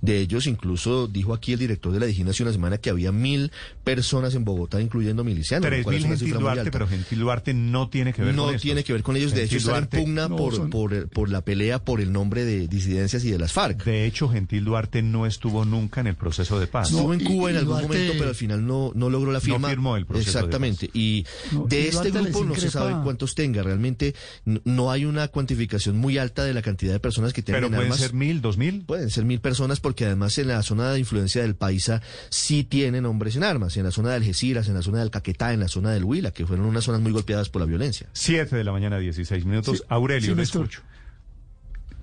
De 0.00 0.18
ellos, 0.20 0.46
incluso 0.46 1.06
dijo 1.08 1.34
aquí 1.34 1.52
el 1.52 1.58
director 1.58 1.92
de 1.92 2.00
la 2.00 2.06
Dijín 2.06 2.28
hace 2.28 2.42
una 2.42 2.52
semana 2.52 2.78
que 2.78 2.90
había 2.90 3.12
mil 3.12 3.50
personas 3.84 4.34
en 4.34 4.44
Bogotá, 4.44 4.80
incluyendo 4.80 5.24
milicianos. 5.24 5.64
lo 5.64 5.70
Tres 5.70 5.84
cual 5.84 5.96
es 5.96 6.00
mil 6.02 6.06
una 6.10 6.16
Gentil 6.16 6.26
cifra 6.26 6.40
muy 6.40 6.54
Duarte, 6.54 6.70
pero 6.70 6.88
Gentil 6.88 7.18
Duarte 7.20 7.54
no 7.54 7.88
tiene 7.88 8.12
que 8.12 8.22
ver 8.22 8.34
no 8.34 8.44
con 8.46 8.54
esto. 8.54 8.62
tiene 8.62 8.84
que 8.84 8.92
ver 8.92 9.02
con 9.02 9.16
ellos. 9.16 9.32
De 9.32 9.42
hecho, 9.44 9.58
Gentil 9.58 9.58
están 9.68 9.74
Duarte- 9.84 9.96
en 9.98 10.04
pugna 10.04 10.28
No, 10.28 10.36
por, 10.36 10.54
son- 10.56 10.70
por, 10.70 11.08
por 11.08 11.28
la 11.30 11.40
pelea 11.42 11.78
por 11.84 12.00
el 12.00 12.12
nombre 12.12 12.44
de 12.44 12.68
disidencias 12.68 13.24
y 13.24 13.30
de 13.30 13.38
las 13.38 13.52
FARC. 13.52 13.84
De 13.84 14.06
hecho, 14.06 14.28
Gentil 14.28 14.64
Duarte 14.64 15.02
no 15.02 15.26
estuvo 15.26 15.64
nunca 15.64 16.00
en 16.00 16.06
el 16.08 16.14
proceso 16.16 16.58
de 16.60 16.66
paz. 16.66 16.90
Estuvo 16.90 17.14
en 17.14 17.20
y- 17.20 17.24
Cuba 17.24 17.50
en 17.50 17.56
y 17.56 17.58
algún 17.58 17.74
Duarte- 17.76 17.88
momento, 17.88 18.12
pero 18.18 18.28
al 18.30 18.34
final 18.34 18.66
no, 18.66 18.87
no 18.94 19.10
logró 19.10 19.32
la 19.32 19.40
firma. 19.40 19.68
firmó 19.68 19.96
el 19.96 20.06
proceso 20.06 20.30
de 20.32 20.38
Exactamente. 20.38 20.90
Y 20.92 21.24
No, 21.52 21.66
de 21.66 21.82
y 21.82 21.86
este 21.86 22.10
grupo 22.10 22.44
no 22.44 22.54
se 22.54 22.70
sabe 22.70 22.94
cuántos 23.02 23.34
tenga. 23.34 23.62
Realmente 23.62 24.14
no 24.44 24.90
hay 24.90 25.04
una 25.04 25.28
cuantificación 25.28 25.96
muy 25.96 26.18
alta 26.18 26.44
de 26.44 26.54
la 26.54 26.62
cantidad 26.62 26.92
de 26.92 27.00
personas 27.00 27.32
que 27.32 27.42
tienen 27.42 27.62
Pero 27.62 27.68
pueden 27.70 27.84
armas. 27.84 28.00
ser 28.00 28.14
mil, 28.14 28.40
dos 28.40 28.56
mil. 28.56 28.84
Pueden 28.84 29.10
ser 29.10 29.24
mil 29.24 29.40
personas 29.40 29.80
porque 29.80 30.06
además 30.06 30.36
en 30.38 30.48
la 30.48 30.62
zona 30.62 30.92
de 30.92 30.98
influencia 30.98 31.42
del 31.42 31.54
Paisa 31.54 32.02
sí 32.30 32.64
tienen 32.64 33.06
hombres 33.06 33.36
en 33.36 33.44
armas. 33.44 33.76
En 33.76 33.84
la 33.84 33.90
zona 33.90 34.10
de 34.10 34.16
Algeciras, 34.16 34.68
en 34.68 34.74
la 34.74 34.82
zona 34.82 35.00
del 35.00 35.10
Caquetá, 35.10 35.52
en 35.52 35.60
la 35.60 35.68
zona 35.68 35.90
del 35.92 36.04
Huila, 36.04 36.30
que 36.32 36.46
fueron 36.46 36.66
unas 36.66 36.84
zonas 36.84 37.00
muy 37.00 37.12
golpeadas 37.12 37.48
por 37.48 37.60
la 37.60 37.66
violencia. 37.66 38.08
Siete 38.12 38.56
de 38.56 38.64
la 38.64 38.72
mañana, 38.72 38.98
16 38.98 39.44
minutos. 39.44 39.78
Sí, 39.78 39.84
Aurelio, 39.88 40.30
sí, 40.30 40.36
le 40.36 40.42
escucho. 40.42 40.82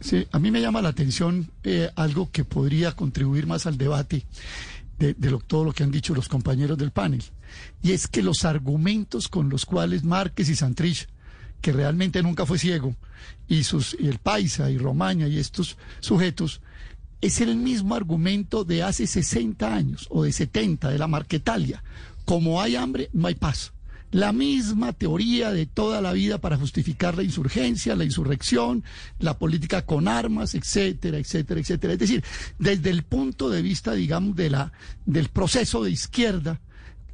Sí, 0.01 0.27
a 0.31 0.39
mí 0.39 0.51
me 0.51 0.61
llama 0.61 0.81
la 0.81 0.89
atención 0.89 1.49
eh, 1.63 1.89
algo 1.95 2.29
que 2.31 2.43
podría 2.43 2.91
contribuir 2.91 3.47
más 3.47 3.65
al 3.65 3.77
debate 3.77 4.25
de, 4.99 5.13
todo 5.47 5.63
lo 5.65 5.73
que 5.73 5.83
han 5.83 5.91
dicho 5.91 6.15
los 6.15 6.29
compañeros 6.29 6.77
del 6.77 6.91
panel. 6.91 7.23
Y 7.81 7.91
es 7.91 8.07
que 8.07 8.23
los 8.23 8.45
argumentos 8.45 9.27
con 9.27 9.49
los 9.49 9.65
cuales 9.65 10.03
Márquez 10.03 10.49
y 10.49 10.55
Santrich, 10.55 11.07
que 11.61 11.71
realmente 11.71 12.21
nunca 12.21 12.45
fue 12.45 12.59
ciego, 12.59 12.95
y, 13.47 13.63
sus, 13.63 13.95
y 13.99 14.07
el 14.07 14.19
Paisa 14.19 14.69
y 14.69 14.77
Romaña 14.77 15.27
y 15.27 15.37
estos 15.37 15.77
sujetos 15.99 16.61
es 17.21 17.41
el 17.41 17.55
mismo 17.55 17.95
argumento 17.95 18.63
de 18.63 18.83
hace 18.83 19.07
60 19.07 19.73
años 19.73 20.07
o 20.09 20.23
de 20.23 20.31
70 20.31 20.89
de 20.89 20.99
la 20.99 21.07
Marquetalia. 21.07 21.83
Como 22.23 22.61
hay 22.61 22.75
hambre, 22.75 23.09
no 23.13 23.27
hay 23.27 23.35
paz. 23.35 23.73
La 24.15 24.31
misma 24.31 24.93
teoría 24.93 25.51
de 25.51 25.65
toda 25.65 25.99
la 25.99 26.13
vida 26.13 26.37
para 26.37 26.55
justificar 26.55 27.17
la 27.17 27.23
insurgencia, 27.23 27.97
la 27.97 28.05
insurrección, 28.05 28.85
la 29.19 29.37
política 29.37 29.85
con 29.85 30.07
armas, 30.07 30.55
etcétera, 30.55 31.17
etcétera, 31.17 31.59
etcétera. 31.59 31.91
Es 31.91 31.99
decir, 31.99 32.23
desde 32.57 32.91
el 32.91 33.03
punto 33.03 33.49
de 33.49 33.61
vista, 33.61 33.91
digamos, 33.91 34.37
de 34.37 34.51
la, 34.51 34.71
del 35.05 35.27
proceso 35.27 35.83
de 35.83 35.91
izquierda, 35.91 36.61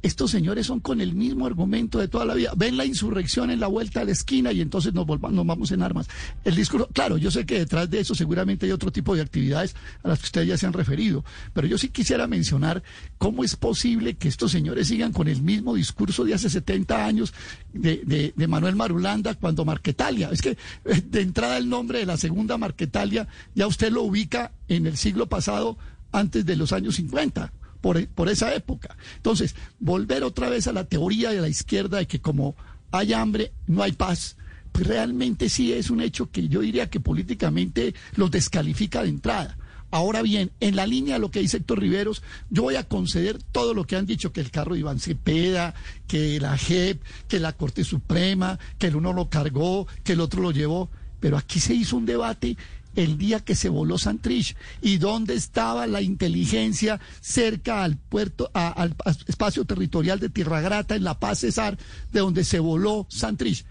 estos 0.02 0.32
señores 0.32 0.66
son 0.66 0.80
con 0.80 1.00
el 1.00 1.14
mismo 1.14 1.46
argumento 1.46 1.98
de 1.98 2.08
toda 2.08 2.24
la 2.24 2.34
vida. 2.34 2.52
Ven 2.56 2.76
la 2.76 2.84
insurrección 2.84 3.50
en 3.50 3.60
la 3.60 3.68
vuelta 3.68 4.00
a 4.00 4.04
la 4.04 4.10
esquina 4.10 4.52
y 4.52 4.60
entonces 4.60 4.92
nos, 4.92 5.06
volvamos, 5.06 5.36
nos 5.36 5.46
vamos 5.46 5.70
en 5.70 5.82
armas. 5.82 6.08
El 6.44 6.56
discurso, 6.56 6.88
claro, 6.92 7.18
yo 7.18 7.30
sé 7.30 7.46
que 7.46 7.60
detrás 7.60 7.88
de 7.88 8.00
eso 8.00 8.14
seguramente 8.14 8.66
hay 8.66 8.72
otro 8.72 8.90
tipo 8.90 9.14
de 9.14 9.22
actividades 9.22 9.76
a 10.02 10.08
las 10.08 10.18
que 10.18 10.24
ustedes 10.24 10.48
ya 10.48 10.58
se 10.58 10.66
han 10.66 10.72
referido, 10.72 11.24
pero 11.52 11.68
yo 11.68 11.78
sí 11.78 11.88
quisiera 11.88 12.26
mencionar 12.26 12.82
cómo 13.18 13.44
es 13.44 13.54
posible 13.54 14.14
que 14.14 14.28
estos 14.28 14.50
señores 14.50 14.88
sigan 14.88 15.12
con 15.12 15.28
el 15.28 15.40
mismo 15.40 15.74
discurso 15.74 16.24
de 16.24 16.34
hace 16.34 16.50
70 16.50 17.06
años 17.06 17.32
de, 17.72 18.02
de, 18.04 18.32
de 18.34 18.48
Manuel 18.48 18.74
Marulanda 18.74 19.34
cuando 19.34 19.64
Marquetalia. 19.64 20.30
Es 20.32 20.42
que 20.42 20.56
eh, 20.84 21.02
de 21.06 21.20
entrada 21.20 21.56
el 21.58 21.68
nombre 21.68 22.00
de 22.00 22.06
la 22.06 22.16
segunda 22.16 22.58
Marquetalia 22.58 23.28
ya 23.54 23.68
usted 23.68 23.92
lo 23.92 24.02
ubica 24.02 24.52
en 24.66 24.86
el 24.86 24.96
siglo 24.96 25.28
pasado 25.28 25.78
antes 26.10 26.44
de 26.44 26.56
los 26.56 26.72
años 26.72 26.96
50 26.96 27.52
por, 27.82 28.06
por 28.08 28.30
esa 28.30 28.54
época. 28.54 28.96
Entonces, 29.16 29.54
volver 29.78 30.24
otra 30.24 30.48
vez 30.48 30.66
a 30.66 30.72
la 30.72 30.84
teoría 30.84 31.30
de 31.30 31.42
la 31.42 31.48
izquierda 31.48 31.98
de 31.98 32.06
que 32.06 32.22
como 32.22 32.56
hay 32.90 33.12
hambre, 33.12 33.52
no 33.66 33.82
hay 33.82 33.92
paz, 33.92 34.36
pues 34.70 34.86
realmente 34.86 35.50
sí 35.50 35.72
es 35.72 35.90
un 35.90 36.00
hecho 36.00 36.30
que 36.30 36.48
yo 36.48 36.60
diría 36.60 36.88
que 36.88 37.00
políticamente 37.00 37.94
los 38.16 38.30
descalifica 38.30 39.02
de 39.02 39.10
entrada. 39.10 39.58
Ahora 39.90 40.22
bien, 40.22 40.52
en 40.60 40.74
la 40.74 40.86
línea 40.86 41.16
de 41.16 41.20
lo 41.20 41.30
que 41.30 41.40
dice 41.40 41.58
Héctor 41.58 41.80
Riveros, 41.80 42.22
yo 42.48 42.62
voy 42.62 42.76
a 42.76 42.84
conceder 42.84 43.42
todo 43.42 43.74
lo 43.74 43.84
que 43.84 43.96
han 43.96 44.06
dicho, 44.06 44.32
que 44.32 44.40
el 44.40 44.50
carro 44.50 44.72
de 44.72 44.80
Iván 44.80 45.00
Cepeda, 45.00 45.74
que 46.06 46.40
la 46.40 46.56
JEP, 46.56 47.02
que 47.28 47.38
la 47.38 47.52
Corte 47.52 47.84
Suprema, 47.84 48.58
que 48.78 48.86
el 48.86 48.96
uno 48.96 49.12
lo 49.12 49.28
cargó, 49.28 49.86
que 50.02 50.14
el 50.14 50.20
otro 50.20 50.40
lo 50.40 50.50
llevó, 50.50 50.88
pero 51.20 51.36
aquí 51.36 51.60
se 51.60 51.74
hizo 51.74 51.98
un 51.98 52.06
debate 52.06 52.56
el 52.96 53.18
día 53.18 53.40
que 53.40 53.54
se 53.54 53.68
voló 53.68 53.98
Santrich 53.98 54.56
y 54.80 54.98
dónde 54.98 55.34
estaba 55.34 55.86
la 55.86 56.02
inteligencia 56.02 57.00
cerca 57.20 57.82
al 57.82 57.96
puerto, 57.96 58.50
al 58.54 58.94
espacio 59.26 59.64
territorial 59.64 60.18
de 60.18 60.28
Tierra 60.28 60.60
Grata 60.60 60.94
en 60.94 61.04
La 61.04 61.18
Paz 61.18 61.40
Cesar, 61.40 61.78
de 62.12 62.20
donde 62.20 62.44
se 62.44 62.58
voló 62.58 63.06
Santrich. 63.08 63.64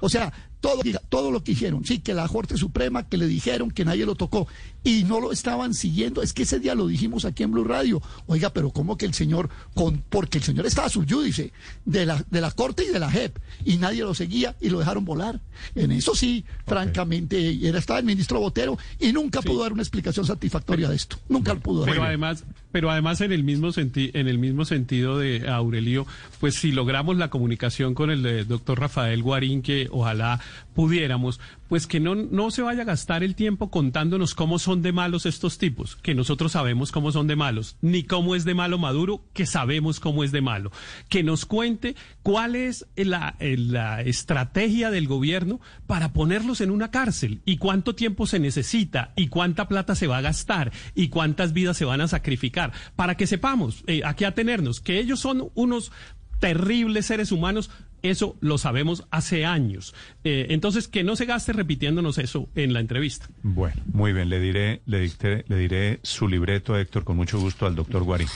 O 0.00 0.08
sea, 0.08 0.32
todo, 0.60 0.82
todo 1.08 1.30
lo 1.30 1.42
que 1.42 1.52
dijeron, 1.52 1.84
sí, 1.84 2.00
que 2.00 2.14
la 2.14 2.28
Corte 2.28 2.56
Suprema, 2.56 3.08
que 3.08 3.16
le 3.16 3.26
dijeron 3.26 3.70
que 3.70 3.84
nadie 3.84 4.06
lo 4.06 4.14
tocó 4.14 4.48
y 4.84 5.04
no 5.04 5.20
lo 5.20 5.32
estaban 5.32 5.74
siguiendo. 5.74 6.22
Es 6.22 6.32
que 6.32 6.42
ese 6.42 6.58
día 6.60 6.74
lo 6.74 6.86
dijimos 6.86 7.24
aquí 7.24 7.42
en 7.42 7.52
Blue 7.52 7.64
Radio. 7.64 8.02
Oiga, 8.26 8.50
pero 8.52 8.70
¿cómo 8.70 8.96
que 8.96 9.06
el 9.06 9.14
señor, 9.14 9.50
con, 9.74 10.02
porque 10.08 10.38
el 10.38 10.44
señor 10.44 10.66
estaba 10.66 10.88
subyúdice 10.88 11.52
de 11.84 12.06
la, 12.06 12.24
de 12.30 12.40
la 12.40 12.50
Corte 12.50 12.84
y 12.84 12.88
de 12.88 12.98
la 12.98 13.10
JEP 13.10 13.38
y 13.64 13.76
nadie 13.76 14.02
lo 14.02 14.14
seguía 14.14 14.56
y 14.60 14.70
lo 14.70 14.78
dejaron 14.78 15.04
volar? 15.04 15.40
En 15.74 15.92
eso 15.92 16.14
sí, 16.14 16.44
francamente, 16.66 17.66
era, 17.66 17.78
estaba 17.78 17.98
el 17.98 18.06
ministro 18.06 18.40
Botero 18.40 18.78
y 18.98 19.12
nunca 19.12 19.42
pudo 19.42 19.62
dar 19.62 19.72
una 19.72 19.82
explicación 19.82 20.26
satisfactoria 20.26 20.88
de 20.88 20.96
esto. 20.96 21.18
Nunca 21.28 21.54
lo 21.54 21.60
pudo 21.60 21.80
dar. 21.80 21.90
Pero 21.90 22.04
además, 22.04 22.44
pero 22.72 22.90
además 22.90 23.20
en 23.20 23.32
el 23.32 23.44
mismo 23.44 23.72
senti 23.72 24.10
en 24.14 24.28
el 24.28 24.38
mismo 24.38 24.64
sentido 24.64 25.18
de 25.18 25.48
Aurelio, 25.48 26.06
pues 26.40 26.54
si 26.54 26.72
logramos 26.72 27.16
la 27.16 27.30
comunicación 27.30 27.94
con 27.94 28.10
el 28.10 28.46
doctor 28.46 28.80
Rafael 28.80 29.22
Guarín, 29.22 29.62
que 29.62 29.88
ojalá 29.90 30.40
pudiéramos, 30.74 31.40
pues 31.68 31.86
que 31.86 32.00
no, 32.00 32.14
no 32.14 32.50
se 32.50 32.62
vaya 32.62 32.82
a 32.82 32.86
gastar 32.86 33.22
el 33.22 33.34
tiempo 33.34 33.70
contándonos 33.70 34.34
cómo 34.34 34.58
son 34.58 34.82
de 34.82 34.92
malos 34.92 35.26
estos 35.26 35.58
tipos, 35.58 35.96
que 35.96 36.14
nosotros 36.14 36.52
sabemos 36.52 36.92
cómo 36.92 37.12
son 37.12 37.26
de 37.26 37.36
malos, 37.36 37.76
ni 37.80 38.04
cómo 38.04 38.34
es 38.34 38.44
de 38.44 38.54
malo 38.54 38.78
Maduro, 38.78 39.24
que 39.32 39.46
sabemos 39.46 40.00
cómo 40.00 40.24
es 40.24 40.32
de 40.32 40.40
malo. 40.40 40.70
Que 41.08 41.22
nos 41.22 41.46
cuente 41.46 41.96
cuál 42.22 42.56
es 42.56 42.86
la, 42.96 43.36
la 43.40 44.02
estrategia 44.02 44.90
del 44.90 45.06
gobierno 45.06 45.60
para 45.86 46.12
ponerlos 46.12 46.60
en 46.60 46.70
una 46.70 46.90
cárcel 46.90 47.40
y 47.44 47.56
cuánto 47.58 47.94
tiempo 47.94 48.26
se 48.26 48.38
necesita 48.38 49.12
y 49.16 49.28
cuánta 49.28 49.68
plata 49.68 49.94
se 49.94 50.06
va 50.06 50.18
a 50.18 50.22
gastar 50.22 50.72
y 50.94 51.08
cuántas 51.08 51.52
vidas 51.52 51.76
se 51.76 51.84
van 51.84 52.00
a 52.00 52.08
sacrificar, 52.08 52.72
para 52.96 53.16
que 53.16 53.26
sepamos 53.26 53.84
eh, 53.86 54.02
a 54.04 54.14
qué 54.14 54.26
atenernos, 54.26 54.80
que 54.80 54.98
ellos 54.98 55.20
son 55.20 55.50
unos 55.54 55.92
terribles 56.38 57.06
seres 57.06 57.32
humanos, 57.32 57.70
eso 58.02 58.36
lo 58.40 58.58
sabemos 58.58 59.04
hace 59.10 59.44
años. 59.44 59.94
Eh, 60.24 60.46
entonces, 60.50 60.88
que 60.88 61.04
no 61.04 61.16
se 61.16 61.26
gaste 61.26 61.52
repitiéndonos 61.52 62.18
eso 62.18 62.48
en 62.54 62.72
la 62.72 62.80
entrevista. 62.80 63.28
Bueno, 63.42 63.82
muy 63.92 64.12
bien, 64.12 64.28
le 64.28 64.40
diré, 64.40 64.82
le, 64.86 65.00
dicté, 65.00 65.44
le 65.48 65.56
diré 65.56 66.00
su 66.02 66.28
libreto, 66.28 66.76
Héctor, 66.76 67.04
con 67.04 67.16
mucho 67.16 67.38
gusto 67.38 67.66
al 67.66 67.74
doctor 67.74 68.02
Guarín. 68.02 68.28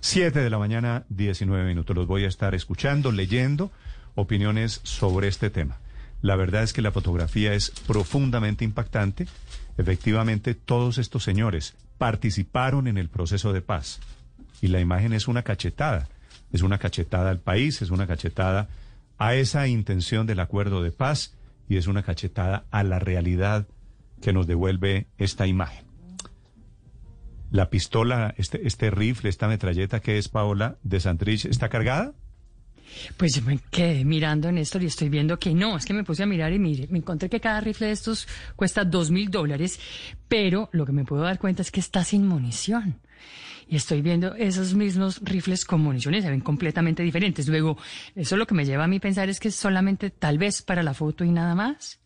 Siete 0.00 0.40
de 0.40 0.50
la 0.50 0.58
mañana, 0.58 1.04
19 1.10 1.66
minutos. 1.66 1.94
Los 1.94 2.06
voy 2.06 2.24
a 2.24 2.28
estar 2.28 2.54
escuchando, 2.54 3.12
leyendo 3.12 3.70
opiniones 4.14 4.80
sobre 4.82 5.28
este 5.28 5.50
tema. 5.50 5.78
La 6.22 6.36
verdad 6.36 6.62
es 6.62 6.72
que 6.72 6.82
la 6.82 6.92
fotografía 6.92 7.54
es 7.54 7.70
profundamente 7.86 8.64
impactante. 8.64 9.26
Efectivamente, 9.78 10.54
todos 10.54 10.98
estos 10.98 11.24
señores 11.24 11.74
participaron 11.98 12.88
en 12.88 12.98
el 12.98 13.08
proceso 13.08 13.52
de 13.52 13.62
paz. 13.62 14.00
Y 14.62 14.68
la 14.68 14.80
imagen 14.80 15.12
es 15.12 15.28
una 15.28 15.42
cachetada. 15.42 16.08
Es 16.52 16.62
una 16.62 16.78
cachetada 16.78 17.30
al 17.30 17.38
país, 17.38 17.80
es 17.80 17.90
una 17.90 18.06
cachetada 18.06 18.68
a 19.20 19.34
esa 19.34 19.68
intención 19.68 20.26
del 20.26 20.40
acuerdo 20.40 20.82
de 20.82 20.92
paz 20.92 21.36
y 21.68 21.76
es 21.76 21.86
una 21.86 22.02
cachetada 22.02 22.64
a 22.70 22.82
la 22.82 22.98
realidad 22.98 23.68
que 24.22 24.32
nos 24.32 24.46
devuelve 24.46 25.08
esta 25.18 25.46
imagen. 25.46 25.84
La 27.50 27.68
pistola, 27.68 28.34
este, 28.38 28.66
este 28.66 28.90
rifle, 28.90 29.28
esta 29.28 29.46
metralleta 29.46 30.00
que 30.00 30.16
es 30.16 30.28
Paola 30.28 30.78
de 30.82 31.00
Santrich, 31.00 31.44
¿está 31.44 31.68
cargada? 31.68 32.14
Pues 33.18 33.34
yo 33.36 33.42
me 33.42 33.58
quedé 33.70 34.06
mirando 34.06 34.48
en 34.48 34.56
esto 34.56 34.80
y 34.80 34.86
estoy 34.86 35.10
viendo 35.10 35.38
que 35.38 35.52
no, 35.52 35.76
es 35.76 35.84
que 35.84 35.92
me 35.92 36.02
puse 36.02 36.22
a 36.22 36.26
mirar 36.26 36.54
y 36.54 36.58
mire, 36.58 36.88
me 36.90 36.98
encontré 36.98 37.28
que 37.28 37.40
cada 37.40 37.60
rifle 37.60 37.88
de 37.88 37.92
estos 37.92 38.26
cuesta 38.56 38.84
dos 38.84 39.10
mil 39.10 39.30
dólares, 39.30 39.78
pero 40.28 40.70
lo 40.72 40.86
que 40.86 40.92
me 40.92 41.04
puedo 41.04 41.22
dar 41.22 41.38
cuenta 41.38 41.60
es 41.60 41.70
que 41.70 41.80
está 41.80 42.04
sin 42.04 42.26
munición. 42.26 42.98
Y 43.68 43.76
estoy 43.76 44.02
viendo 44.02 44.34
esos 44.34 44.74
mismos 44.74 45.20
rifles 45.22 45.64
con 45.64 45.80
municiones, 45.80 46.24
se 46.24 46.30
ven 46.30 46.40
completamente 46.40 47.02
diferentes. 47.04 47.46
Luego, 47.46 47.76
eso 48.16 48.36
lo 48.36 48.46
que 48.46 48.54
me 48.54 48.64
lleva 48.64 48.84
a 48.84 48.88
mí 48.88 48.96
a 48.96 49.00
pensar 49.00 49.28
es 49.28 49.38
que 49.38 49.48
es 49.48 49.54
solamente 49.54 50.10
tal 50.10 50.38
vez 50.38 50.62
para 50.62 50.82
la 50.82 50.92
foto 50.94 51.22
y 51.24 51.30
nada 51.30 51.54
más. 51.54 51.98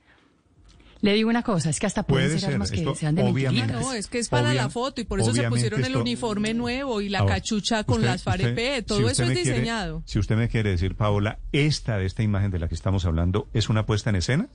Le 1.00 1.12
digo 1.12 1.29
una 1.29 1.42
cosa, 1.42 1.68
es 1.68 1.81
que 1.81 1.87
hasta 1.87 2.03
pueden 2.03 2.29
Puede 2.29 2.38
ser 2.38 2.46
ser, 2.46 2.53
armas 2.55 2.70
que 2.70 2.79
esto 2.79 2.94
sean 2.94 3.14
de 3.14 3.22
obviamente. 3.24 3.74
No, 3.74 3.92
es 3.92 4.07
que 4.07 4.18
es 4.18 4.31
para 4.31 4.55
la 4.55 4.70
foto 4.70 5.03
y 5.03 5.05
por 5.05 5.20
eso 5.20 5.35
se 5.35 5.42
pusieron 5.50 5.81
el 5.81 5.87
esto- 5.87 6.00
uniforme 6.00 6.55
nuevo 6.55 7.03
y 7.03 7.11
la 7.11 7.18
Ahora, 7.18 7.35
cachucha 7.35 7.85
con 7.85 7.96
usted- 7.96 8.07
las 8.09 8.22
FAREP, 8.22 8.48
usted- 8.50 8.85
todo 8.87 8.98
si 8.98 9.05
eso 9.05 9.11
usted 9.12 9.24
es 9.24 9.29
me 9.29 9.35
quiere- 9.35 9.50
diseñado. 9.59 10.03
si 10.07 10.18
usted 10.18 10.37
me 10.37 10.48
quiere 10.48 10.70
decir, 10.70 10.96
Paola, 10.96 11.40
esta 11.53 11.98
de 11.98 12.07
esta 12.07 12.22
imagen 12.22 12.50
de 12.50 12.59
la 12.59 12.68
que 12.68 12.74
estamos 12.74 13.05
hablando 13.05 13.48
es 13.53 13.68
una 13.68 13.85
puesta 13.85 14.09
en 14.09 14.16
escena, 14.16 14.48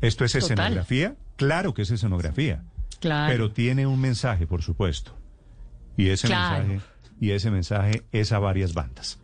esto 0.00 0.24
es 0.24 0.32
Total. 0.32 0.44
escenografía, 0.52 1.16
claro 1.36 1.74
que 1.74 1.82
es 1.82 1.90
escenografía, 1.90 2.62
Claro. 3.00 3.30
pero 3.30 3.52
tiene 3.52 3.86
un 3.86 4.00
mensaje, 4.00 4.46
por 4.46 4.62
supuesto, 4.62 5.14
y 5.96 6.08
ese 6.08 6.26
Claro. 6.28 6.66
mensaje 6.66 6.86
y 7.20 7.30
ese 7.30 7.50
mensaje 7.50 8.02
es 8.12 8.32
a 8.32 8.38
varias 8.38 8.74
bandas. 8.74 9.18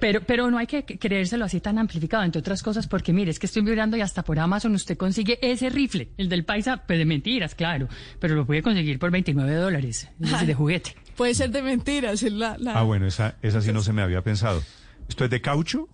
Pero, 0.00 0.20
pero 0.20 0.48
no 0.48 0.58
hay 0.58 0.68
que 0.68 0.84
creérselo 0.84 1.44
así 1.44 1.60
tan 1.60 1.76
amplificado, 1.76 2.22
entre 2.22 2.38
otras 2.38 2.62
cosas, 2.62 2.86
porque 2.86 3.12
mire, 3.12 3.32
es 3.32 3.40
que 3.40 3.46
estoy 3.46 3.62
mirando 3.62 3.96
y 3.96 4.00
hasta 4.00 4.22
por 4.22 4.38
Amazon 4.38 4.72
usted 4.76 4.96
consigue 4.96 5.40
ese 5.42 5.70
rifle, 5.70 6.10
el 6.18 6.28
del 6.28 6.44
paisa, 6.44 6.84
pues 6.86 7.00
de 7.00 7.04
mentiras, 7.04 7.56
claro, 7.56 7.88
pero 8.20 8.36
lo 8.36 8.46
puede 8.46 8.62
conseguir 8.62 9.00
por 9.00 9.10
29 9.10 9.54
dólares, 9.54 10.08
es 10.20 10.46
de 10.46 10.54
juguete. 10.54 10.94
Puede 11.16 11.34
ser 11.34 11.50
de 11.50 11.62
mentiras. 11.62 12.22
La, 12.22 12.56
la- 12.58 12.78
Ah, 12.78 12.82
bueno, 12.84 13.06
esa, 13.08 13.38
esa 13.42 13.60
sí 13.60 13.72
no 13.72 13.82
se 13.82 13.92
me 13.92 14.02
había 14.02 14.22
pensado. 14.22 14.62
¿Esto 15.08 15.24
es 15.24 15.30
de 15.30 15.40
caucho? 15.40 15.88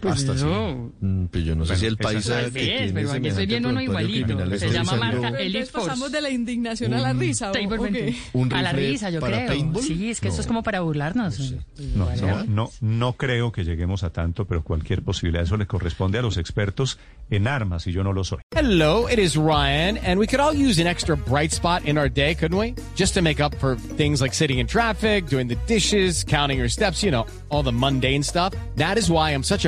Pues 0.00 0.14
Hasta 0.14 0.36
sí. 0.36 0.44
no. 0.44 0.92
Mm, 1.00 1.26
Pues 1.26 1.44
yo 1.44 1.54
no 1.54 1.64
sé 1.64 1.68
Bueno, 1.72 1.80
si 1.80 1.86
el 1.86 1.96
paisa 1.96 2.40
Tal 2.42 2.52
que 2.52 2.90
pero 2.94 3.12
aquí 3.12 3.28
estoy 3.28 3.46
viendo 3.46 3.68
uno 3.70 3.80
igualito. 3.80 4.58
Se 4.58 4.70
llama 4.70 4.96
marca 4.96 5.28
Elite 5.38 5.66
Force. 5.66 5.88
pasamos 5.88 6.12
de 6.12 6.20
la 6.20 6.30
indignación 6.30 6.94
a 6.94 6.98
la 7.00 7.12
risa. 7.12 7.50
¿o- 7.50 7.52
Taylor 7.52 7.78
o 7.80 7.82
qué? 7.84 7.90
Fenty. 7.92 8.18
¿Un 8.32 8.52
a 8.52 8.62
la 8.62 8.72
risa, 8.72 9.10
yo 9.10 9.20
creo. 9.20 9.46
paintball? 9.46 9.82
Sí, 9.82 10.10
es 10.10 10.20
que 10.20 10.28
esto 10.28 10.40
es 10.40 10.46
No. 10.46 10.50
como 10.50 10.62
para 10.62 10.80
burlarnos. 10.80 11.54
No, 11.94 12.08
no, 12.16 12.44
no, 12.44 12.70
no 12.80 13.12
creo 13.14 13.52
que 13.52 13.64
lleguemos 13.64 14.02
a 14.04 14.10
tanto, 14.10 14.46
pero 14.46 14.62
cualquier 14.62 15.02
posibilidad, 15.02 15.42
eso 15.44 15.56
le 15.56 15.66
corresponde 15.66 16.18
a 16.18 16.22
los 16.22 16.36
expertos 16.36 16.98
en 17.30 17.46
armas 17.46 17.86
y 17.86 17.92
yo 17.92 18.02
no 18.04 18.12
lo 18.12 18.24
soy. 18.24 18.38
Hello, 18.54 19.08
it 19.10 19.18
is 19.18 19.36
Ryan, 19.36 19.98
and 20.04 20.18
we 20.18 20.26
could 20.26 20.40
all 20.40 20.54
use 20.56 20.80
an 20.80 20.86
extra 20.86 21.14
bright 21.16 21.52
spot 21.52 21.82
in 21.86 21.98
our 21.98 22.10
day, 22.10 22.34
couldn't 22.34 22.58
we? 22.58 22.74
Just 22.96 23.14
to 23.14 23.22
make 23.22 23.42
up 23.42 23.54
for 23.60 23.76
things 23.96 24.20
like 24.20 24.34
sitting 24.34 24.58
in 24.58 24.66
traffic, 24.66 25.28
doing 25.28 25.48
the 25.48 25.56
dishes, 25.66 26.24
counting 26.24 26.58
your 26.58 26.68
steps, 26.70 27.02
you 27.02 27.10
know, 27.10 27.26
all 27.50 27.62
the 27.62 27.72
mundane 27.72 28.22
stuff. 28.22 28.52
That 28.76 28.96
is 28.98 29.10
why 29.10 29.32
I'm 29.34 29.42
such 29.44 29.64
a 29.66 29.67